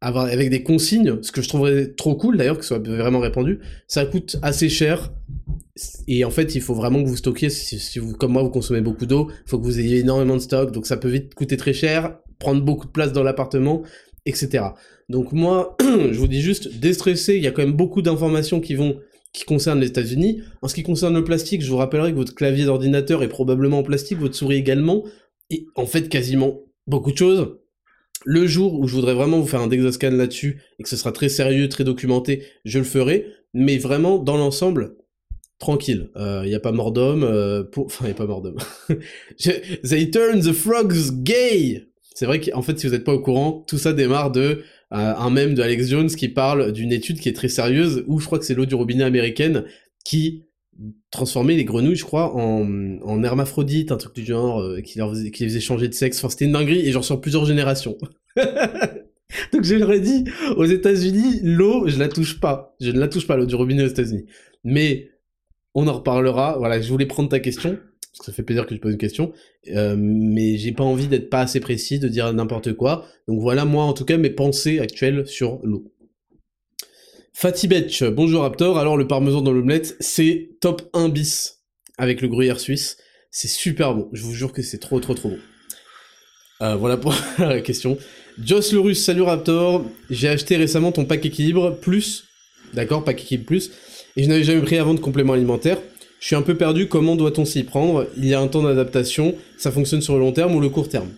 [0.01, 3.59] avec des consignes, ce que je trouverais trop cool d'ailleurs, que ce soit vraiment répandu,
[3.87, 5.13] ça coûte assez cher.
[6.07, 8.81] Et en fait, il faut vraiment que vous stockiez, si, vous, comme moi, vous consommez
[8.81, 11.55] beaucoup d'eau, il faut que vous ayez énormément de stock, donc ça peut vite coûter
[11.55, 13.83] très cher, prendre beaucoup de place dans l'appartement,
[14.25, 14.65] etc.
[15.07, 18.75] Donc moi, je vous dis juste, déstresser, il y a quand même beaucoup d'informations qui
[18.75, 18.97] vont
[19.33, 20.41] qui concernent les États-Unis.
[20.61, 23.79] En ce qui concerne le plastique, je vous rappellerai que votre clavier d'ordinateur est probablement
[23.79, 25.05] en plastique, votre souris également,
[25.49, 27.61] et en fait quasiment beaucoup de choses.
[28.26, 31.12] Le jour où je voudrais vraiment vous faire un Dexascan là-dessus, et que ce sera
[31.12, 34.95] très sérieux, très documenté, je le ferai, mais vraiment, dans l'ensemble,
[35.59, 36.09] tranquille.
[36.16, 37.86] Il euh, n'y a pas mort d'homme, euh, pour...
[37.87, 38.59] enfin, il n'y a pas mort d'homme.
[39.83, 43.63] They turn the frogs gay c'est vrai qu'en fait, si vous n'êtes pas au courant,
[43.67, 47.29] tout ça démarre de euh, un mème de Alex Jones qui parle d'une étude qui
[47.29, 49.63] est très sérieuse, où je crois que c'est l'eau du robinet américaine
[50.04, 50.45] qui
[51.11, 55.09] transformait les grenouilles, je crois, en, en hermaphrodites, un truc du genre, euh, qui, leur
[55.11, 56.17] faisait, qui les faisait changer de sexe.
[56.19, 57.97] Enfin, c'était une dinguerie, et genre sur plusieurs générations.
[59.53, 60.25] Donc je leur ai dit,
[60.57, 62.75] aux États-Unis, l'eau, je la touche pas.
[62.81, 64.25] Je ne la touche pas, l'eau du robinet aux États-Unis.
[64.63, 65.11] Mais
[65.73, 66.57] on en reparlera.
[66.57, 67.77] Voilà, je voulais prendre ta question
[68.11, 69.31] parce que ça fait plaisir que je pose une question,
[69.69, 73.05] euh, mais j'ai pas envie d'être pas assez précis, de dire n'importe quoi.
[73.27, 75.93] Donc voilà, moi en tout cas, mes pensées actuelles sur l'eau.
[77.33, 81.62] Fatibetch, bonjour Raptor, alors le parmesan dans l'omelette, c'est top 1 bis
[81.97, 82.97] avec le gruyère suisse.
[83.32, 85.39] C'est super bon, je vous jure que c'est trop trop trop bon.
[86.62, 87.97] Euh, voilà pour la question.
[88.43, 92.25] Joss le russe, salut Raptor, j'ai acheté récemment ton pack équilibre plus,
[92.74, 93.71] d'accord, pack équilibre plus,
[94.17, 95.79] et je n'avais jamais pris avant de complément alimentaire.
[96.20, 98.08] Je suis un peu perdu, comment doit-on s'y prendre?
[98.17, 100.89] Il y a un temps d'adaptation, ça fonctionne sur le long terme ou le court
[100.89, 101.09] terme?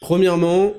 [0.00, 0.72] Premièrement,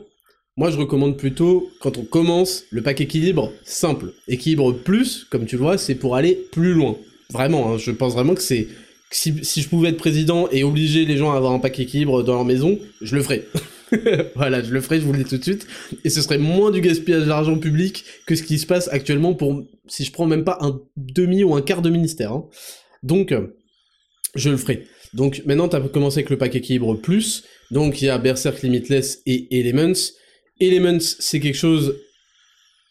[0.57, 4.13] moi je recommande plutôt, quand on commence, le pack équilibre simple.
[4.27, 6.97] Équilibre plus, comme tu le vois, c'est pour aller plus loin.
[7.31, 8.67] Vraiment, hein, je pense vraiment que c'est...
[9.11, 12.23] Si, si, je pouvais être président et obliger les gens à avoir un pack équilibre
[12.23, 13.45] dans leur maison, je le ferais.
[14.35, 15.67] voilà, je le ferai, je vous le dis tout de suite.
[16.03, 19.63] Et ce serait moins du gaspillage d'argent public que ce qui se passe actuellement pour,
[19.87, 22.33] si je prends même pas un demi ou un quart de ministère.
[22.33, 22.45] Hein.
[23.03, 23.33] Donc,
[24.33, 24.85] je le ferai.
[25.13, 27.43] Donc maintenant, tu as commencé avec le pack équilibre plus.
[27.71, 29.93] Donc il y a Berserk Limitless et Elements.
[30.59, 31.97] Elements, c'est quelque chose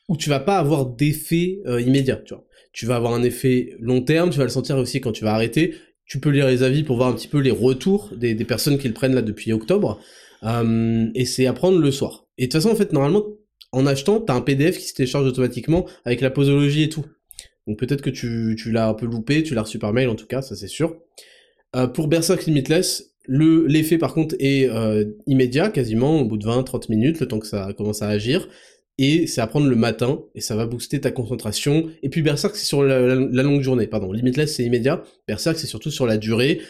[0.09, 2.45] où tu vas pas avoir d'effet euh, immédiat, tu vois.
[2.73, 5.33] Tu vas avoir un effet long terme, tu vas le sentir aussi quand tu vas
[5.35, 5.75] arrêter.
[6.07, 8.79] Tu peux lire les avis pour voir un petit peu les retours des, des personnes
[8.79, 10.01] qui le prennent là depuis octobre.
[10.43, 12.27] Euh, et c'est à prendre le soir.
[12.37, 13.25] Et de toute façon, en fait, normalement,
[13.73, 17.05] en achetant, t'as un PDF qui se télécharge automatiquement avec la posologie et tout.
[17.67, 20.15] Donc peut-être que tu, tu l'as un peu loupé, tu l'as reçu par mail en
[20.15, 20.99] tout cas, ça c'est sûr.
[21.75, 26.47] Euh, pour Berserk Limitless, le l'effet par contre est euh, immédiat, quasiment au bout de
[26.47, 28.49] 20-30 minutes, le temps que ça commence à agir.
[28.97, 31.89] Et c'est à prendre le matin, et ça va booster ta concentration.
[32.05, 34.13] Et puis Berserk c'est sur la, longue journée, pardon.
[34.13, 36.61] Limitless c'est immédiat, Berserk c'est surtout sur la durée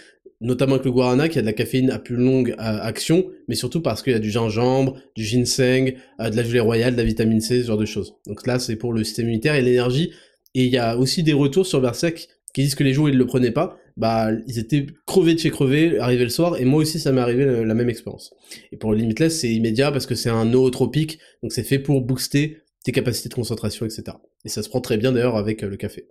[0.40, 3.80] notamment avec le guarana qui a de la caféine à plus longue action, mais surtout
[3.80, 7.04] parce qu'il y a du gingembre, du ginseng, euh, de la gelée royale, de la
[7.04, 8.16] vitamine C, ce genre de choses.
[8.26, 10.12] Donc là, c'est pour le système immunitaire et l'énergie.
[10.54, 13.16] Et il y a aussi des retours sur Berserk qui disent que les jours ils
[13.16, 16.80] le prenaient pas, bah ils étaient crevés de chez crevés, arrivés le soir, et moi
[16.80, 18.34] aussi ça m'est arrivé la, même expérience.
[18.72, 22.00] Et pour le Limitless, c'est immédiat parce que c'est un nootropique, donc c'est fait pour
[22.00, 24.16] booster tes capacités de concentration, etc.
[24.44, 26.08] Et ça se prend très bien d'ailleurs avec euh, le café.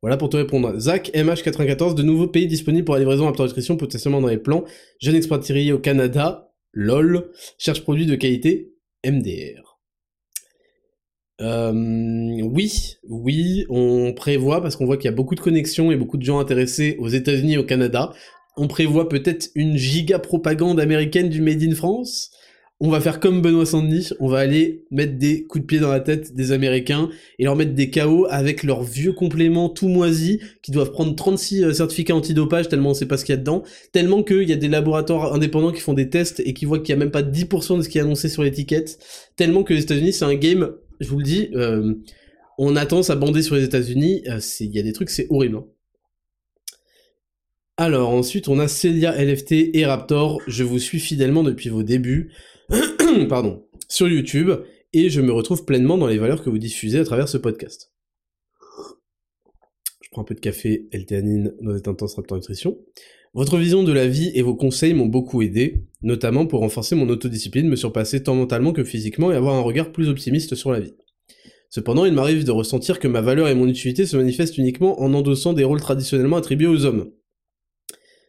[0.00, 0.78] Voilà pour te répondre.
[0.78, 4.64] Zach, MH94, de nouveaux pays disponibles pour la livraison à nutrition, potentiellement dans les plans.
[4.98, 7.30] Jeune expatrié au Canada, LOL.
[7.58, 8.72] Cherche produit de qualité,
[9.04, 9.69] MDR.
[11.40, 11.72] Euh,
[12.42, 16.16] oui, oui, on prévoit, parce qu'on voit qu'il y a beaucoup de connexions et beaucoup
[16.16, 18.12] de gens intéressés aux États-Unis et au Canada.
[18.56, 22.30] On prévoit peut-être une giga propagande américaine du Made in France
[22.82, 25.90] on va faire comme Benoît Sandny, on va aller mettre des coups de pied dans
[25.90, 30.38] la tête des Américains et leur mettre des KO avec leurs vieux compléments tout moisis
[30.62, 33.38] qui doivent prendre 36 euh, certificats antidopage tellement on sait pas ce qu'il y a
[33.38, 36.78] dedans, tellement qu'il y a des laboratoires indépendants qui font des tests et qui voient
[36.78, 38.98] qu'il y a même pas 10% de ce qui est annoncé sur l'étiquette,
[39.36, 41.94] tellement que les États-Unis c'est un game, je vous le dis, euh,
[42.58, 45.26] on a tendance à bander sur les États-Unis, euh, il y a des trucs c'est
[45.30, 45.56] horrible.
[45.56, 45.66] Hein.
[47.76, 52.32] Alors ensuite on a Celia LFT et Raptor, je vous suis fidèlement depuis vos débuts.
[53.28, 54.50] pardon, sur YouTube,
[54.92, 57.92] et je me retrouve pleinement dans les valeurs que vous diffusez à travers ce podcast.
[60.02, 62.78] Je prends un peu de café, L-théanine, nos intense raptor nutrition.
[63.32, 67.08] Votre vision de la vie et vos conseils m'ont beaucoup aidé, notamment pour renforcer mon
[67.08, 70.80] autodiscipline, me surpasser tant mentalement que physiquement et avoir un regard plus optimiste sur la
[70.80, 70.94] vie.
[71.68, 75.14] Cependant, il m'arrive de ressentir que ma valeur et mon utilité se manifestent uniquement en
[75.14, 77.12] endossant des rôles traditionnellement attribués aux hommes.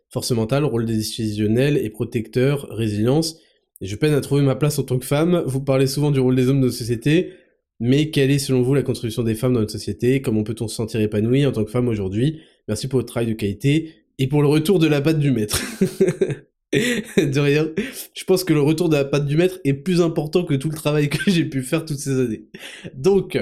[0.10, 3.40] Force mentale, rôle décisionnel et protecteur, résilience,
[3.82, 5.41] je peine à trouver ma place en tant que femme.
[5.48, 7.32] Vous parlez souvent du rôle des hommes dans nos sociétés,
[7.80, 10.22] mais quelle est selon vous la contribution des femmes dans notre société?
[10.22, 12.41] Comment peut-on se sentir épanoui en tant que femme aujourd'hui?
[12.68, 15.62] Merci pour votre travail de qualité et pour le retour de la patte du maître.
[16.74, 17.70] de rien.
[18.14, 20.70] Je pense que le retour de la patte du maître est plus important que tout
[20.70, 22.46] le travail que j'ai pu faire toutes ces années.
[22.94, 23.38] Donc,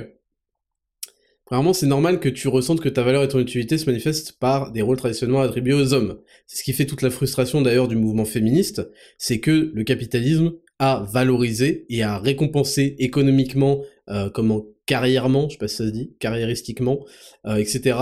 [1.52, 4.72] Vraiment, c'est normal que tu ressentes que ta valeur et ton utilité se manifestent par
[4.72, 6.20] des rôles traditionnellement attribués aux hommes.
[6.46, 8.88] C'est ce qui fait toute la frustration d'ailleurs du mouvement féministe,
[9.18, 15.58] c'est que le capitalisme a valorisé et a récompensé économiquement, euh, comment carrièrement, je sais
[15.58, 17.04] pas si ça se dit, carriéristiquement,
[17.48, 17.98] euh, etc.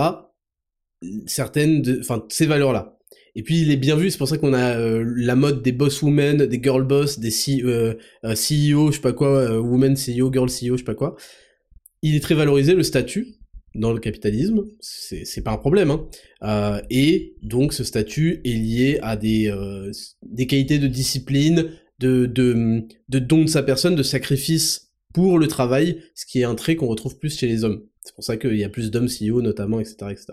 [1.26, 2.98] certaines de, enfin ces valeurs-là.
[3.34, 5.72] Et puis il est bien vu, c'est pour ça qu'on a euh, la mode des
[5.72, 7.94] boss women, des girl boss, des CEO, euh,
[8.24, 11.16] euh, je sais pas quoi, women CEO, girl CEO, je sais pas quoi.
[12.02, 13.38] Il est très valorisé le statut,
[13.74, 15.90] dans le capitalisme, c'est pas un problème.
[15.90, 16.08] Hein.
[16.42, 19.90] Euh, et donc ce statut est lié à des, euh,
[20.22, 25.48] des qualités de discipline, de, de, de don de sa personne, de sacrifice pour le
[25.48, 27.84] travail, ce qui est un trait qu'on retrouve plus chez les hommes.
[28.04, 30.26] C'est pour ça qu'il y a plus d'hommes CEO notamment, etc., etc.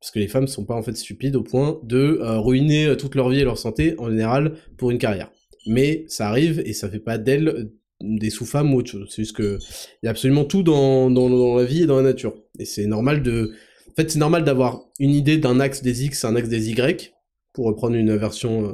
[0.00, 3.14] Parce que les femmes sont pas en fait stupides au point de euh, ruiner toute
[3.14, 5.30] leur vie et leur santé en général pour une carrière.
[5.66, 7.70] Mais ça arrive et ça fait pas d'elles
[8.00, 9.08] des sous-femmes ou autre chose.
[9.10, 9.58] C'est juste que
[10.02, 12.34] il y a absolument tout dans, dans, la vie et dans la nature.
[12.58, 13.52] Et c'est normal de...
[13.88, 17.12] En fait, c'est normal d'avoir une idée d'un axe des X, un axe des Y,
[17.52, 18.72] pour reprendre une version, euh,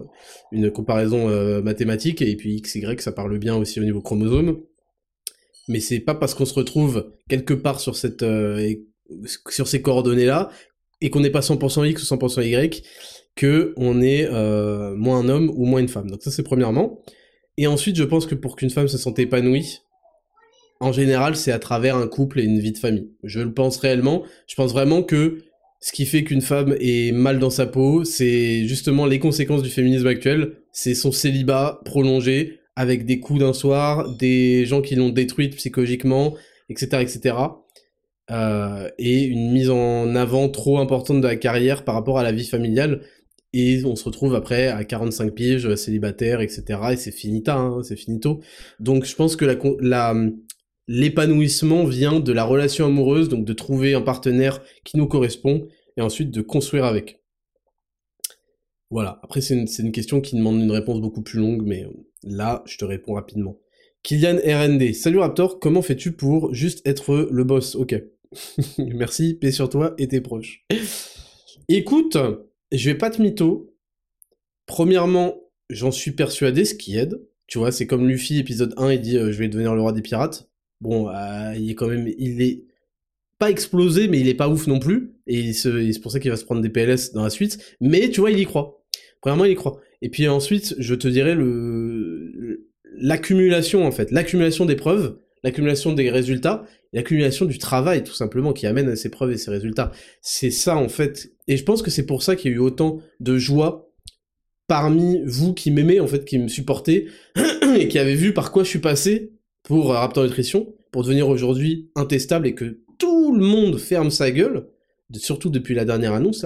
[0.53, 4.61] une comparaison euh, mathématique, et puis X, Y, ça parle bien aussi au niveau chromosome.
[5.69, 8.75] mais c'est pas parce qu'on se retrouve quelque part sur cette euh,
[9.49, 10.51] sur ces coordonnées là
[11.01, 12.83] et qu'on n'est pas 100% X ou 100% Y
[13.35, 16.11] que on est euh, moins un homme ou moins une femme.
[16.11, 17.03] Donc ça c'est premièrement.
[17.59, 19.81] Et ensuite, je pense que pour qu'une femme se sente épanouie,
[20.81, 23.11] en général, c'est à travers un couple et une vie de famille.
[23.23, 24.25] Je le pense réellement.
[24.47, 25.39] Je pense vraiment que
[25.81, 29.71] ce qui fait qu'une femme est mal dans sa peau, c'est justement les conséquences du
[29.71, 30.53] féminisme actuel.
[30.73, 36.35] C'est son célibat prolongé avec des coups d'un soir, des gens qui l'ont détruite psychologiquement,
[36.69, 37.37] etc., etc.
[38.31, 42.33] Euh, et une mise en avant trop importante de la carrière par rapport à la
[42.33, 43.03] vie familiale.
[43.53, 46.65] Et on se retrouve après à 45 piges, célibataire, etc.
[46.93, 48.41] Et c'est finita, hein, c'est finito.
[48.81, 49.45] Donc je pense que
[49.81, 50.15] la,
[50.89, 56.03] l'épanouissement vient de la relation amoureuse, donc de trouver un partenaire qui nous correspond, et
[56.03, 57.23] ensuite de construire avec.
[58.91, 61.91] Voilà, après c'est une, question qui demande une réponse beaucoup plus longue, mais euh,
[62.23, 63.59] là, je te réponds rapidement.
[64.03, 67.75] Kylian RND, salut Raptor, comment fais-tu pour juste être le boss?
[67.75, 68.01] Ok.
[68.79, 70.65] Merci, paix sur toi et tes proches.
[71.69, 72.17] Écoute,
[72.73, 73.75] je vais pas te mytho.
[74.67, 75.41] Premièrement,
[75.71, 77.21] j'en suis persuadé, ce qui aide.
[77.47, 79.93] Tu vois, c'est comme Luffy, épisode 1, il dit euh, je vais devenir le roi
[79.93, 80.49] des pirates
[80.81, 82.65] bon, euh, il est quand même, il est
[83.39, 85.13] pas explosé, mais il est pas ouf non plus.
[85.27, 87.59] Et c'est pour ça qu'il va se prendre des PLS dans la suite.
[87.81, 88.85] Mais tu vois, il y croit.
[89.21, 89.81] Premièrement, il y croit.
[90.03, 92.67] Et puis ensuite, je te dirais le
[92.99, 98.67] l'accumulation en fait, l'accumulation des preuves, l'accumulation des résultats, l'accumulation du travail tout simplement qui
[98.67, 99.93] amène à ces preuves et ces résultats.
[100.21, 101.31] C'est ça en fait.
[101.47, 103.93] Et je pense que c'est pour ça qu'il y a eu autant de joie
[104.67, 107.07] parmi vous qui m'aimez en fait, qui me supportez
[107.79, 111.93] et qui avez vu par quoi je suis passé pour Raptor Nutrition, pour devenir aujourd'hui
[111.95, 114.67] intestable et que tout le monde ferme sa gueule,
[115.15, 116.45] surtout depuis la dernière annonce,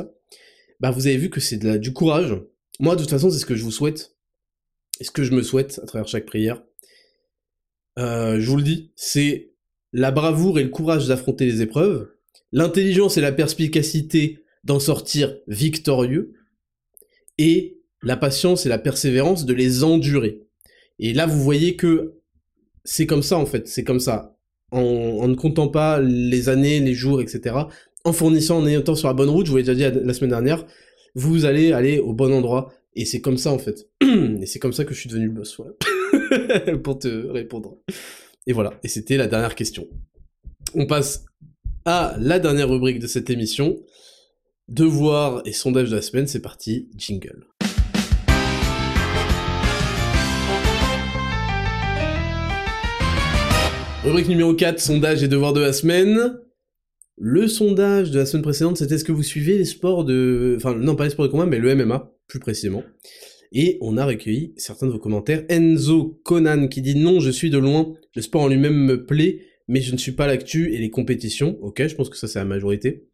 [0.79, 2.37] bah vous avez vu que c'est du courage.
[2.81, 4.17] Moi, de toute façon, c'est ce que je vous souhaite.
[5.01, 6.63] Et ce que je me souhaite à travers chaque prière.
[8.01, 9.53] Euh, je vous le dis, c'est
[9.93, 12.09] la bravoure et le courage d'affronter les épreuves,
[12.53, 16.33] l'intelligence et la perspicacité d'en sortir victorieux,
[17.39, 20.43] et la patience et la persévérance de les endurer.
[20.99, 22.15] Et là, vous voyez que
[22.85, 24.37] c'est comme ça en fait, c'est comme ça.
[24.73, 27.57] En, ne comptant pas les années, les jours, etc.
[28.05, 30.31] En fournissant, en étant sur la bonne route, je vous l'ai déjà dit la semaine
[30.31, 30.65] dernière,
[31.15, 32.73] vous allez aller au bon endroit.
[32.95, 33.89] Et c'est comme ça en fait.
[34.03, 35.73] Et c'est comme ça que je suis devenu le boss, voilà.
[36.83, 37.79] Pour te répondre.
[38.47, 39.87] Et voilà, et c'était la dernière question.
[40.75, 41.25] On passe
[41.85, 43.79] à la dernière rubrique de cette émission.
[44.69, 47.47] Devoir et sondage de la semaine, c'est parti, jingle.
[54.05, 56.39] Rubrique numéro 4, sondage et devoirs de la semaine.
[57.19, 60.55] Le sondage de la semaine précédente, c'était est-ce que vous suivez les sports de...
[60.57, 62.83] Enfin, non, pas les sports de combat, mais le MMA, plus précisément.
[63.53, 65.45] Et on a recueilli certains de vos commentaires.
[65.49, 69.41] Enzo Conan qui dit non, je suis de loin, le sport en lui-même me plaît,
[69.67, 71.59] mais je ne suis pas l'actu et les compétitions.
[71.61, 73.07] Ok, je pense que ça c'est la majorité.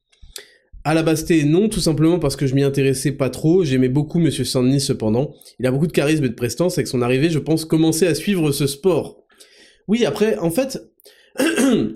[0.85, 3.65] À la Basté, non, tout simplement parce que je m'y intéressais pas trop.
[3.65, 5.35] J'aimais beaucoup Monsieur Sandny cependant.
[5.59, 6.79] Il a beaucoup de charisme et de prestance.
[6.79, 9.25] Avec son arrivée, je pense commencer à suivre ce sport.
[9.89, 10.81] Oui, après, en fait,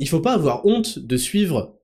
[0.00, 1.78] il faut pas avoir honte de suivre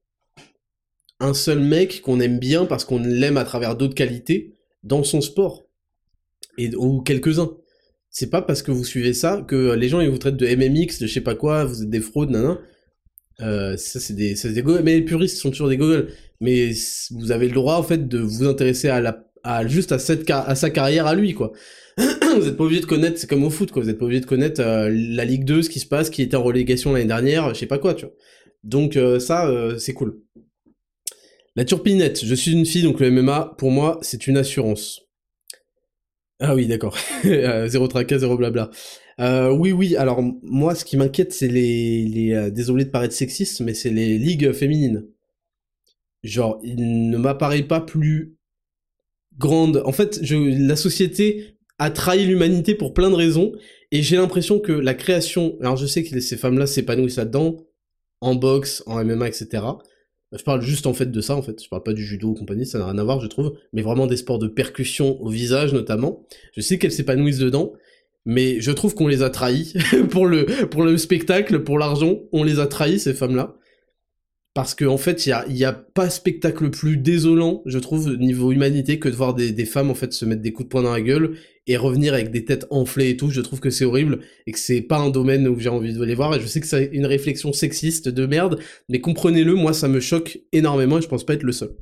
[1.20, 5.20] un seul mec qu'on aime bien parce qu'on l'aime à travers d'autres qualités dans son
[5.20, 5.65] sport.
[6.58, 7.50] Et, ou quelques-uns.
[8.10, 11.00] C'est pas parce que vous suivez ça que les gens ils vous traitent de MMX,
[11.00, 12.58] de je sais pas quoi, vous êtes des fraudes, nan.
[13.42, 16.08] Euh, ça c'est des, c'est des mais les puristes sont toujours des gogoles.
[16.40, 16.72] Mais
[17.10, 20.28] vous avez le droit en fait de vous intéresser à la, à juste à cette,
[20.30, 21.52] à sa carrière à lui quoi.
[22.38, 23.82] vous êtes pas obligé de connaître, c'est comme au foot, quoi.
[23.82, 26.22] Vous êtes pas obligé de connaître euh, la Ligue 2, ce qui se passe, qui
[26.22, 28.14] était en relégation l'année dernière, je sais pas quoi, tu vois.
[28.64, 30.20] Donc euh, ça, euh, c'est cool.
[31.54, 35.05] La turpinette, je suis une fille, donc le MMA, pour moi, c'est une assurance.
[36.40, 36.96] Ah oui, d'accord.
[37.24, 38.70] zéro tracas, zéro blabla.
[39.18, 42.04] oui, oui, alors moi, ce qui m'inquiète, c'est les...
[42.06, 45.06] les désolé de paraître sexiste, mais c'est les ligues féminines.
[46.22, 48.36] Genre, il ne m'apparaît pas plus
[49.38, 49.82] grande.
[49.84, 53.52] En fait, je, la société a trahi l'humanité pour plein de raisons,
[53.92, 57.56] et j'ai l'impression que la création, alors je sais que ces femmes-là s'épanouissent là-dedans,
[58.20, 59.62] en boxe, en MMA, etc.
[60.32, 61.62] Je parle juste en fait de ça, en fait.
[61.62, 63.82] Je parle pas du judo ou compagnie, ça n'a rien à voir, je trouve, mais
[63.82, 66.26] vraiment des sports de percussion au visage, notamment.
[66.52, 67.72] Je sais qu'elles s'épanouissent dedans,
[68.24, 69.74] mais je trouve qu'on les a trahis
[70.10, 73.56] pour le, pour le spectacle, pour l'argent, on les a trahis, ces femmes-là
[74.56, 78.16] parce qu'en en fait, il y a, y a, pas spectacle plus désolant, je trouve,
[78.16, 80.70] niveau humanité, que de voir des, des, femmes en fait se mettre des coups de
[80.70, 83.28] poing dans la gueule et revenir avec des têtes enflées et tout.
[83.28, 86.02] Je trouve que c'est horrible et que c'est pas un domaine où j'ai envie de
[86.02, 86.34] les voir.
[86.34, 88.58] Et je sais que c'est une réflexion sexiste de merde,
[88.88, 91.72] mais comprenez-le, moi ça me choque énormément et je pense pas être le seul.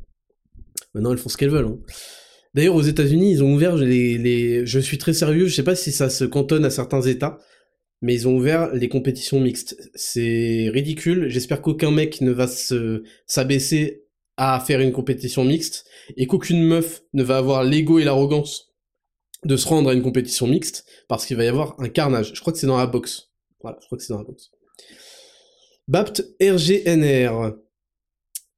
[0.94, 1.66] Maintenant, elles font ce qu'elles veulent.
[1.66, 1.78] Hein.
[2.54, 4.66] D'ailleurs, aux États-Unis, ils ont ouvert les, les.
[4.66, 7.38] Je suis très sérieux, je sais pas si ça se cantonne à certains États,
[8.04, 9.78] mais ils ont ouvert les compétitions mixtes.
[9.94, 11.30] C'est ridicule.
[11.30, 14.04] J'espère qu'aucun mec ne va se s'abaisser
[14.36, 15.86] à faire une compétition mixte
[16.18, 18.74] et qu'aucune meuf ne va avoir l'ego et l'arrogance
[19.46, 22.32] de se rendre à une compétition mixte parce qu'il va y avoir un carnage.
[22.34, 23.30] Je crois que c'est dans la boxe.
[23.62, 24.50] Voilà, je crois que c'est dans la boxe.
[25.88, 27.54] Bapt RGNR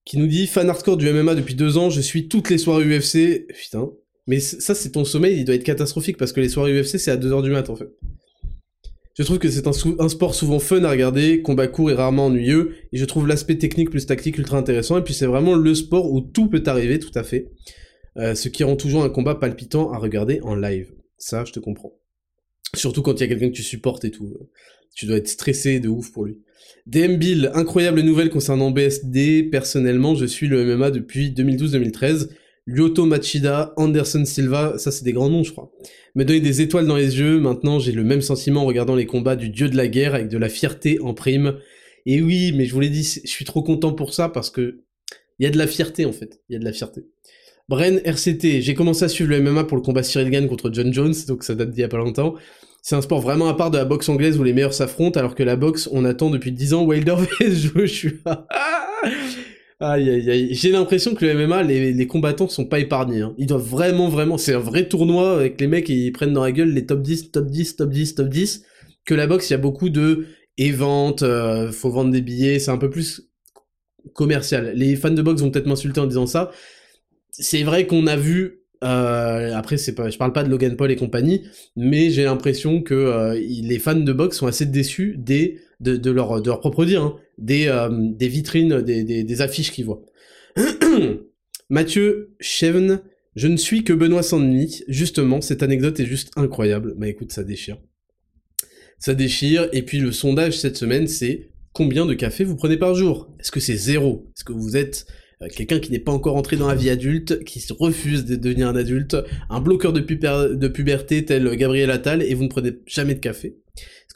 [0.04, 2.98] qui nous dit fan hardcore du MMA depuis deux ans, je suis toutes les soirées
[2.98, 3.46] UFC.
[3.54, 3.92] Putain.
[4.26, 7.12] Mais ça, c'est ton sommeil, il doit être catastrophique parce que les soirées UFC, c'est
[7.12, 7.90] à 2h du mat en fait.
[9.18, 12.74] Je trouve que c'est un, sport souvent fun à regarder, combat court et rarement ennuyeux,
[12.92, 16.12] et je trouve l'aspect technique plus tactique ultra intéressant, et puis c'est vraiment le sport
[16.12, 17.50] où tout peut arriver, tout à fait.
[18.18, 20.92] Euh, ce qui rend toujours un combat palpitant à regarder en live.
[21.16, 21.94] Ça, je te comprends.
[22.74, 24.34] Surtout quand il y a quelqu'un que tu supportes et tout.
[24.94, 26.42] Tu dois être stressé de ouf pour lui.
[26.86, 29.44] DM Bill, incroyable nouvelle concernant BSD.
[29.44, 32.28] Personnellement, je suis le MMA depuis 2012-2013.
[32.66, 35.70] Lyoto Machida, Anderson Silva, ça c'est des grands noms je crois.
[36.14, 39.06] Me donner des étoiles dans les yeux, maintenant j'ai le même sentiment en regardant les
[39.06, 41.58] combats du dieu de la guerre avec de la fierté en prime.
[42.06, 44.80] Et oui, mais je vous l'ai dit, je suis trop content pour ça parce que
[45.38, 47.06] il y a de la fierté en fait, il y a de la fierté.
[47.68, 51.14] Bren RCT, j'ai commencé à suivre le MMA pour le combat Cyril contre John Jones,
[51.26, 52.34] donc ça date d'il y a pas longtemps.
[52.82, 55.34] C'est un sport vraiment à part de la boxe anglaise où les meilleurs s'affrontent, alors
[55.34, 57.72] que la boxe, on attend depuis 10 ans Wilder vs.
[57.74, 58.46] Joshua.
[59.78, 60.54] Aïe aïe aïe.
[60.54, 63.20] J'ai l'impression que le MMA, les, les combattants sont pas épargnés.
[63.20, 63.34] Hein.
[63.36, 64.38] Ils doivent vraiment, vraiment.
[64.38, 67.30] C'est un vrai tournoi avec les mecs, ils prennent dans la gueule les top 10,
[67.30, 68.64] top 10, top 10, top 10.
[69.04, 70.26] Que la boxe, il y a beaucoup de
[70.56, 73.28] éventes, euh, faut vendre des billets, c'est un peu plus
[74.14, 74.72] commercial.
[74.74, 76.50] Les fans de boxe vont peut-être m'insulter en disant ça.
[77.30, 80.90] C'est vrai qu'on a vu euh, après, c'est pas, je parle pas de Logan Paul
[80.90, 81.46] et compagnie,
[81.76, 86.42] mais j'ai l'impression que euh, les fans de boxe sont assez déçus des, de, leur,
[86.60, 90.02] propre dire, hein, des, euh, des vitrines, des, affiches qu'ils voient.
[91.68, 93.00] Mathieu Chevn,
[93.34, 94.82] je ne suis que Benoît Sandny.
[94.88, 96.94] Justement, cette anecdote est juste incroyable.
[96.96, 97.78] Bah écoute, ça déchire.
[98.98, 99.68] Ça déchire.
[99.72, 103.30] Et puis le sondage cette semaine, c'est combien de café vous prenez par jour?
[103.38, 104.30] Est-ce que c'est zéro?
[104.34, 105.06] Est-ce que vous êtes
[105.42, 108.36] euh, quelqu'un qui n'est pas encore entré dans la vie adulte, qui se refuse de
[108.36, 109.16] devenir un adulte,
[109.50, 113.58] un bloqueur de, puberté tel Gabriel Attal, et vous ne prenez jamais de café?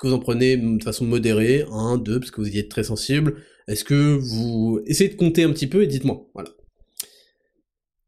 [0.01, 2.85] Que vous en prenez de façon modérée, un, deux, parce que vous y êtes très
[2.85, 3.37] sensible
[3.69, 6.51] Est-ce que vous essayez de compter un petit peu et dites-moi, voilà.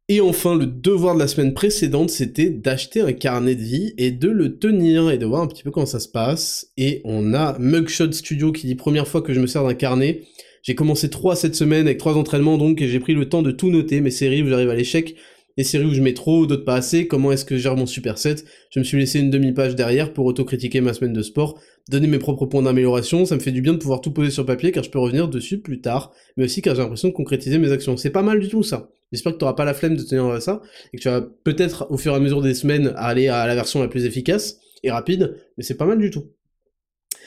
[0.08, 4.10] Et enfin, le devoir de la semaine précédente, c'était d'acheter un carnet de vie et
[4.10, 6.72] de le tenir et de voir un petit peu comment ça se passe.
[6.76, 10.22] Et on a Mugshot Studio qui dit première fois que je me sers d'un carnet.
[10.62, 13.70] J'ai commencé trois cette semaine avec trois entraînements donc j'ai pris le temps de tout
[13.70, 15.16] noter, mes séries où j'arrive à l'échec,
[15.56, 17.86] les séries où je mets trop, d'autres pas assez, comment est-ce que je gère mon
[17.86, 18.44] super set.
[18.70, 22.18] Je me suis laissé une demi-page derrière pour autocritiquer ma semaine de sport, donner mes
[22.18, 24.82] propres points d'amélioration, ça me fait du bien de pouvoir tout poser sur papier car
[24.84, 27.96] je peux revenir dessus plus tard, mais aussi car j'ai l'impression de concrétiser mes actions.
[27.96, 28.90] C'est pas mal du tout ça.
[29.12, 30.62] J'espère que tu n'auras pas la flemme de tenir ça,
[30.92, 33.54] et que tu vas peut-être au fur et à mesure des semaines aller à la
[33.54, 36.30] version la plus efficace et rapide, mais c'est pas mal du tout.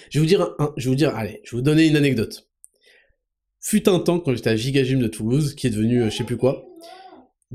[0.09, 1.95] Je vais vous dire, un, je vais vous dire, allez, je vais vous donner une
[1.95, 2.47] anecdote
[3.65, 6.23] fut un temps quand j'étais à Gigagym de Toulouse, qui est devenu euh, je sais
[6.23, 6.67] plus quoi,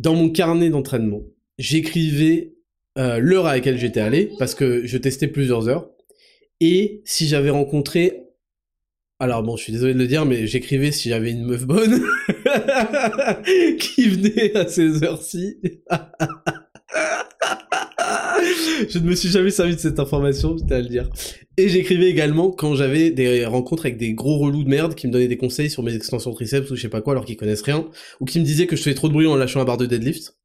[0.00, 1.22] dans mon carnet d'entraînement,
[1.58, 2.54] j'écrivais
[2.96, 5.90] euh, l'heure à laquelle j'étais allé, parce que je testais plusieurs heures,
[6.60, 8.22] et si j'avais rencontré...
[9.18, 12.02] Alors bon, je suis désolé de le dire, mais j'écrivais si j'avais une meuf bonne
[13.78, 15.60] qui venait à ces heures-ci.
[18.88, 21.08] je ne me suis jamais servi de cette information, j'étais à le dire.
[21.56, 25.12] Et j'écrivais également quand j'avais des rencontres avec des gros relous de merde qui me
[25.12, 27.62] donnaient des conseils sur mes extensions triceps ou je sais pas quoi alors qu'ils connaissent
[27.62, 27.88] rien,
[28.20, 29.86] ou qui me disaient que je faisais trop de bruit en lâchant la barre de
[29.86, 30.36] deadlift.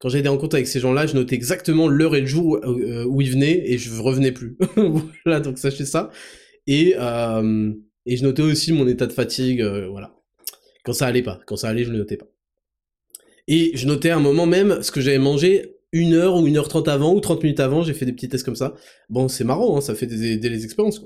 [0.00, 3.04] Quand j'avais des rencontres avec ces gens-là, je notais exactement l'heure et le jour euh,
[3.04, 4.56] où, ils venaient et je revenais plus.
[5.24, 6.10] voilà, donc sachez ça.
[6.66, 7.72] Et, euh,
[8.06, 10.14] et je notais aussi mon état de fatigue, euh, voilà.
[10.84, 12.26] Quand ça allait pas, quand ça allait, je le notais pas.
[13.48, 16.56] Et je notais à un moment même ce que j'avais mangé une heure ou une
[16.56, 18.74] heure trente avant ou 30 minutes avant, j'ai fait des petits tests comme ça.
[19.08, 21.02] Bon, c'est marrant, hein, ça fait des, des, expériences.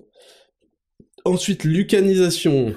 [1.24, 2.74] Ensuite, lucanisation.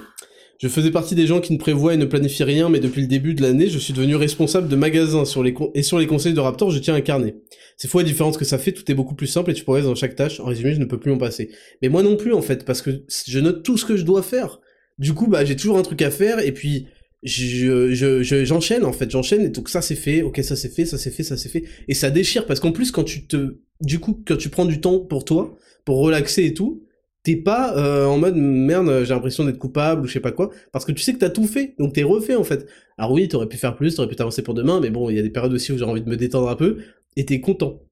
[0.58, 3.08] Je faisais partie des gens qui ne prévoient et ne planifient rien, mais depuis le
[3.08, 6.32] début de l'année, je suis devenu responsable de magasin sur les et sur les conseils
[6.32, 7.36] de Raptor, je tiens un carnet.
[7.76, 9.84] C'est fou la différence que ça fait, tout est beaucoup plus simple et tu progresses
[9.84, 10.40] dans chaque tâche.
[10.40, 11.50] En résumé, je ne peux plus m'en passer.
[11.82, 14.22] Mais moi non plus, en fait, parce que je note tout ce que je dois
[14.22, 14.60] faire.
[14.98, 16.86] Du coup, bah, j'ai toujours un truc à faire, et puis,
[17.26, 20.84] je, je, j'enchaîne en fait, j'enchaîne et donc ça c'est fait, ok ça c'est fait,
[20.86, 23.58] ça c'est fait, ça c'est fait, et ça déchire parce qu'en plus quand tu te,
[23.80, 26.84] du coup quand tu prends du temps pour toi, pour relaxer et tout,
[27.22, 30.50] t'es pas euh, en mode merde j'ai l'impression d'être coupable ou je sais pas quoi,
[30.72, 32.66] parce que tu sais que t'as tout fait, donc t'es refait en fait.
[32.98, 35.18] Alors oui t'aurais pu faire plus, t'aurais pu t'avancer pour demain, mais bon il y
[35.18, 36.78] a des périodes aussi où j'ai envie de me détendre un peu,
[37.16, 37.85] et t'es content.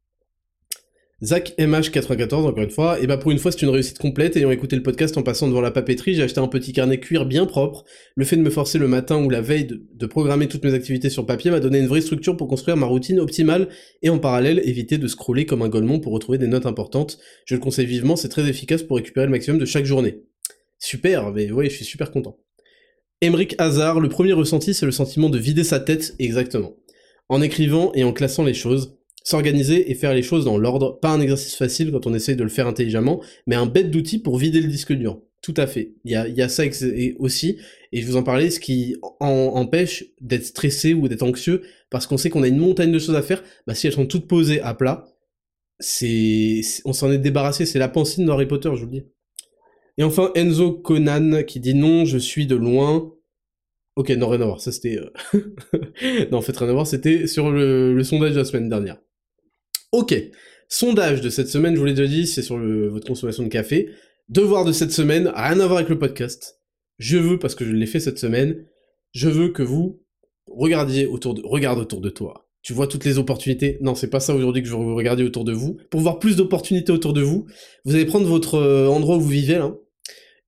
[1.22, 4.50] Zach MH94, encore une fois, et bah pour une fois c'est une réussite complète, ayant
[4.50, 7.46] écouté le podcast en passant devant la papeterie, j'ai acheté un petit carnet cuir bien
[7.46, 7.84] propre,
[8.16, 11.10] le fait de me forcer le matin ou la veille de, programmer toutes mes activités
[11.10, 13.68] sur papier m'a donné une vraie structure pour construire ma routine optimale,
[14.02, 17.54] et en parallèle éviter de scroller comme un golemon pour retrouver des notes importantes, je
[17.54, 20.22] le conseille vivement, c'est très efficace pour récupérer le maximum de chaque journée.
[20.80, 22.38] Super, mais ouais, je suis super content.
[23.22, 26.76] Emric Hazard, le premier ressenti c'est le sentiment de vider sa tête, exactement.
[27.28, 31.08] En écrivant et en classant les choses, S'organiser et faire les choses dans l'ordre, pas
[31.08, 34.36] un exercice facile quand on essaye de le faire intelligemment, mais un bête d'outil pour
[34.36, 35.20] vider le disque dur.
[35.40, 35.92] Tout à fait.
[36.04, 36.62] Il y a, ça
[37.18, 37.58] aussi,
[37.92, 42.16] et je vous en parlais, ce qui empêche d'être stressé ou d'être anxieux, parce qu'on
[42.16, 44.60] sait qu'on a une montagne de choses à faire, bah si elles sont toutes posées
[44.60, 45.06] à plat,
[45.80, 49.04] c'est, on s'en est débarrassé, c'est la pensée de Harry Potter, je vous le dis.
[49.98, 53.12] Et enfin, Enzo Conan qui dit non, je suis de loin.
[53.96, 54.98] Ok, non, rien à voir, ça c'était...
[54.98, 58.98] Euh, non, en fait, rien à voir, c'était sur le sondage de la semaine dernière.
[59.94, 60.12] Ok,
[60.68, 63.90] sondage de cette semaine, je vous l'ai déjà dit, c'est sur votre consommation de café.
[64.28, 66.60] Devoir de cette semaine, rien à voir avec le podcast.
[66.98, 68.66] Je veux, parce que je l'ai fait cette semaine,
[69.12, 70.02] je veux que vous
[70.48, 72.50] regardiez autour de, regarde autour de toi.
[72.62, 73.78] Tu vois toutes les opportunités?
[73.82, 75.78] Non, c'est pas ça aujourd'hui que je veux vous regarder autour de vous.
[75.92, 77.46] Pour voir plus d'opportunités autour de vous,
[77.84, 79.76] vous allez prendre votre euh, endroit où vous vivez, là,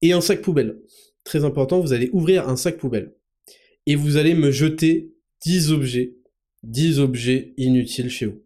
[0.02, 0.81] et un sac poubelle.
[1.23, 3.14] Très important, vous allez ouvrir un sac poubelle.
[3.86, 5.14] Et vous allez me jeter
[5.44, 6.16] 10 objets,
[6.64, 8.43] 10 objets inutiles chez vous.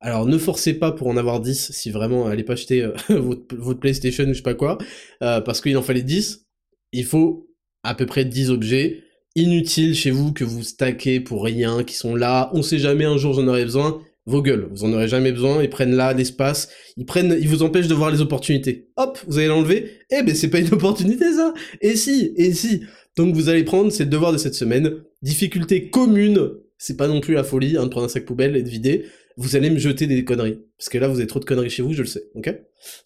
[0.00, 3.80] Alors ne forcez pas pour en avoir 10 si vraiment allez pas acheter euh, votre,
[3.80, 4.78] PlayStation ou je sais pas quoi,
[5.22, 6.46] euh, parce qu'il en fallait 10.
[6.92, 7.50] Il faut
[7.82, 9.02] à peu près 10 objets
[9.34, 13.16] inutiles chez vous que vous stackez pour rien, qui sont là, on sait jamais un
[13.16, 14.00] jour j'en aurai besoin.
[14.26, 16.68] Vos gueules, vous en aurez jamais besoin, ils prennent là l'espace,
[16.98, 18.90] ils prennent, ils vous empêchent de voir les opportunités.
[18.98, 21.54] Hop, vous allez l'enlever, eh ben c'est pas une opportunité ça.
[21.80, 22.82] Et si, et si.
[23.16, 27.22] Donc vous allez prendre, c'est le devoir de cette semaine, difficulté commune, c'est pas non
[27.22, 29.06] plus la folie hein, de prendre un sac poubelle et de vider,
[29.38, 30.58] vous allez me jeter des conneries.
[30.76, 32.24] Parce que là, vous avez trop de conneries chez vous, je le sais,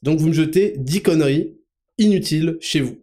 [0.02, 1.58] Donc vous me jetez 10 conneries
[1.98, 2.98] inutiles chez vous.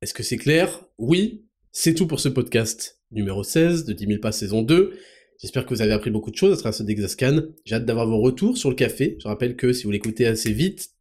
[0.00, 0.82] Est-ce que c'est clair?
[0.96, 4.94] Oui, c'est tout pour ce podcast numéro 16 de 10 000 pas saison 2.
[5.40, 7.42] J'espère que vous avez appris beaucoup de choses à travers ce Dexascan.
[7.66, 9.18] J'ai hâte d'avoir vos retours sur le café.
[9.20, 10.92] Je rappelle que si vous l'écoutez assez vite,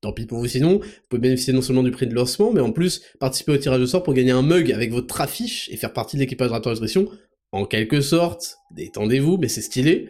[0.00, 2.60] tant pis pour vous sinon, vous pouvez bénéficier non seulement du prix de lancement, mais
[2.60, 5.76] en plus participer au tirage au sort pour gagner un mug avec votre affiche et
[5.76, 7.10] faire partie de l'équipage Raptor Nutrition
[7.56, 10.08] en quelque sorte, détendez-vous, mais c'est stylé.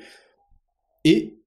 [1.04, 1.38] Et,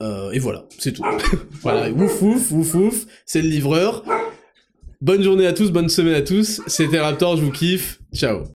[0.00, 1.04] euh, et voilà, c'est tout.
[1.62, 4.04] voilà, ouf ouf, ouf ouf, c'est le livreur.
[5.00, 8.48] Bonne journée à tous, bonne semaine à tous, c'était Raptor, je vous kiffe, ciao